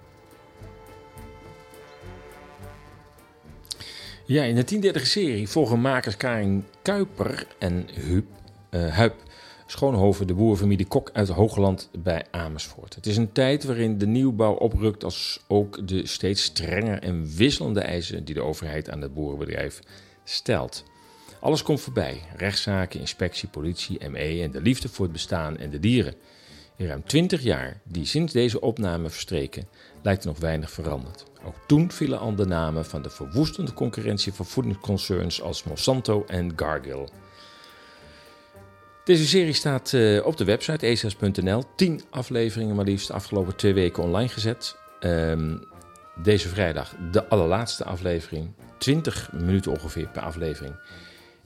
Ja, 4.24 4.42
in 4.42 4.54
de 4.54 4.94
10-30 4.98 5.02
serie 5.02 5.48
volgen 5.48 5.80
makers 5.80 6.16
Karin 6.16 6.64
Kuiper 6.82 7.46
en 7.58 7.88
Huub, 7.94 8.26
eh, 8.70 8.88
Huip 8.88 9.14
Schoonhoven 9.66 10.26
de 10.26 10.34
boerenfamilie 10.34 10.86
Kok 10.86 11.10
uit 11.12 11.28
Hoogland 11.28 11.90
bij 11.98 12.24
Amersfoort. 12.30 12.94
Het 12.94 13.06
is 13.06 13.16
een 13.16 13.32
tijd 13.32 13.64
waarin 13.64 13.98
de 13.98 14.06
nieuwbouw 14.06 14.54
oprukt 14.54 15.04
als 15.04 15.44
ook 15.48 15.88
de 15.88 16.06
steeds 16.06 16.42
strenger 16.42 17.02
en 17.02 17.26
wisselende 17.36 17.80
eisen 17.80 18.24
die 18.24 18.34
de 18.34 18.42
overheid 18.42 18.90
aan 18.90 19.02
het 19.02 19.14
boerenbedrijf 19.14 19.80
stelt. 20.24 20.84
Alles 21.40 21.62
komt 21.62 21.80
voorbij: 21.80 22.22
rechtszaken, 22.36 23.00
inspectie, 23.00 23.48
politie, 23.48 24.08
ME 24.10 24.42
en 24.42 24.50
de 24.50 24.60
liefde 24.60 24.88
voor 24.88 25.04
het 25.04 25.12
bestaan 25.12 25.56
en 25.56 25.70
de 25.70 25.80
dieren. 25.80 26.14
In 26.76 26.86
ruim 26.86 27.04
20 27.04 27.42
jaar 27.42 27.80
die 27.84 28.04
sinds 28.04 28.32
deze 28.32 28.60
opname 28.60 29.10
verstreken, 29.10 29.68
lijkt 30.02 30.22
er 30.22 30.28
nog 30.28 30.38
weinig 30.38 30.70
veranderd. 30.70 31.24
Ook 31.44 31.54
toen 31.66 31.90
vielen 31.90 32.18
al 32.18 32.34
de 32.34 32.46
namen 32.46 32.84
van 32.84 33.02
de 33.02 33.10
verwoestende 33.10 33.72
concurrentie 33.72 34.32
van 34.32 34.46
voedingsconcerns 34.46 35.42
als 35.42 35.64
Monsanto 35.64 36.24
en 36.26 36.52
Gargill. 36.56 37.08
Deze 39.04 39.26
serie 39.26 39.52
staat 39.52 39.92
eh, 39.92 40.26
op 40.26 40.36
de 40.36 40.44
website 40.44 40.86
esas.nl. 40.86 41.62
10 41.76 42.02
afleveringen 42.10 42.76
maar 42.76 42.84
liefst 42.84 43.06
de 43.06 43.12
afgelopen 43.12 43.56
twee 43.56 43.74
weken 43.74 44.02
online 44.02 44.28
gezet. 44.28 44.76
Ehm, 45.00 45.56
deze 46.22 46.48
vrijdag 46.48 46.94
de 47.10 47.28
allerlaatste 47.28 47.84
aflevering. 47.84 48.50
20 48.78 49.32
minuten 49.32 49.72
ongeveer 49.72 50.08
per 50.08 50.22
aflevering. 50.22 50.74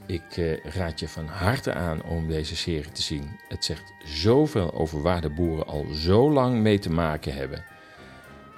Ik 0.07 0.37
eh, 0.37 0.65
raad 0.65 1.01
je 1.01 1.09
van 1.09 1.27
harte 1.27 1.73
aan 1.73 2.03
om 2.03 2.29
deze 2.29 2.57
serie 2.57 2.93
te 2.93 3.03
zien. 3.03 3.41
Het 3.49 3.65
zegt 3.65 3.93
zoveel 4.05 4.75
over 4.75 5.03
waar 5.03 5.21
de 5.21 5.31
boeren 5.31 5.67
al 5.67 5.87
zo 5.93 6.31
lang 6.31 6.57
mee 6.57 6.79
te 6.79 6.91
maken 6.91 7.35
hebben. 7.35 7.65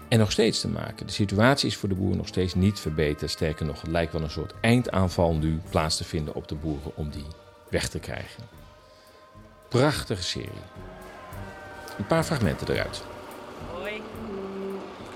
En 0.09 0.19
nog 0.19 0.33
steeds 0.33 0.61
te 0.61 0.69
maken. 0.69 1.07
De 1.07 1.13
situatie 1.13 1.69
is 1.69 1.77
voor 1.77 1.89
de 1.89 1.95
boeren 1.95 2.17
nog 2.17 2.27
steeds 2.27 2.55
niet 2.55 2.81
verbeterd. 2.81 3.31
Sterker 3.31 3.67
nog, 3.67 3.81
het 3.81 3.91
lijkt 3.91 4.13
wel 4.13 4.23
een 4.23 4.31
soort 4.31 4.55
eindaanval 4.61 5.35
nu 5.35 5.61
plaats 5.71 5.97
te 5.97 6.05
vinden 6.05 6.35
op 6.35 6.49
de 6.49 6.55
boeren 6.55 6.97
om 6.97 7.11
die 7.11 7.27
weg 7.71 7.89
te 7.89 7.99
krijgen. 7.99 8.49
Prachtige 9.69 10.23
serie. 10.23 10.63
Een 11.99 12.07
paar 12.07 12.25
fragmenten 12.25 12.69
eruit. 12.69 13.05
Hoi. 13.73 14.03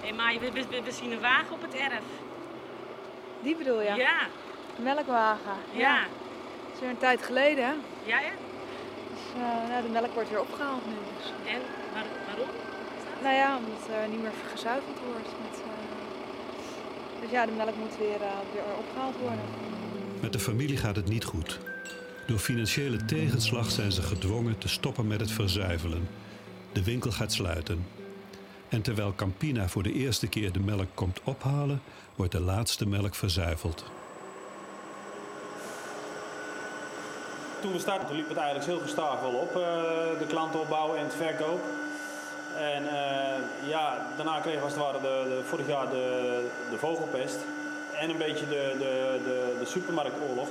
Hé, 0.02 0.12
maar 0.12 0.34
we, 0.40 0.52
we, 0.52 0.82
we 0.84 0.92
zien 0.92 1.12
een 1.12 1.20
wagen 1.20 1.52
op 1.52 1.62
het 1.62 1.74
erf. 1.74 2.02
Die 3.42 3.56
bedoel 3.56 3.80
je? 3.80 3.94
Ja. 3.94 4.26
Melkwagen. 4.82 5.56
Ja. 5.72 5.98
Dat 6.00 6.74
is 6.74 6.80
weer 6.80 6.90
een 6.90 6.98
tijd 6.98 7.22
geleden. 7.22 7.64
hè? 7.64 7.72
Ja, 8.12 8.18
ja. 8.20 8.34
Dus, 9.12 9.42
eh, 9.42 9.68
nou, 9.68 9.82
de 9.82 9.88
melk 9.88 10.14
wordt 10.14 10.28
weer 10.30 10.40
opgehaald 10.40 10.86
nu. 10.86 10.92
Dus. 11.16 11.26
En 11.52 11.60
waar, 11.94 12.04
waarom? 12.26 12.48
Nou 13.22 13.34
ja, 13.34 13.56
omdat 13.56 13.96
er 14.02 14.08
niet 14.08 14.22
meer 14.22 14.32
gezuiverd 14.54 14.98
wordt. 15.12 15.28
Met, 15.44 15.60
eh, 15.60 17.20
Dus 17.20 17.30
ja, 17.30 17.46
de 17.46 17.52
melk 17.52 17.76
moet 17.76 17.96
weer, 17.98 18.20
eh, 18.22 18.38
weer 18.52 18.62
opgehaald 18.78 19.16
worden. 19.20 19.44
Met 20.20 20.32
de 20.32 20.38
familie 20.38 20.76
gaat 20.76 20.96
het 20.96 21.08
niet 21.08 21.24
goed. 21.24 21.58
Door 22.26 22.38
financiële 22.38 23.04
tegenslag 23.04 23.70
zijn 23.70 23.92
ze 23.92 24.02
gedwongen 24.02 24.58
te 24.58 24.68
stoppen 24.68 25.06
met 25.06 25.20
het 25.20 25.30
verzuivelen. 25.30 26.08
De 26.72 26.84
winkel 26.84 27.10
gaat 27.10 27.32
sluiten. 27.32 27.86
En 28.68 28.82
terwijl 28.82 29.14
Campina 29.16 29.68
voor 29.68 29.82
de 29.82 29.92
eerste 29.92 30.26
keer 30.26 30.52
de 30.52 30.60
melk 30.60 30.86
komt 30.94 31.20
ophalen, 31.24 31.82
wordt 32.16 32.32
de 32.32 32.40
laatste 32.40 32.86
melk 32.88 33.14
verzuiveld. 33.14 33.84
Toen 37.60 37.72
we 37.72 37.78
startten, 37.78 38.16
liep 38.16 38.28
het 38.28 38.36
eigenlijk 38.36 38.66
heel 38.66 38.78
gestaag 38.78 39.20
wel 39.20 39.30
op, 39.30 39.56
eh, 39.56 39.62
de 40.18 40.26
klantenopbouw 40.26 40.94
en 40.94 41.04
het 41.04 41.14
verkoop. 41.14 41.60
En 42.56 42.88
eh, 42.88 43.68
ja, 43.68 44.06
daarna 44.16 44.40
kregen 44.40 44.58
we 44.58 44.64
als 44.64 44.74
het 44.74 44.82
ware 44.82 45.00
de, 45.00 45.24
de, 45.28 45.40
vorig 45.44 45.66
jaar 45.66 45.90
de, 45.90 46.46
de 46.70 46.78
vogelpest 46.78 47.38
en 48.00 48.10
een 48.10 48.18
beetje 48.18 48.48
de, 48.48 48.74
de, 48.78 49.20
de, 49.24 49.56
de 49.58 49.66
supermarktoorlog. 49.66 50.48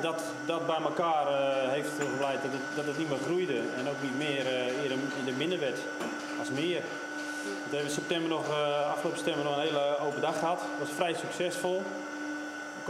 Dat, 0.00 0.22
dat 0.46 0.66
bij 0.66 0.82
elkaar 0.82 1.26
eh, 1.26 1.70
heeft 1.70 1.90
geleid 2.16 2.42
dat 2.42 2.52
het, 2.52 2.76
dat 2.76 2.86
het 2.86 2.98
niet 2.98 3.08
meer 3.08 3.18
groeide 3.18 3.58
en 3.76 3.88
ook 3.88 4.02
niet 4.02 4.18
meer 4.18 4.44
uh, 4.46 4.82
eerder, 4.82 4.98
eerder 5.18 5.34
minder 5.36 5.60
werd 5.60 5.78
als 6.38 6.50
meer. 6.50 6.82
We 7.42 7.76
hebben 7.76 7.88
in 7.88 8.00
september 8.00 8.28
nog, 8.28 8.48
uh, 8.48 8.90
afgelopen 8.90 9.18
september 9.18 9.44
nog 9.44 9.56
een 9.56 9.62
hele 9.62 9.98
open 9.98 10.20
dag 10.20 10.38
gehad. 10.38 10.58
Dat 10.58 10.88
was 10.88 10.96
vrij 10.96 11.14
succesvol. 11.14 11.82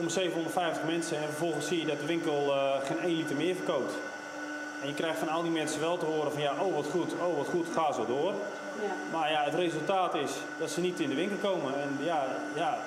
Komen 0.01 0.15
750 0.15 0.85
mensen 0.85 1.17
en 1.17 1.25
vervolgens 1.25 1.67
zie 1.67 1.81
je 1.81 1.87
dat 1.87 2.01
de 2.01 2.07
winkel 2.07 2.47
uh, 2.47 2.75
geen 2.85 2.99
1 2.99 3.17
liter 3.17 3.37
meer 3.37 3.55
verkoopt. 3.55 3.95
En 4.83 4.89
je 4.89 4.95
krijgt 4.95 5.19
van 5.19 5.29
al 5.29 5.43
die 5.43 5.51
mensen 5.51 5.81
wel 5.81 5.99
te 5.99 6.05
horen 6.05 6.33
van 6.33 6.41
ja, 6.41 6.53
oh 6.59 6.75
wat 6.75 6.87
goed, 6.91 7.13
oh 7.13 7.37
wat 7.37 7.47
goed, 7.47 7.67
ga 7.75 7.93
zo 7.93 8.07
door. 8.07 8.33
Ja. 8.83 8.93
Maar 9.13 9.31
ja, 9.31 9.45
het 9.45 9.55
resultaat 9.55 10.15
is 10.15 10.31
dat 10.59 10.71
ze 10.71 10.81
niet 10.81 11.01
in 11.01 11.09
de 11.09 11.15
winkel 11.15 11.37
komen. 11.51 11.81
En 11.83 11.99
ja, 12.05 12.25
ja, 12.55 12.79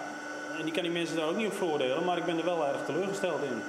en 0.57 0.63
die 0.63 0.73
kan 0.73 0.83
die 0.83 0.91
mensen 0.91 1.15
daar 1.15 1.27
ook 1.27 1.35
niet 1.35 1.47
op 1.47 1.53
veroordelen, 1.53 2.03
maar 2.03 2.17
ik 2.17 2.25
ben 2.25 2.37
er 2.37 2.45
wel 2.45 2.67
erg 2.67 2.85
teleurgesteld 2.85 3.41
in. 3.43 3.61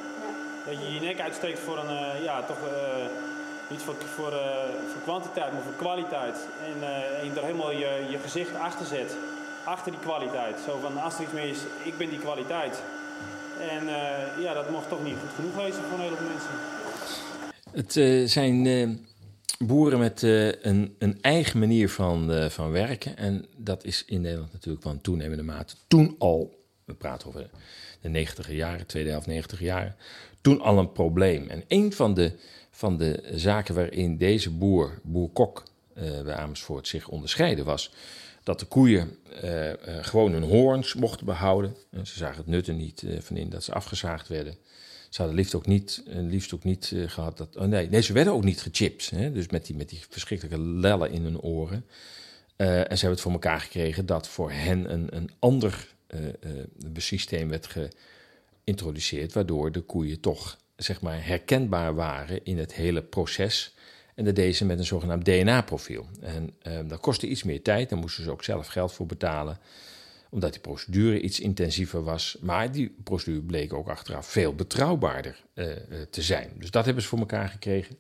Dat 0.66 0.74
je 0.86 0.95
je 0.95 1.01
nek 1.01 1.20
uitsteekt 1.20 1.59
voor 1.59 1.78
een, 1.78 1.92
uh, 1.92 2.24
ja, 2.24 2.42
toch 2.42 2.59
uh, 2.66 3.05
niet 3.68 3.82
voor, 3.82 3.95
voor, 4.14 4.32
uh, 4.32 4.38
voor 4.92 5.03
kwantiteit, 5.03 5.53
maar 5.53 5.62
voor 5.62 5.86
kwaliteit. 5.86 6.36
En, 6.64 6.88
en 7.20 7.24
je 7.24 7.32
er 7.34 7.45
helemaal 7.45 7.70
je, 7.70 8.07
je 8.09 8.18
gezicht 8.18 8.55
achter 8.59 8.86
zet. 8.86 9.16
Achter 9.64 9.92
die 9.92 10.01
kwaliteit. 10.01 10.61
Zo 10.66 10.78
van, 10.82 11.03
als 11.03 11.14
er 11.14 11.22
iets 11.22 11.32
is, 11.32 11.59
ik 11.82 11.99
ben 11.99 12.09
die 12.09 12.18
kwaliteit. 12.18 12.82
En 13.61 13.87
ja, 14.43 14.55
dat 14.55 14.71
mocht 14.71 14.89
toch 14.89 15.05
niet 15.05 15.15
goed 15.21 15.35
genoeg 15.35 15.55
wezen 15.55 15.83
voor 15.83 15.99
een 15.99 16.05
heleboel 16.05 16.29
mensen. 16.29 16.51
Het 17.71 17.97
uh, 17.97 18.29
zijn 18.29 18.65
uh, 18.65 18.89
boeren 19.59 19.99
met 19.99 20.23
een, 20.23 20.95
een, 20.99 21.19
eigen 21.21 21.59
manier 21.59 21.91
van, 21.91 22.51
van 22.51 22.71
werken. 22.71 23.17
En 23.17 23.47
dat 23.57 23.85
is 23.85 24.05
in 24.07 24.21
Nederland 24.21 24.53
natuurlijk 24.53 24.83
van 24.85 25.01
toenemende 25.01 25.43
mate. 25.43 25.75
Toen 25.87 26.15
al, 26.19 26.65
we 26.85 26.95
praten 26.95 27.29
over 27.29 27.51
de 28.01 28.09
negentiger 28.09 28.55
jaren, 28.55 28.87
tweede 28.87 29.11
helft 29.11 29.27
negentiger 29.27 29.67
jaren. 29.67 29.97
Toen 30.41 30.61
al 30.61 30.79
een 30.79 30.93
probleem. 30.93 31.49
En 31.49 31.65
een 31.69 31.93
van 31.93 32.15
de, 32.15 32.33
van 32.71 32.97
de 32.97 33.31
zaken 33.35 33.75
waarin 33.75 34.17
deze 34.17 34.51
boer, 34.51 35.01
boer 35.03 35.31
Kok 35.31 35.63
bij 35.95 36.35
Amersfoort, 36.35 36.89
zich 36.89 37.09
onderscheiden 37.09 37.65
was. 37.65 37.91
Dat 38.45 38.61
de 38.61 38.66
koeien 38.66 39.16
gewoon 40.01 40.32
hun 40.32 40.42
hoorns 40.42 40.95
mochten 40.95 41.26
behouden. 41.26 41.76
ze 41.90 42.18
zagen 42.18 42.36
het 42.36 42.47
nut 42.47 42.66
er 42.66 42.74
niet 42.74 43.05
van 43.18 43.36
in 43.36 43.51
dat 43.51 43.64
ze 43.64 43.72
afgezaagd 43.72 44.28
werden. 44.28 44.57
Ze 45.09 45.20
hadden 45.20 45.38
liefst 45.38 45.55
ook 45.55 45.66
niet, 45.66 46.03
liefst 46.07 46.55
ook 46.55 46.64
niet 46.64 46.95
gehad 47.07 47.36
dat. 47.36 47.57
Oh 47.57 47.64
nee, 47.64 47.88
nee, 47.88 48.01
ze 48.01 48.12
werden 48.12 48.32
ook 48.32 48.45
niet 48.45 48.61
gechipt. 48.61 49.11
Hè? 49.11 49.32
Dus 49.32 49.49
met 49.49 49.66
die, 49.66 49.76
met 49.76 49.88
die 49.88 50.05
verschrikkelijke 50.09 50.61
lellen 50.61 51.11
in 51.11 51.22
hun 51.22 51.40
oren. 51.40 51.84
En 52.57 52.84
ze 52.84 52.88
hebben 52.88 53.11
het 53.11 53.20
voor 53.20 53.32
elkaar 53.32 53.61
gekregen 53.61 54.07
dat 54.07 54.28
voor 54.28 54.51
hen 54.51 54.92
een, 54.92 55.16
een 55.16 55.30
ander 55.38 55.95
systeem 56.97 57.49
werd 57.49 57.68
geïntroduceerd, 58.64 59.32
waardoor 59.32 59.72
de 59.72 59.80
koeien 59.80 60.20
toch 60.20 60.59
zeg 60.76 61.01
maar, 61.01 61.26
herkenbaar 61.26 61.95
waren 61.95 62.45
in 62.45 62.59
het 62.59 62.74
hele 62.74 63.03
proces. 63.03 63.74
En 64.15 64.25
dat 64.25 64.35
deden 64.35 64.55
ze 64.55 64.65
met 64.65 64.79
een 64.79 64.85
zogenaamd 64.85 65.25
DNA-profiel. 65.25 66.07
En 66.21 66.51
uh, 66.62 66.79
dat 66.87 67.01
kostte 67.01 67.27
iets 67.27 67.43
meer 67.43 67.62
tijd, 67.62 67.89
daar 67.89 67.99
moesten 67.99 68.25
ze 68.25 68.31
ook 68.31 68.45
zelf 68.45 68.67
geld 68.67 68.93
voor 68.93 69.07
betalen 69.07 69.59
omdat 70.35 70.53
die 70.53 70.61
procedure 70.61 71.21
iets 71.21 71.41
intensiever 71.41 72.03
was. 72.03 72.37
Maar 72.41 72.73
die 72.73 72.95
procedure 73.05 73.43
bleek 73.43 73.73
ook 73.73 73.89
achteraf 73.89 74.27
veel 74.27 74.55
betrouwbaarder 74.55 75.45
uh, 75.55 75.67
te 76.11 76.23
zijn. 76.23 76.51
Dus 76.59 76.71
dat 76.71 76.85
hebben 76.85 77.03
ze 77.03 77.09
voor 77.09 77.19
elkaar 77.19 77.49
gekregen. 77.49 77.97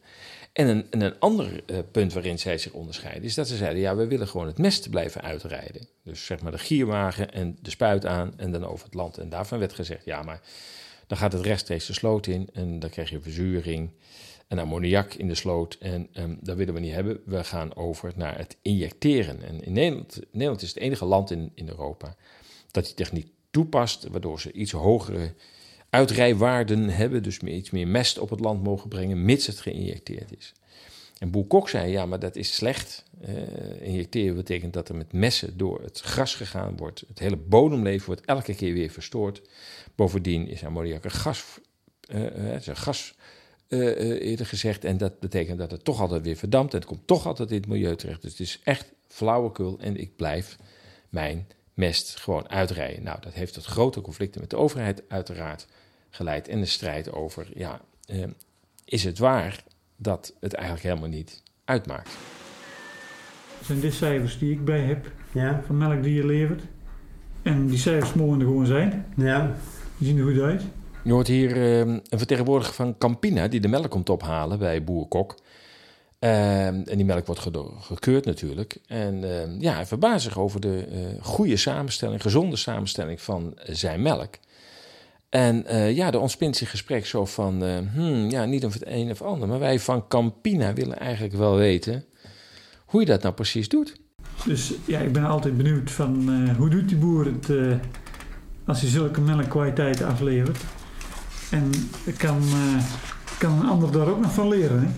En 0.52 0.68
een, 0.68 0.86
en 0.90 1.00
een 1.00 1.18
ander 1.18 1.62
uh, 1.66 1.78
punt 1.90 2.12
waarin 2.12 2.38
zij 2.38 2.58
zich 2.58 2.72
onderscheiden 2.72 3.22
is 3.22 3.34
dat 3.34 3.48
ze 3.48 3.56
zeiden: 3.56 3.80
ja, 3.80 3.96
we 3.96 4.06
willen 4.06 4.28
gewoon 4.28 4.46
het 4.46 4.58
mest 4.58 4.90
blijven 4.90 5.22
uitrijden. 5.22 5.88
Dus 6.04 6.26
zeg 6.26 6.40
maar 6.40 6.52
de 6.52 6.58
gierwagen 6.58 7.32
en 7.32 7.58
de 7.62 7.70
spuit 7.70 8.06
aan 8.06 8.32
en 8.36 8.52
dan 8.52 8.66
over 8.66 8.84
het 8.84 8.94
land. 8.94 9.18
En 9.18 9.28
daarvan 9.28 9.58
werd 9.58 9.72
gezegd: 9.72 10.04
ja, 10.04 10.22
maar 10.22 10.40
dan 11.06 11.18
gaat 11.18 11.32
het 11.32 11.42
rechtstreeks 11.42 11.86
de 11.86 11.92
sloot 11.92 12.26
in 12.26 12.48
en 12.52 12.78
dan 12.78 12.90
krijg 12.90 13.10
je 13.10 13.20
verzuring 13.20 13.90
en 14.48 14.58
ammoniak 14.58 15.14
in 15.14 15.28
de 15.28 15.34
sloot. 15.34 15.76
En 15.80 16.08
um, 16.12 16.38
dat 16.40 16.56
willen 16.56 16.74
we 16.74 16.80
niet 16.80 16.92
hebben. 16.92 17.20
We 17.24 17.44
gaan 17.44 17.76
over 17.76 18.12
naar 18.16 18.38
het 18.38 18.56
injecteren. 18.62 19.42
En 19.42 19.64
in 19.64 19.72
Nederland, 19.72 20.20
Nederland 20.30 20.62
is 20.62 20.68
het 20.68 20.78
enige 20.78 21.04
land 21.04 21.30
in, 21.30 21.52
in 21.54 21.68
Europa 21.68 22.16
dat 22.70 22.84
die 22.84 22.94
techniek 22.94 23.28
toepast, 23.50 24.06
waardoor 24.10 24.40
ze 24.40 24.52
iets 24.52 24.72
hogere 24.72 25.34
uitrijwaarden 25.90 26.88
hebben, 26.88 27.22
dus 27.22 27.40
meer, 27.40 27.54
iets 27.54 27.70
meer 27.70 27.88
mest 27.88 28.18
op 28.18 28.30
het 28.30 28.40
land 28.40 28.62
mogen 28.62 28.88
brengen, 28.88 29.24
mits 29.24 29.46
het 29.46 29.60
geïnjecteerd 29.60 30.36
is. 30.36 30.52
En 31.18 31.30
Boer 31.30 31.46
Kok 31.46 31.68
zei, 31.68 31.90
ja, 31.90 32.06
maar 32.06 32.18
dat 32.18 32.36
is 32.36 32.54
slecht. 32.54 33.04
Uh, 33.28 33.80
injecteren 33.80 34.34
betekent 34.34 34.72
dat 34.72 34.88
er 34.88 34.94
met 34.94 35.12
messen 35.12 35.56
door 35.56 35.82
het 35.82 36.00
gras 36.00 36.34
gegaan 36.34 36.76
wordt. 36.76 37.04
Het 37.08 37.18
hele 37.18 37.36
bodemleven 37.36 38.06
wordt 38.06 38.24
elke 38.24 38.54
keer 38.54 38.72
weer 38.72 38.90
verstoord. 38.90 39.42
Bovendien 39.94 40.48
is 40.48 40.64
ammoniak 40.64 41.04
een 41.04 41.10
gas, 41.10 41.44
uh, 42.10 42.20
uh, 42.22 42.66
een 42.66 42.76
gas 42.76 43.14
eerder 44.20 44.46
gezegd. 44.46 44.84
En 44.84 44.96
dat 44.96 45.20
betekent 45.20 45.58
dat 45.58 45.70
het 45.70 45.84
toch 45.84 46.00
altijd 46.00 46.22
weer 46.22 46.36
verdampt. 46.36 46.72
En 46.72 46.78
het 46.78 46.88
komt 46.88 47.06
toch 47.06 47.26
altijd 47.26 47.50
in 47.50 47.56
het 47.56 47.66
milieu 47.66 47.96
terecht. 47.96 48.22
Dus 48.22 48.30
het 48.30 48.40
is 48.40 48.60
echt 48.64 48.92
flauwekul. 49.08 49.78
En 49.80 49.96
ik 49.96 50.16
blijf 50.16 50.56
mijn 51.08 51.46
mest 51.74 52.20
gewoon 52.20 52.48
uitrijden. 52.48 53.02
Nou, 53.02 53.20
dat 53.20 53.32
heeft 53.32 53.54
tot 53.54 53.64
grote 53.64 54.00
conflicten 54.00 54.40
met 54.40 54.50
de 54.50 54.56
overheid 54.56 55.02
uiteraard 55.08 55.66
geleid. 56.10 56.48
En 56.48 56.60
de 56.60 56.66
strijd 56.66 57.12
over, 57.12 57.46
ja, 57.54 57.80
uh, 58.10 58.24
is 58.84 59.04
het 59.04 59.18
waar 59.18 59.64
dat 59.96 60.34
het 60.40 60.54
eigenlijk 60.54 60.86
helemaal 60.86 61.08
niet 61.08 61.42
uitmaakt? 61.64 62.10
Dat 63.58 63.66
zijn 63.66 63.80
de 63.80 63.90
cijfers 63.90 64.38
die 64.38 64.52
ik 64.52 64.64
bij 64.64 64.80
heb 64.80 65.10
ja. 65.32 65.62
van 65.66 65.78
melk 65.78 66.02
die 66.02 66.14
je 66.14 66.26
levert. 66.26 66.62
En 67.42 67.66
die 67.66 67.78
cijfers 67.78 68.12
mogen 68.12 68.40
er 68.40 68.46
gewoon 68.46 68.66
zijn. 68.66 69.06
Ja. 69.16 69.56
Die 69.98 70.08
zien 70.08 70.18
er 70.18 70.24
goed 70.24 70.40
uit. 70.40 70.62
Je 71.04 71.12
hoort 71.12 71.26
hier 71.26 71.56
uh, 71.56 71.78
een 71.78 72.02
vertegenwoordiger 72.08 72.74
van 72.74 72.98
Campina 72.98 73.48
die 73.48 73.60
de 73.60 73.68
melk 73.68 73.90
komt 73.90 74.10
ophalen 74.10 74.58
bij 74.58 74.84
Boer 74.84 75.06
Kok. 75.06 75.34
Uh, 76.20 76.66
en 76.66 76.84
die 76.84 77.04
melk 77.04 77.26
wordt 77.26 77.48
gekeurd 77.80 78.24
natuurlijk. 78.24 78.76
En 78.86 79.22
uh, 79.22 79.60
ja, 79.60 79.74
hij 79.74 79.86
verbaast 79.86 80.24
zich 80.24 80.38
over 80.38 80.60
de 80.60 80.86
uh, 80.92 81.24
goede 81.24 81.56
samenstelling, 81.56 82.22
gezonde 82.22 82.56
samenstelling 82.56 83.20
van 83.20 83.58
zijn 83.66 84.02
melk. 84.02 84.34
En 85.28 85.64
ja, 85.94 86.12
er 86.12 86.20
ontspint 86.20 86.56
zich 86.56 86.70
gesprek 86.70 87.06
zo 87.06 87.24
van, 87.24 87.62
hmm, 87.92 88.30
ja, 88.30 88.44
niet 88.44 88.64
of 88.64 88.72
het 88.72 88.86
een 88.86 89.10
of 89.10 89.22
ander, 89.22 89.48
maar 89.48 89.58
wij 89.58 89.80
van 89.80 90.08
Campina 90.08 90.72
willen 90.72 90.98
eigenlijk 90.98 91.34
wel 91.34 91.56
weten 91.56 92.04
hoe 92.84 93.00
je 93.00 93.06
dat 93.06 93.22
nou 93.22 93.34
precies 93.34 93.68
doet. 93.68 93.96
Dus 94.44 94.72
ja, 94.86 94.98
ik 94.98 95.12
ben 95.12 95.24
altijd 95.24 95.56
benieuwd 95.56 95.90
van 95.90 96.30
hoe 96.56 96.70
doet 96.70 96.88
die 96.88 96.96
boer 96.96 97.24
het 97.24 97.48
als 98.66 98.80
hij 98.80 98.90
zulke 98.90 99.20
melkkwaliteit 99.20 100.02
aflevert. 100.02 100.58
En 101.54 101.70
kan, 102.16 102.42
kan 103.38 103.60
een 103.60 103.68
ander 103.68 103.92
daar 103.92 104.08
ook 104.08 104.20
nog 104.20 104.32
van 104.32 104.48
leren, 104.48 104.80
hè? 104.80 104.88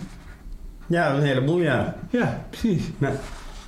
Ja, 0.87 1.15
een 1.15 1.23
heleboel, 1.23 1.61
ja. 1.61 1.95
Ja, 2.09 2.45
precies. 2.49 2.83
Ja. 2.97 3.19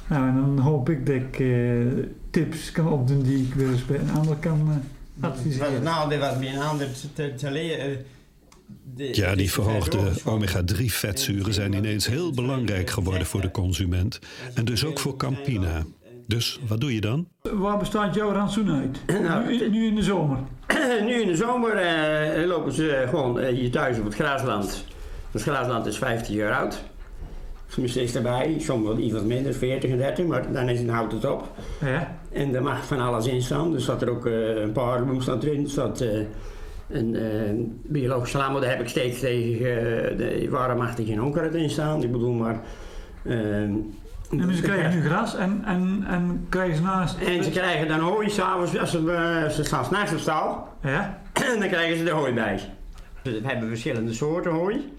Nou, 0.08 0.28
en 0.28 0.36
dan 0.36 0.60
hoop 0.60 0.90
ik 0.90 1.06
dat 1.06 1.16
ik 1.16 1.40
uh, 1.40 2.04
tips 2.30 2.72
kan 2.72 2.88
opdoen 2.88 3.22
die 3.22 3.46
ik 3.46 3.54
weer 3.54 3.70
eens 3.70 3.86
bij 3.86 4.00
een 4.00 4.12
ander 4.12 4.36
kan 4.36 4.70
uh, 4.70 5.24
adviseren. 5.24 5.84
Nou, 5.84 6.10
dit 6.10 6.20
was 6.20 6.38
bij 6.38 6.54
een 6.54 6.62
ander 6.62 6.88
te, 7.14 7.34
te 7.34 7.52
leren. 7.52 8.06
De, 8.96 9.16
ja, 9.16 9.36
die 9.36 9.52
verhoogde 9.52 10.12
omega-3 10.26 10.86
vetzuren 10.86 11.54
zijn 11.54 11.74
ineens 11.74 12.08
heel 12.08 12.32
belangrijk 12.32 12.90
geworden 12.90 13.28
voor 13.28 13.42
de 13.42 13.52
consument. 13.52 14.20
En 14.54 14.66
dus 14.66 14.86
ook 14.86 15.00
voor 15.00 15.18
Campina. 15.18 15.86
Dus 16.28 16.60
wat 16.68 16.82
doe 16.82 16.94
je 16.94 17.02
dan? 17.02 17.28
Waar 17.42 17.78
bestaat 17.78 18.16
jouw 18.16 18.32
rantsoen 18.32 18.70
uit? 18.70 19.22
Nou, 19.22 19.48
nu, 19.48 19.70
nu, 19.70 19.86
in 19.86 19.96
de 19.96 20.04
zomer? 20.04 20.40
nu 21.08 21.22
in 21.22 21.28
de 21.28 21.36
zomer 21.36 21.76
uh, 22.42 22.48
lopen 22.48 22.72
ze 22.72 23.06
gewoon 23.10 23.40
hier 23.40 23.72
thuis 23.72 23.98
op 23.98 24.04
het 24.04 24.16
grasland. 24.16 24.86
Het 25.32 25.42
grasland 25.42 25.86
is 25.86 25.98
15 25.98 26.36
jaar 26.36 26.54
oud. 26.54 26.84
Soms 27.68 27.96
is 27.96 28.16
erbij, 28.16 28.56
soms 28.60 28.88
wel 28.88 28.98
iets 28.98 29.14
wat 29.14 29.24
minder, 29.24 29.54
40 29.54 29.90
en 29.90 29.98
30, 29.98 30.26
maar 30.26 30.52
dan, 30.52 30.70
is, 30.70 30.86
dan 30.86 30.96
houdt 30.96 31.14
het 31.14 31.26
op. 31.26 31.52
Ja. 31.82 32.18
En 32.32 32.56
er 32.56 32.64
mag 32.64 32.86
van 32.86 33.00
alles 33.00 33.28
in 33.28 33.42
staan. 33.42 33.74
Er 33.74 33.82
staat 33.82 34.02
er 34.02 34.10
ook 34.10 34.26
een 34.26 34.72
paardenboom 34.72 35.22
staat 35.22 35.44
erin. 35.44 35.70
Staat 35.70 36.04
een 36.90 37.14
uh, 37.14 37.66
biologische 37.84 38.38
slamer, 38.38 38.62
daar 38.62 38.70
heb 38.70 38.82
ik 38.82 38.88
steeds 38.88 39.20
tegen, 39.20 40.18
de, 40.18 40.48
waarom 40.50 40.78
mag 40.78 40.98
er 40.98 41.06
geen 41.06 41.24
onkruid 41.24 41.56
in 41.56 41.70
staan? 41.70 42.04
Ik 42.04 42.12
bedoel 42.12 42.34
maar... 42.34 42.62
en 44.30 44.48
dus 44.48 44.56
ze 44.56 44.62
krijgen 44.62 44.90
nu 44.90 45.06
gras 45.06 45.36
en, 45.36 45.62
en, 45.66 46.04
en 46.08 46.46
krijgen 46.50 46.76
ze 46.76 46.82
naast... 46.82 47.18
En 47.18 47.44
ze 47.44 47.50
krijgen 47.50 47.88
dan 47.88 48.00
hooi 48.00 48.30
s'avonds, 48.30 48.78
als 48.78 48.92
ze, 48.92 49.48
ze 49.52 49.64
staan 49.64 49.86
naast 49.92 50.12
de 50.12 50.18
stal. 50.18 50.68
Ja. 50.82 51.22
En 51.34 51.60
dan 51.60 51.68
krijgen 51.68 51.98
ze 51.98 52.04
de 52.04 52.12
hooi 52.12 52.34
bij. 52.34 52.60
We 53.24 53.42
hebben 53.44 53.68
verschillende 53.68 54.14
soorten 54.14 54.52
hooi. 54.52 54.94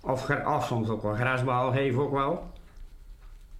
Of, 0.00 0.30
of 0.46 0.66
soms 0.66 0.88
ook 0.88 1.02
wel 1.02 1.14
grasbal 1.14 1.72
geven 1.72 2.02
ook 2.02 2.12
wel. 2.12 2.52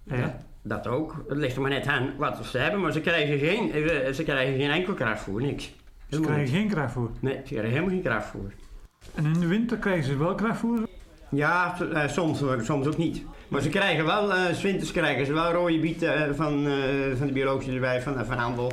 Ja. 0.03 0.37
Dat 0.63 0.87
ook. 0.87 1.25
Het 1.27 1.37
ligt 1.37 1.55
er 1.55 1.61
maar 1.61 1.71
net 1.71 1.87
aan 1.87 2.13
wat 2.17 2.45
ze 2.45 2.57
hebben, 2.57 2.81
maar 2.81 2.91
ze 2.91 3.01
krijgen 3.01 3.39
geen, 3.39 3.71
eh, 3.71 4.11
ze 4.11 4.23
krijgen 4.23 4.59
geen 4.59 4.71
enkel 4.71 4.93
krachtvoer, 4.93 5.41
niks. 5.41 5.73
Ze 6.09 6.19
krijgen 6.19 6.47
geen 6.47 6.67
krachtvoer? 6.67 7.09
Nee, 7.19 7.33
ze 7.33 7.53
krijgen 7.53 7.69
helemaal 7.69 7.89
geen 7.89 8.01
krachtvoer. 8.01 8.51
En 9.15 9.25
in 9.25 9.39
de 9.39 9.47
winter 9.47 9.77
krijgen 9.77 10.03
ze 10.03 10.17
wel 10.17 10.35
krachtvoer? 10.35 10.87
Ja, 11.29 11.77
uh, 11.81 12.07
soms, 12.07 12.43
soms 12.61 12.87
ook 12.87 12.97
niet. 12.97 13.23
Maar 13.51 13.61
ze 13.61 13.69
krijgen 13.69 14.05
wel, 14.05 14.35
uh, 14.35 14.45
winters 14.47 14.91
krijgen 14.91 15.25
ze 15.25 15.33
wel 15.33 15.51
rode 15.51 15.79
bieten 15.79 16.29
uh, 16.29 16.35
van, 16.35 16.67
van 17.17 17.27
de 17.27 17.33
biologische 17.33 17.73
erbij, 17.73 18.01
van, 18.01 18.25
van 18.25 18.37
Handel. 18.37 18.71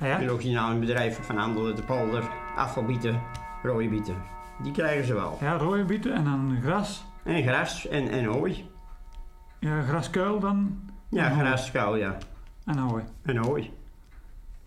Ja? 0.00 0.18
Biologische 0.18 0.52
nou, 0.52 0.72
een 0.72 0.80
bedrijf 0.80 1.18
van 1.20 1.36
Handel, 1.36 1.74
de 1.74 1.82
polder, 1.82 2.22
afvalbieten, 2.56 3.20
rode 3.62 3.88
bieten. 3.88 4.16
Die 4.62 4.72
krijgen 4.72 5.04
ze 5.04 5.14
wel. 5.14 5.38
Ja, 5.40 5.56
rode 5.56 5.84
bieten 5.84 6.14
en 6.14 6.24
dan 6.24 6.58
gras. 6.62 7.04
En 7.24 7.42
gras 7.42 7.88
en, 7.88 8.08
en 8.08 8.24
hooi. 8.24 8.68
Ja, 9.58 9.82
graskuil 9.82 10.40
dan? 10.40 10.80
Ja, 11.08 11.30
graskuil, 11.30 11.96
ja. 11.96 12.16
En 12.64 12.78
hooi. 12.78 13.04
En 13.22 13.36
hooi. 13.36 13.70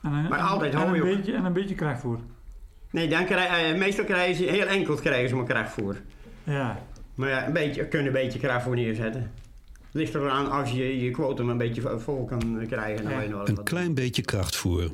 En 0.02 0.12
een, 0.12 0.28
maar 0.28 0.40
altijd 0.40 0.74
en 0.74 0.80
hooi. 0.80 1.00
Een 1.00 1.16
beetje, 1.16 1.34
en 1.34 1.46
een 1.46 1.54
beetje 1.54 1.76
krachtvoer. 1.76 2.20
Nee, 2.92 3.08
dan 3.08 3.26
krijg, 3.26 3.74
uh, 3.74 3.80
meestal 3.80 4.06
krijgen 4.06 4.36
ze, 4.36 4.44
heel 4.44 4.68
enkel 4.68 4.96
krijgen 4.96 5.30
ze 5.30 5.36
maar 5.36 5.46
krachtvoer. 5.46 6.02
Ja. 6.44 6.78
Maar 7.16 7.30
ja, 7.30 7.46
een 7.46 7.54
beetje, 7.54 7.88
kunnen 7.88 8.08
een 8.08 8.14
beetje 8.14 8.40
krachtvoer 8.40 8.76
neerzetten. 8.76 9.32
Ligt 9.96 10.14
er 10.14 10.30
aan 10.30 10.52
als 10.52 10.72
je 10.72 11.04
je 11.04 11.12
kwotum 11.12 11.50
een 11.50 11.58
beetje 11.58 12.00
vol 12.00 12.26
kan 12.26 12.66
krijgen. 12.68 13.30
Een 13.48 13.64
klein 13.64 13.94
beetje 13.94 14.22
krachtvoer. 14.22 14.92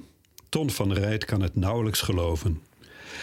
Ton 0.49 0.70
van 0.70 0.93
Rijt 0.93 1.26
kan 1.26 1.41
het 1.41 1.56
nauwelijks 1.56 2.02
geloven. 2.02 2.62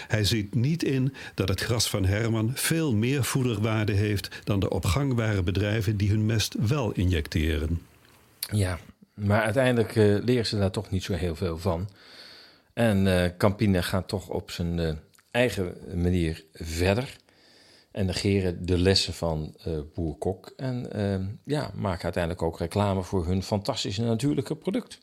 Hij 0.08 0.24
ziet 0.24 0.54
niet 0.54 0.82
in 0.82 1.14
dat 1.34 1.48
het 1.48 1.60
gras 1.60 1.90
van 1.90 2.04
Herman 2.04 2.50
veel 2.54 2.94
meer 2.94 3.24
voederwaarde 3.24 3.92
heeft 3.92 4.40
dan 4.44 4.60
de 4.60 4.70
opgangbare 4.70 5.42
bedrijven 5.42 5.96
die 5.96 6.10
hun 6.10 6.26
mest 6.26 6.54
wel 6.68 6.92
injecteren. 6.92 7.82
Ja, 8.50 8.78
maar 9.14 9.42
uiteindelijk 9.42 9.96
uh, 9.96 10.18
leren 10.24 10.46
ze 10.46 10.58
daar 10.58 10.70
toch 10.70 10.90
niet 10.90 11.02
zo 11.02 11.12
heel 11.12 11.36
veel 11.36 11.58
van. 11.58 11.88
En 12.72 13.06
uh, 13.06 13.24
Campina 13.36 13.80
gaat 13.80 14.08
toch 14.08 14.28
op 14.28 14.50
zijn 14.50 14.78
uh, 14.78 14.92
eigen 15.30 15.76
manier 15.94 16.44
verder. 16.52 17.16
En 17.98 18.06
negeren 18.06 18.66
de 18.66 18.78
lessen 18.78 19.14
van 19.14 19.54
Boer 19.94 20.14
Kok. 20.14 20.52
En 20.56 20.88
ja, 21.44 21.70
maken 21.74 22.02
uiteindelijk 22.02 22.42
ook 22.42 22.58
reclame 22.58 23.02
voor 23.02 23.26
hun 23.26 23.42
fantastische 23.42 24.02
natuurlijke 24.02 24.56
product. 24.56 24.98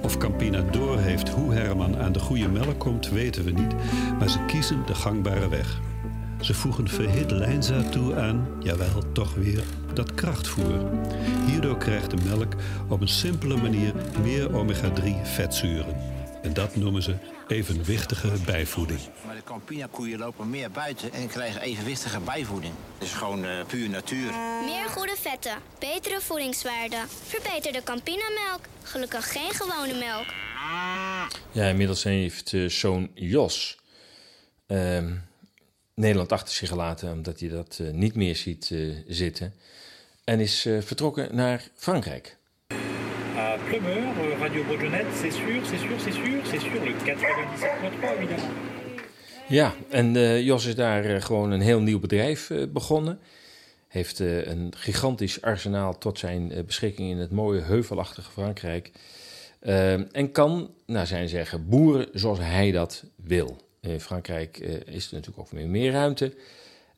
Of 0.00 0.16
Campina 0.16 0.60
doorheeft 0.60 1.28
hoe 1.28 1.52
Herman 1.52 1.96
aan 1.96 2.12
de 2.12 2.18
goede 2.18 2.48
melk 2.48 2.78
komt, 2.78 3.08
weten 3.08 3.44
we 3.44 3.50
niet, 3.50 3.74
maar 4.18 4.28
ze 4.28 4.44
kiezen 4.46 4.86
de 4.86 4.94
gangbare 4.94 5.48
weg. 5.48 5.80
Ze 6.40 6.54
voegen 6.54 6.88
verhit 6.88 7.30
lijnzaad 7.30 7.92
toe 7.92 8.14
aan, 8.14 8.48
jawel, 8.60 9.12
toch 9.12 9.34
weer, 9.34 9.64
dat 9.94 10.14
krachtvoer. 10.14 10.90
Hierdoor 11.46 11.76
krijgt 11.76 12.10
de 12.10 12.16
melk 12.24 12.54
op 12.88 13.00
een 13.00 13.08
simpele 13.08 13.56
manier 13.56 13.94
meer 14.22 14.56
omega-3 14.56 15.22
vetzuren. 15.22 16.07
En 16.42 16.52
dat 16.54 16.76
noemen 16.76 17.02
ze 17.02 17.16
evenwichtige 17.48 18.32
bijvoeding. 18.44 19.00
Maar 19.26 19.34
de 19.34 19.42
Campina-koeien 19.44 20.18
lopen 20.18 20.50
meer 20.50 20.70
buiten 20.70 21.12
en 21.12 21.28
krijgen 21.28 21.60
evenwichtige 21.60 22.20
bijvoeding. 22.20 22.74
Het 22.98 23.08
is 23.08 23.12
gewoon 23.12 23.44
uh, 23.44 23.64
puur 23.66 23.88
natuur. 23.88 24.32
Meer 24.64 24.88
goede 24.88 25.16
vetten, 25.16 25.56
betere 25.78 26.20
voedingswaarde, 26.20 26.96
verbeterde 27.26 27.82
Campina-melk. 27.82 28.60
Gelukkig 28.82 29.32
geen 29.32 29.50
gewone 29.50 29.98
melk. 29.98 30.26
Ja, 31.52 31.68
inmiddels 31.68 32.02
heeft 32.02 32.52
uh, 32.52 32.68
zoon 32.68 33.10
Jos 33.14 33.78
uh, 34.66 35.04
Nederland 35.94 36.32
achter 36.32 36.54
zich 36.54 36.68
gelaten, 36.68 37.12
omdat 37.12 37.40
hij 37.40 37.48
dat 37.48 37.78
uh, 37.80 37.90
niet 37.90 38.14
meer 38.14 38.36
ziet 38.36 38.70
uh, 38.70 38.96
zitten. 39.08 39.54
En 40.24 40.40
is 40.40 40.60
vertrokken 40.60 41.34
naar 41.34 41.68
Frankrijk. 41.74 42.37
À 43.58 43.70
Plumeur, 43.70 44.38
Radio 44.38 44.64
Bourgonet, 44.64 45.04
c'est 45.14 45.30
sûr, 45.30 45.66
c'est 45.66 45.78
sûr, 45.78 46.00
c'est 46.00 46.12
sûr, 46.12 46.46
c'est 46.46 46.60
sûr, 46.60 46.84
le 46.84 46.92
97.3 46.92 48.16
évidemment. 48.16 48.52
Ja, 49.48 49.74
en 49.90 50.12
Jos 50.44 50.66
is 50.66 50.74
daar 50.74 51.22
gewoon 51.22 51.50
een 51.50 51.60
heel 51.60 51.80
nieuw 51.80 51.98
bedrijf 51.98 52.50
begonnen 52.72 53.18
heeft 53.88 54.18
een 54.18 54.72
gigantisch 54.76 55.42
arsenaal 55.42 55.98
tot 55.98 56.18
zijn 56.18 56.52
beschikking 56.66 57.10
in 57.10 57.16
het 57.18 57.30
mooie 57.30 57.60
heuvelachtige 57.60 58.30
Frankrijk. 58.30 58.90
En 60.12 60.32
kan, 60.32 60.70
naar 60.86 61.06
zijn 61.06 61.28
zeggen, 61.28 61.68
boeren 61.68 62.08
zoals 62.12 62.38
hij 62.38 62.70
dat 62.70 63.04
wil. 63.16 63.56
In 63.80 64.00
Frankrijk 64.00 64.58
is 64.86 65.06
er 65.08 65.14
natuurlijk 65.14 65.38
ook 65.38 65.52
meer, 65.52 65.68
meer 65.68 65.92
ruimte. 65.92 66.34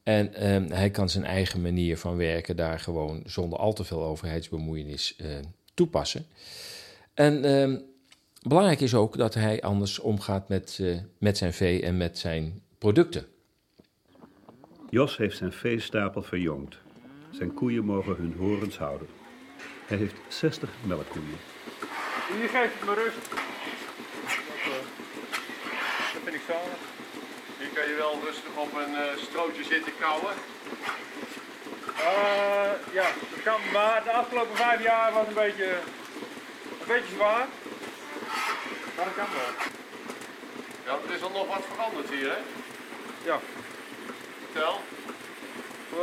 En 0.02 0.32
hij 0.72 0.90
kan 0.90 1.08
zijn 1.08 1.24
eigen 1.24 1.60
manier 1.60 1.98
van 1.98 2.16
werken 2.16 2.56
daar 2.56 2.80
gewoon 2.80 3.22
zonder 3.26 3.58
al 3.58 3.72
te 3.72 3.84
veel 3.84 4.02
overheidsbemoeienis 4.02 5.16
toepassen. 5.80 6.26
En 7.14 7.44
ehm, 7.44 7.78
belangrijk 8.42 8.80
is 8.80 8.94
ook 8.94 9.16
dat 9.16 9.34
hij 9.34 9.62
anders 9.62 9.98
omgaat 9.98 10.48
met, 10.48 10.82
met 11.18 11.36
zijn 11.38 11.52
vee 11.52 11.82
en 11.82 11.96
met 11.96 12.18
zijn 12.18 12.62
producten. 12.78 13.26
Jos 14.90 15.16
heeft 15.16 15.36
zijn 15.36 15.52
veestapel 15.52 16.22
verjongd. 16.22 16.78
Zijn 17.30 17.54
koeien 17.54 17.84
mogen 17.84 18.16
hun 18.16 18.34
horens 18.38 18.78
houden. 18.78 19.08
Hij 19.86 19.96
heeft 19.96 20.14
60 20.28 20.70
melkkoeien. 20.86 21.38
Hier 22.36 22.48
geeft 22.48 22.74
het 22.78 22.84
me 22.88 22.94
rust. 22.94 23.30
Dat, 23.30 24.62
uh, 24.66 24.82
dat 26.12 26.22
vind 26.24 26.34
ik 26.34 26.42
zalig. 26.48 26.80
Hier 27.58 27.72
kan 27.74 27.88
je 27.90 27.96
wel 27.96 28.14
rustig 28.24 28.52
op 28.64 28.72
een 28.82 28.92
uh, 28.92 29.22
strootje 29.26 29.64
zitten 29.64 29.92
kauwen. 30.00 30.34
Uh, 32.00 32.70
ja, 32.92 33.06
dat 33.30 33.42
kan, 33.44 33.60
maar 33.72 34.00
de 34.04 34.12
afgelopen 34.12 34.56
vijf 34.56 34.82
jaar 34.82 35.12
was 35.12 35.26
een 35.26 35.34
beetje, 35.34 35.70
een 36.80 36.86
beetje 36.86 37.14
zwaar. 37.14 37.46
Maar 38.96 39.04
dat 39.04 39.14
kan 39.16 39.26
wel. 39.38 39.52
Ja, 40.86 40.92
er 41.08 41.14
is 41.14 41.22
al 41.22 41.30
nog 41.30 41.46
wat 41.46 41.64
veranderd 41.72 42.10
hier, 42.10 42.28
hè? 42.28 42.38
Ja. 43.30 43.38
Vertel. 44.44 44.80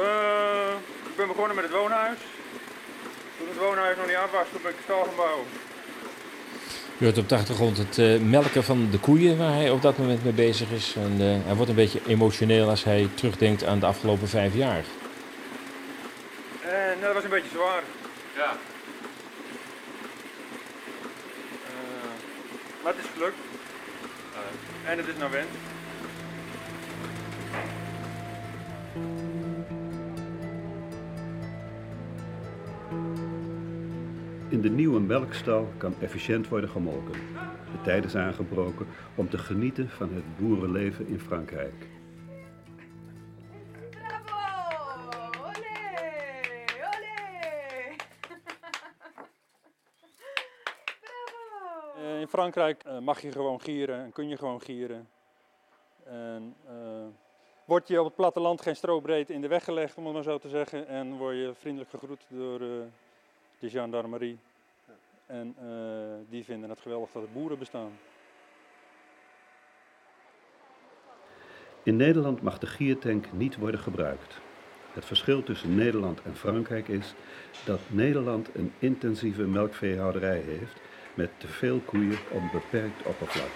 Uh, 0.01 0.73
ik 1.09 1.15
ben 1.15 1.27
begonnen 1.27 1.55
met 1.55 1.65
het 1.65 1.73
woonhuis. 1.73 2.19
Toen 3.37 3.47
het 3.47 3.57
woonhuis 3.57 3.97
nog 3.97 4.07
niet 4.07 4.15
af 4.15 4.31
was, 4.31 4.45
toen 4.51 4.61
ben 4.61 4.71
ik 4.71 4.77
stal 4.83 5.03
gaan 5.03 5.15
bouwen. 5.15 5.45
Je 6.97 7.05
hoort 7.05 7.17
op 7.17 7.29
de 7.29 7.35
achtergrond 7.35 7.77
het 7.77 7.97
uh, 7.97 8.19
melken 8.19 8.63
van 8.63 8.87
de 8.91 8.99
koeien 8.99 9.37
waar 9.37 9.53
hij 9.53 9.69
op 9.69 9.81
dat 9.81 9.97
moment 9.97 10.23
mee 10.23 10.33
bezig 10.33 10.69
is. 10.69 10.95
En 10.95 11.21
uh, 11.21 11.45
hij 11.45 11.55
wordt 11.55 11.69
een 11.69 11.75
beetje 11.75 12.01
emotioneel 12.07 12.69
als 12.69 12.83
hij 12.83 13.09
terugdenkt 13.13 13.65
aan 13.65 13.79
de 13.79 13.85
afgelopen 13.85 14.27
vijf 14.27 14.55
jaar. 14.55 14.83
En 16.67 17.01
dat 17.01 17.13
was 17.13 17.23
een 17.23 17.29
beetje 17.29 17.49
zwaar. 17.49 17.83
Ja. 18.35 18.51
maar 22.83 22.93
het 22.95 23.05
is 23.05 23.11
gelukt. 23.11 23.37
En 24.85 24.97
het 24.97 25.07
is 25.07 25.17
nou 25.17 25.31
wend. 25.31 25.49
In 34.49 34.61
de 34.61 34.69
nieuwe 34.69 34.99
melkstal 34.99 35.73
kan 35.77 35.93
efficiënt 35.99 36.47
worden 36.47 36.69
gemolken. 36.69 37.13
De 37.71 37.81
tijd 37.83 38.05
is 38.05 38.15
aangebroken 38.15 38.87
om 39.15 39.29
te 39.29 39.37
genieten 39.37 39.89
van 39.89 40.13
het 40.13 40.37
boerenleven 40.37 41.07
in 41.07 41.19
Frankrijk. 41.19 41.96
Frankrijk 52.51 53.01
mag 53.01 53.21
je 53.21 53.31
gewoon 53.31 53.61
gieren 53.61 54.03
en 54.03 54.11
kun 54.11 54.27
je 54.27 54.37
gewoon 54.37 54.61
gieren. 54.61 55.07
En, 56.03 56.55
uh, 56.65 57.05
Word 57.65 57.87
je 57.87 57.99
op 57.99 58.05
het 58.05 58.15
platteland 58.15 58.61
geen 58.61 58.75
strobreed 58.75 59.29
in 59.29 59.41
de 59.41 59.47
weg 59.47 59.63
gelegd, 59.63 59.97
om 59.97 60.05
het 60.05 60.13
maar 60.13 60.23
zo 60.23 60.37
te 60.37 60.49
zeggen. 60.49 60.87
En 60.87 61.17
word 61.17 61.35
je 61.35 61.51
vriendelijk 61.59 61.89
gegroet 61.89 62.25
door 62.27 62.61
uh, 62.61 62.69
de 63.59 63.69
gendarmerie. 63.69 64.37
En 65.25 65.55
die 66.29 66.43
vinden 66.43 66.69
het 66.69 66.79
geweldig 66.79 67.11
dat 67.11 67.23
er 67.23 67.31
boeren 67.31 67.59
bestaan. 67.59 67.91
In 71.83 71.95
Nederland 71.95 72.41
mag 72.41 72.57
de 72.57 72.67
giertank 72.67 73.31
niet 73.31 73.57
worden 73.57 73.79
gebruikt. 73.79 74.39
Het 74.93 75.05
verschil 75.05 75.43
tussen 75.43 75.75
Nederland 75.75 76.21
en 76.21 76.35
Frankrijk 76.35 76.87
is 76.87 77.13
dat 77.65 77.79
Nederland 77.87 78.49
een 78.55 78.73
intensieve 78.79 79.43
melkveehouderij 79.43 80.39
heeft 80.39 80.85
met 81.17 81.29
te 81.37 81.47
veel 81.47 81.79
koeien 81.85 82.17
op 82.29 82.41
een 82.41 82.49
beperkt 82.51 83.05
oppervlak. 83.05 83.49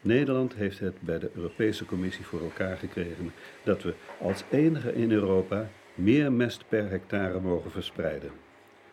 Nederland 0.00 0.54
heeft 0.54 0.78
het 0.78 1.00
bij 1.00 1.18
de 1.18 1.30
Europese 1.34 1.84
Commissie 1.84 2.26
voor 2.26 2.40
elkaar 2.40 2.76
gekregen 2.76 3.32
dat 3.62 3.82
we 3.82 3.94
als 4.18 4.44
enige 4.50 4.94
in 4.94 5.12
Europa 5.12 5.68
meer 5.94 6.32
mest 6.32 6.64
per 6.68 6.90
hectare 6.90 7.40
mogen 7.40 7.70
verspreiden. 7.70 8.30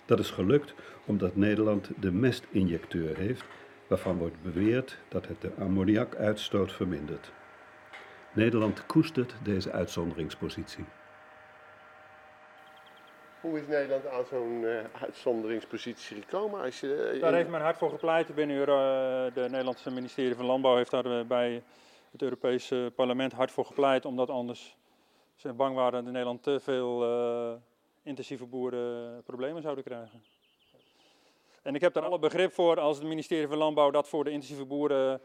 Dat 0.06 0.20
is 0.20 0.30
gelukt 0.30 0.74
omdat 1.06 1.36
Nederland 1.36 1.90
de 2.00 2.12
mestinjecteur 2.12 3.18
heeft, 3.18 3.44
waarvan 3.90 4.18
wordt 4.18 4.42
beweerd 4.42 4.98
dat 5.08 5.28
het 5.28 5.42
de 5.42 5.52
ammoniakuitstoot 5.60 6.72
vermindert. 6.72 7.32
Nederland 8.34 8.86
koestert 8.86 9.36
deze 9.44 9.72
uitzonderingspositie. 9.72 10.86
Hoe 13.42 13.60
is 13.60 13.68
Nederland 13.68 14.08
aan 14.08 14.26
zo'n 14.26 14.62
uh, 14.62 14.80
uitzonderingspositie 15.02 16.22
gekomen? 16.22 16.62
Als 16.62 16.80
je, 16.80 17.12
uh, 17.16 17.22
daar 17.22 17.34
heeft 17.34 17.50
men 17.50 17.62
hard 17.62 17.78
voor 17.78 17.90
gepleit. 17.90 18.36
Binnen 18.36 18.56
uh, 18.58 18.66
de 19.34 19.48
Nederlandse 19.50 19.92
ministerie 19.92 20.36
van 20.36 20.46
Landbouw 20.46 20.76
heeft 20.76 20.92
daar 20.92 21.26
bij 21.26 21.64
het 22.12 22.22
Europese 22.22 22.92
parlement 22.96 23.32
hard 23.32 23.52
voor 23.52 23.66
gepleit. 23.66 24.06
Omdat 24.06 24.30
anders 24.30 24.78
ze 25.36 25.54
bang 25.54 25.76
waren 25.76 25.92
dat 25.92 26.06
in 26.06 26.12
Nederland 26.12 26.44
te 26.44 26.60
veel 26.60 27.62
intensieve 28.04 28.46
boeren 28.46 29.24
problemen 29.24 29.62
zouden 29.62 29.84
krijgen. 29.84 30.24
En 31.70 31.76
ik 31.76 31.82
heb 31.82 31.94
daar 31.94 32.04
alle 32.04 32.20
begrip 32.20 32.54
voor 32.54 32.80
als 32.80 32.98
het 32.98 33.08
ministerie 33.08 33.48
van 33.48 33.58
Landbouw 33.58 33.92
dat 33.92 34.08
voor 34.08 34.24
de 34.24 34.30
intensieve 34.30 34.66
boeren 34.66 35.22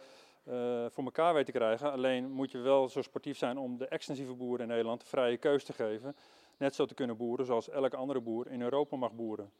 voor 0.90 1.04
elkaar 1.04 1.34
weet 1.34 1.46
te 1.46 1.52
krijgen. 1.52 1.92
Alleen 1.92 2.30
moet 2.30 2.50
je 2.50 2.58
wel 2.58 2.88
zo 2.88 3.02
sportief 3.02 3.38
zijn 3.38 3.58
om 3.58 3.78
de 3.78 3.86
extensieve 3.86 4.34
boeren 4.34 4.60
in 4.60 4.68
Nederland 4.68 5.00
de 5.00 5.06
vrije 5.06 5.36
keus 5.36 5.64
te 5.64 5.72
geven 5.72 6.16
net 6.56 6.74
zo 6.74 6.86
te 6.86 6.94
kunnen 6.94 7.16
boeren 7.16 7.46
zoals 7.46 7.68
elke 7.68 7.96
andere 7.96 8.20
boer 8.20 8.50
in 8.50 8.62
Europa 8.62 8.96
mag 8.96 9.12
boeren. 9.12 9.50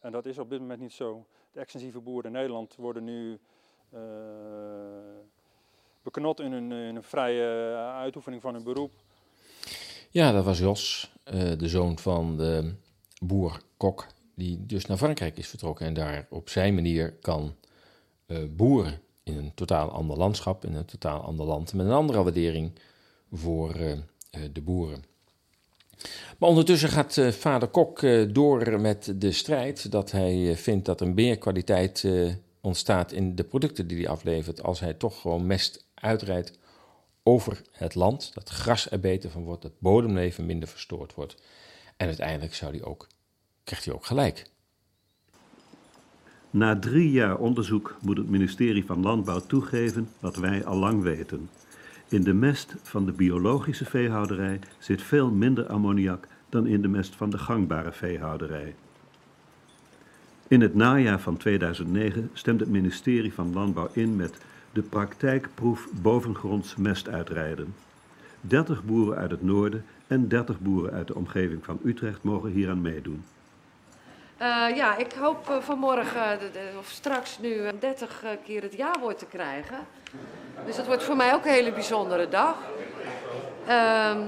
En 0.00 0.12
dat 0.12 0.26
is 0.26 0.38
op 0.38 0.50
dit 0.50 0.60
moment 0.60 0.80
niet 0.80 0.92
zo. 0.92 1.26
De 1.52 1.60
extensieve 1.60 2.00
boeren 2.00 2.30
in 2.30 2.36
Nederland 2.36 2.74
worden 2.76 3.04
nu 3.04 3.38
uh, 3.94 4.00
beknot 6.02 6.40
in 6.40 6.52
een, 6.52 6.72
in 6.72 6.96
een 6.96 7.02
vrije 7.02 7.74
uitoefening 7.76 8.42
van 8.42 8.54
hun 8.54 8.64
beroep. 8.64 8.92
Ja, 10.10 10.32
dat 10.32 10.44
was 10.44 10.58
Jos, 10.58 11.12
uh, 11.34 11.58
de 11.58 11.68
zoon 11.68 11.98
van 11.98 12.36
de 12.36 12.74
boer 13.22 13.60
Kok, 13.76 14.06
die 14.34 14.66
dus 14.66 14.86
naar 14.86 14.96
Frankrijk 14.96 15.36
is 15.36 15.48
vertrokken 15.48 15.86
en 15.86 15.94
daar 15.94 16.26
op 16.30 16.48
zijn 16.48 16.74
manier 16.74 17.12
kan 17.12 17.54
uh, 18.26 18.38
boeren 18.50 19.00
in 19.22 19.36
een 19.36 19.54
totaal 19.54 19.90
ander 19.90 20.16
landschap, 20.16 20.64
in 20.64 20.74
een 20.74 20.84
totaal 20.84 21.20
ander 21.20 21.46
land, 21.46 21.72
met 21.72 21.86
een 21.86 21.92
andere 21.92 22.22
waardering 22.22 22.72
voor 23.32 23.74
de 24.52 24.60
boeren. 24.60 25.04
Maar 26.38 26.48
ondertussen 26.48 26.88
gaat 26.88 27.20
vader 27.30 27.68
Kok 27.68 28.00
door 28.32 28.80
met 28.80 29.14
de 29.16 29.32
strijd 29.32 29.90
dat 29.90 30.10
hij 30.10 30.56
vindt 30.56 30.84
dat 30.84 31.00
er 31.00 31.08
meer 31.08 31.38
kwaliteit 31.38 32.08
ontstaat 32.60 33.12
in 33.12 33.34
de 33.34 33.44
producten 33.44 33.86
die 33.86 33.96
hij 33.96 34.08
aflevert 34.08 34.62
als 34.62 34.80
hij 34.80 34.94
toch 34.94 35.20
gewoon 35.20 35.46
mest 35.46 35.86
uitrijdt 35.94 36.58
over 37.22 37.62
het 37.70 37.94
land, 37.94 38.30
dat 38.34 38.48
gras 38.48 38.90
er 38.90 39.00
beter 39.00 39.30
van 39.30 39.44
wordt, 39.44 39.62
dat 39.62 39.78
bodemleven 39.78 40.46
minder 40.46 40.68
verstoord 40.68 41.14
wordt. 41.14 41.36
En 41.96 42.06
uiteindelijk 42.06 42.54
zou 42.54 42.76
hij 42.76 42.84
ook, 42.84 43.06
krijgt 43.64 43.84
hij 43.84 43.94
ook 43.94 44.06
gelijk. 44.06 44.46
Na 46.50 46.78
drie 46.78 47.10
jaar 47.10 47.36
onderzoek 47.36 47.96
moet 48.00 48.16
het 48.16 48.28
ministerie 48.28 48.84
van 48.84 49.02
Landbouw 49.02 49.40
toegeven 49.40 50.08
wat 50.20 50.36
wij 50.36 50.64
al 50.64 50.76
lang 50.76 51.02
weten. 51.02 51.50
In 52.08 52.22
de 52.22 52.34
mest 52.34 52.74
van 52.82 53.06
de 53.06 53.12
biologische 53.12 53.84
veehouderij 53.84 54.58
zit 54.78 55.02
veel 55.02 55.30
minder 55.30 55.66
ammoniak 55.66 56.26
dan 56.48 56.66
in 56.66 56.82
de 56.82 56.88
mest 56.88 57.14
van 57.14 57.30
de 57.30 57.38
gangbare 57.38 57.92
veehouderij. 57.92 58.74
In 60.48 60.60
het 60.60 60.74
najaar 60.74 61.20
van 61.20 61.36
2009 61.36 62.30
stemt 62.32 62.60
het 62.60 62.68
ministerie 62.68 63.32
van 63.32 63.52
Landbouw 63.52 63.88
in 63.92 64.16
met 64.16 64.38
de 64.72 64.82
praktijkproef 64.82 65.88
bovengronds 66.02 66.76
mest 66.76 67.08
uitrijden. 67.08 67.74
30 68.40 68.84
boeren 68.84 69.16
uit 69.16 69.30
het 69.30 69.42
noorden 69.42 69.84
en 70.06 70.28
30 70.28 70.60
boeren 70.60 70.92
uit 70.92 71.06
de 71.06 71.14
omgeving 71.14 71.64
van 71.64 71.80
Utrecht 71.84 72.22
mogen 72.22 72.50
hieraan 72.50 72.80
meedoen. 72.80 73.24
Uh, 74.44 74.76
ja, 74.76 74.96
ik 74.96 75.12
hoop 75.12 75.48
uh, 75.50 75.56
vanmorgen 75.60 76.38
uh, 76.40 76.78
of 76.78 76.88
straks 76.88 77.38
nu 77.38 77.60
30 77.78 78.24
keer 78.44 78.62
het 78.62 78.74
jawoord 78.76 79.18
te 79.18 79.26
krijgen. 79.26 79.78
Dus 80.66 80.76
dat 80.76 80.86
wordt 80.86 81.02
voor 81.02 81.16
mij 81.16 81.34
ook 81.34 81.44
een 81.44 81.50
hele 81.50 81.72
bijzondere 81.72 82.28
dag. 82.28 82.56
Ehm, 83.66 84.20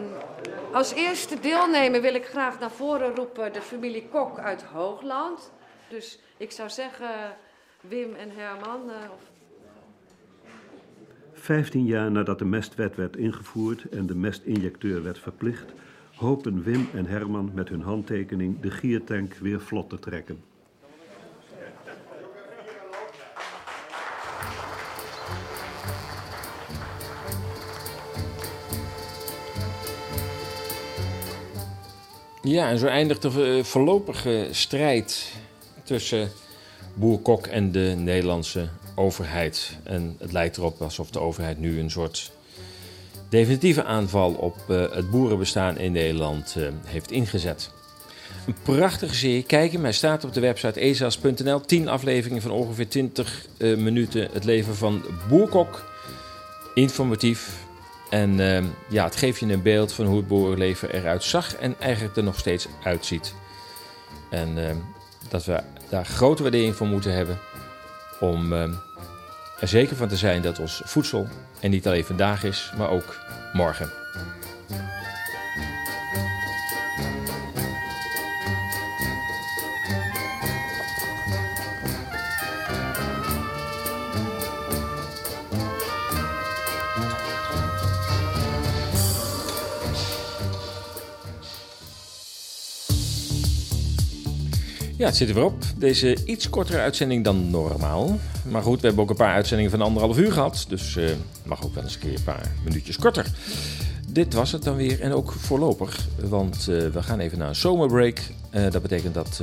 als 0.73 0.93
eerste 0.93 1.41
deelnemer 1.41 2.01
wil 2.01 2.15
ik 2.15 2.27
graag 2.27 2.59
naar 2.59 2.71
voren 2.71 3.15
roepen 3.15 3.53
de 3.53 3.61
familie 3.61 4.09
Kok 4.09 4.39
uit 4.39 4.63
Hoogland. 4.63 5.53
Dus 5.89 6.19
ik 6.37 6.51
zou 6.51 6.71
zeggen 6.71 7.37
Wim 7.81 8.15
en 8.15 8.31
Herman. 8.37 8.91
15 11.33 11.85
jaar 11.85 12.11
nadat 12.11 12.39
de 12.39 12.45
mestwet 12.45 12.97
werd 12.97 13.17
ingevoerd 13.17 13.89
en 13.89 14.07
de 14.07 14.15
mestinjecteur 14.15 15.03
werd 15.03 15.19
verplicht, 15.19 15.73
hopen 16.17 16.63
Wim 16.63 16.89
en 16.95 17.07
Herman 17.07 17.51
met 17.55 17.69
hun 17.69 17.81
handtekening 17.81 18.61
de 18.61 18.71
giertank 18.71 19.35
weer 19.35 19.61
vlot 19.61 19.89
te 19.89 19.99
trekken. 19.99 20.39
Ja, 32.43 32.69
en 32.71 32.79
zo 32.79 32.87
eindigt 32.87 33.23
de 33.23 33.65
voorlopige 33.65 34.49
strijd 34.51 35.33
tussen 35.83 36.31
Boer 36.95 37.19
Kok 37.19 37.47
en 37.47 37.73
de 37.73 37.95
Nederlandse 37.97 38.69
overheid. 38.95 39.79
En 39.83 40.17
het 40.19 40.33
lijkt 40.33 40.57
erop 40.57 40.83
alsof 40.83 41.11
de 41.11 41.21
overheid 41.21 41.59
nu 41.59 41.79
een 41.79 41.91
soort 41.91 42.33
definitieve 43.29 43.85
aanval 43.85 44.33
op 44.33 44.57
uh, 44.69 44.93
het 44.93 45.11
boerenbestaan 45.11 45.79
in 45.79 45.93
Nederland 45.93 46.55
uh, 46.59 46.69
heeft 46.85 47.11
ingezet. 47.11 47.71
Een 48.47 48.57
prachtige 48.63 49.15
serie. 49.15 49.43
Kijken, 49.43 49.81
mij 49.81 49.93
staat 49.93 50.25
op 50.25 50.33
de 50.33 50.41
website 50.41 50.81
ezas.nl. 50.81 51.61
10 51.61 51.89
afleveringen 51.89 52.43
van 52.43 52.51
ongeveer 52.51 52.89
20 52.89 53.47
uh, 53.59 53.77
minuten. 53.77 54.29
Het 54.33 54.45
leven 54.45 54.77
van 54.77 55.03
Boerkok. 55.29 55.85
Informatief. 56.75 57.65
En 58.11 58.37
ja, 58.89 59.05
het 59.05 59.17
geeft 59.17 59.41
je 59.41 59.53
een 59.53 59.63
beeld 59.63 59.93
van 59.93 60.07
hoe 60.07 60.17
het 60.17 60.29
boerenleven 60.29 60.93
eruit 60.93 61.23
zag 61.23 61.57
en 61.57 61.75
eigenlijk 61.81 62.17
er 62.17 62.23
nog 62.23 62.39
steeds 62.39 62.67
uitziet. 62.83 63.35
En 64.31 64.57
dat 65.29 65.45
we 65.45 65.61
daar 65.89 66.05
grote 66.05 66.43
waardering 66.43 66.77
voor 66.77 66.87
moeten 66.87 67.13
hebben 67.13 67.39
om 68.21 68.53
er 69.61 69.69
zeker 69.69 69.97
van 69.97 70.09
te 70.09 70.17
zijn 70.17 70.43
dat 70.43 70.59
ons 70.59 70.83
voedsel 70.85 71.29
en 71.61 71.71
niet 71.71 71.87
alleen 71.87 72.05
vandaag 72.05 72.45
is, 72.45 72.73
maar 72.77 72.91
ook 72.91 73.17
morgen. 73.53 73.91
Ja, 94.97 95.07
het 95.07 95.17
zit 95.17 95.29
er 95.29 95.45
op. 95.45 95.55
Deze 95.77 96.17
iets 96.25 96.51
kortere 96.51 96.79
uitzending 96.79 97.25
dan 97.25 97.51
normaal. 97.51 98.19
Maar 98.51 98.63
goed, 98.63 98.81
we 98.81 98.87
hebben 98.87 99.05
ook 99.05 99.11
een 99.11 99.17
paar 99.17 99.35
uitzendingen 99.35 99.71
van 99.71 99.83
anderhalf 99.83 100.19
uur 100.19 100.33
gehad. 100.33 100.65
Dus 100.69 100.97
uh, 100.97 101.11
mag 101.43 101.65
ook 101.65 101.75
wel 101.75 101.83
eens 101.85 101.95
een 101.95 102.01
keer 102.01 102.15
een 102.15 102.23
paar 102.23 102.53
minuutjes 102.65 102.97
korter. 102.97 103.27
Dit 104.09 104.35
was 104.35 104.53
het 104.53 104.63
dan 104.63 104.77
weer 104.77 105.01
en 105.01 105.13
ook 105.13 105.33
voorlopig. 105.33 106.07
Want 106.21 106.67
uh, 106.71 106.89
we 106.89 107.03
gaan 107.03 107.21
even 107.21 107.39
naar 107.39 107.49
een 107.49 107.55
zomerbreak. 107.55 108.21
Uh, 108.55 108.71
dat 108.71 108.83
betekent 108.83 109.15
dat 109.15 109.37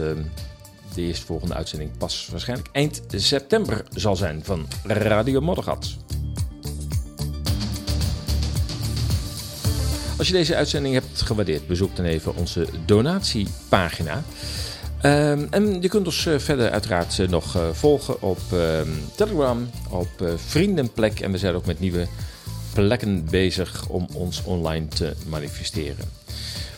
de 0.94 1.02
eerstvolgende 1.02 1.54
uitzending 1.54 1.98
pas 1.98 2.28
waarschijnlijk 2.32 2.70
eind 2.72 3.02
september 3.08 3.84
zal 3.94 4.16
zijn 4.16 4.42
van 4.44 4.68
Radio 4.84 5.42
Moddergat. 5.42 5.96
Als 10.18 10.28
je 10.28 10.34
deze 10.34 10.56
uitzending 10.56 10.94
hebt 10.94 11.22
gewaardeerd, 11.22 11.68
bezoek 11.68 11.96
dan 11.96 12.06
even 12.06 12.36
onze 12.36 12.68
donatiepagina. 12.86 14.24
Um, 15.06 15.48
en 15.50 15.82
je 15.82 15.88
kunt 15.90 16.06
ons 16.06 16.26
uh, 16.26 16.40
verder 16.40 16.72
uiteraard 16.72 17.18
uh, 17.18 17.28
nog 17.28 17.56
uh, 17.56 17.70
volgen 17.72 18.22
op 18.22 18.40
ehm, 18.52 18.88
Telegram, 19.16 19.70
op 19.90 20.10
Vriendenplek. 20.36 21.20
En 21.20 21.32
we 21.32 21.38
zijn 21.38 21.56
ook 21.56 21.66
met 21.66 21.80
nieuwe 21.80 22.08
plekken 22.74 23.26
bezig 23.26 23.88
om 23.88 24.08
ons 24.14 24.44
online 24.44 24.88
te 24.88 25.14
manifesteren. 25.28 26.06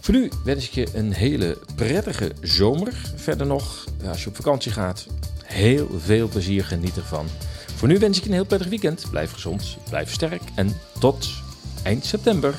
Voor 0.02 0.14
nu 0.14 0.32
wens 0.44 0.66
ik 0.66 0.72
je 0.72 0.88
een 0.94 1.14
hele 1.14 1.58
prettige 1.76 2.32
zomer. 2.42 2.94
Verder 3.16 3.48
nog, 3.48 3.86
als 4.08 4.24
je 4.24 4.30
op 4.30 4.36
vakantie 4.36 4.72
gaat, 4.72 5.06
heel 5.44 5.88
veel 5.98 6.28
plezier, 6.28 6.66
geniet 6.66 6.96
ervan. 6.96 7.26
Voor 7.76 7.88
nu 7.88 8.00
wens 8.00 8.18
ik 8.18 8.24
je 8.24 8.30
een 8.30 8.36
heel 8.36 8.46
prettig 8.46 8.70
weekend. 8.70 9.06
Blijf 9.10 9.32
gezond, 9.32 9.78
blijf 9.90 10.12
sterk 10.12 10.42
en 10.56 10.78
tot 11.00 11.30
eind 11.84 12.06
september. 12.06 12.56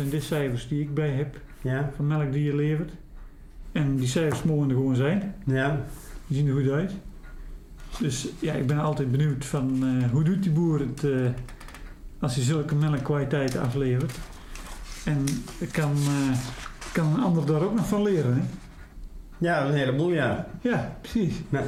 Zijn 0.00 0.12
dit 0.12 0.22
cijfers 0.22 0.68
die 0.68 0.80
ik 0.80 0.94
bij 0.94 1.10
heb 1.10 1.36
ja. 1.60 1.90
van 1.96 2.06
melk 2.06 2.32
die 2.32 2.44
je 2.44 2.54
levert. 2.54 2.90
En 3.72 3.96
die 3.96 4.08
cijfers 4.08 4.42
mogen 4.42 4.68
er 4.68 4.74
gewoon 4.74 4.96
zijn. 4.96 5.34
Ja. 5.46 5.84
Die 6.26 6.36
zien 6.36 6.46
er 6.46 6.54
goed 6.54 6.70
uit. 6.70 6.92
Dus 7.98 8.28
ja, 8.38 8.52
ik 8.52 8.66
ben 8.66 8.78
altijd 8.78 9.10
benieuwd 9.10 9.44
van 9.44 9.84
uh, 9.84 10.10
hoe 10.10 10.24
doet 10.24 10.42
die 10.42 10.52
boer 10.52 10.78
het 10.78 11.02
uh, 11.02 11.28
als 12.20 12.34
hij 12.34 12.44
zulke 12.44 12.74
melkkwaliteit 12.74 13.56
aflevert. 13.56 14.18
En 15.04 15.24
kan, 15.72 15.96
uh, 15.96 16.36
kan 16.92 17.14
een 17.14 17.22
ander 17.22 17.46
daar 17.46 17.62
ook 17.62 17.74
nog 17.74 17.88
van 17.88 18.02
leren. 18.02 18.34
Hè? 18.34 18.42
Ja, 19.38 19.66
een 19.66 19.74
heleboel 19.74 20.12
ja. 20.12 20.46
Ja, 20.60 20.96
precies. 21.00 21.34
Ja. 21.48 21.62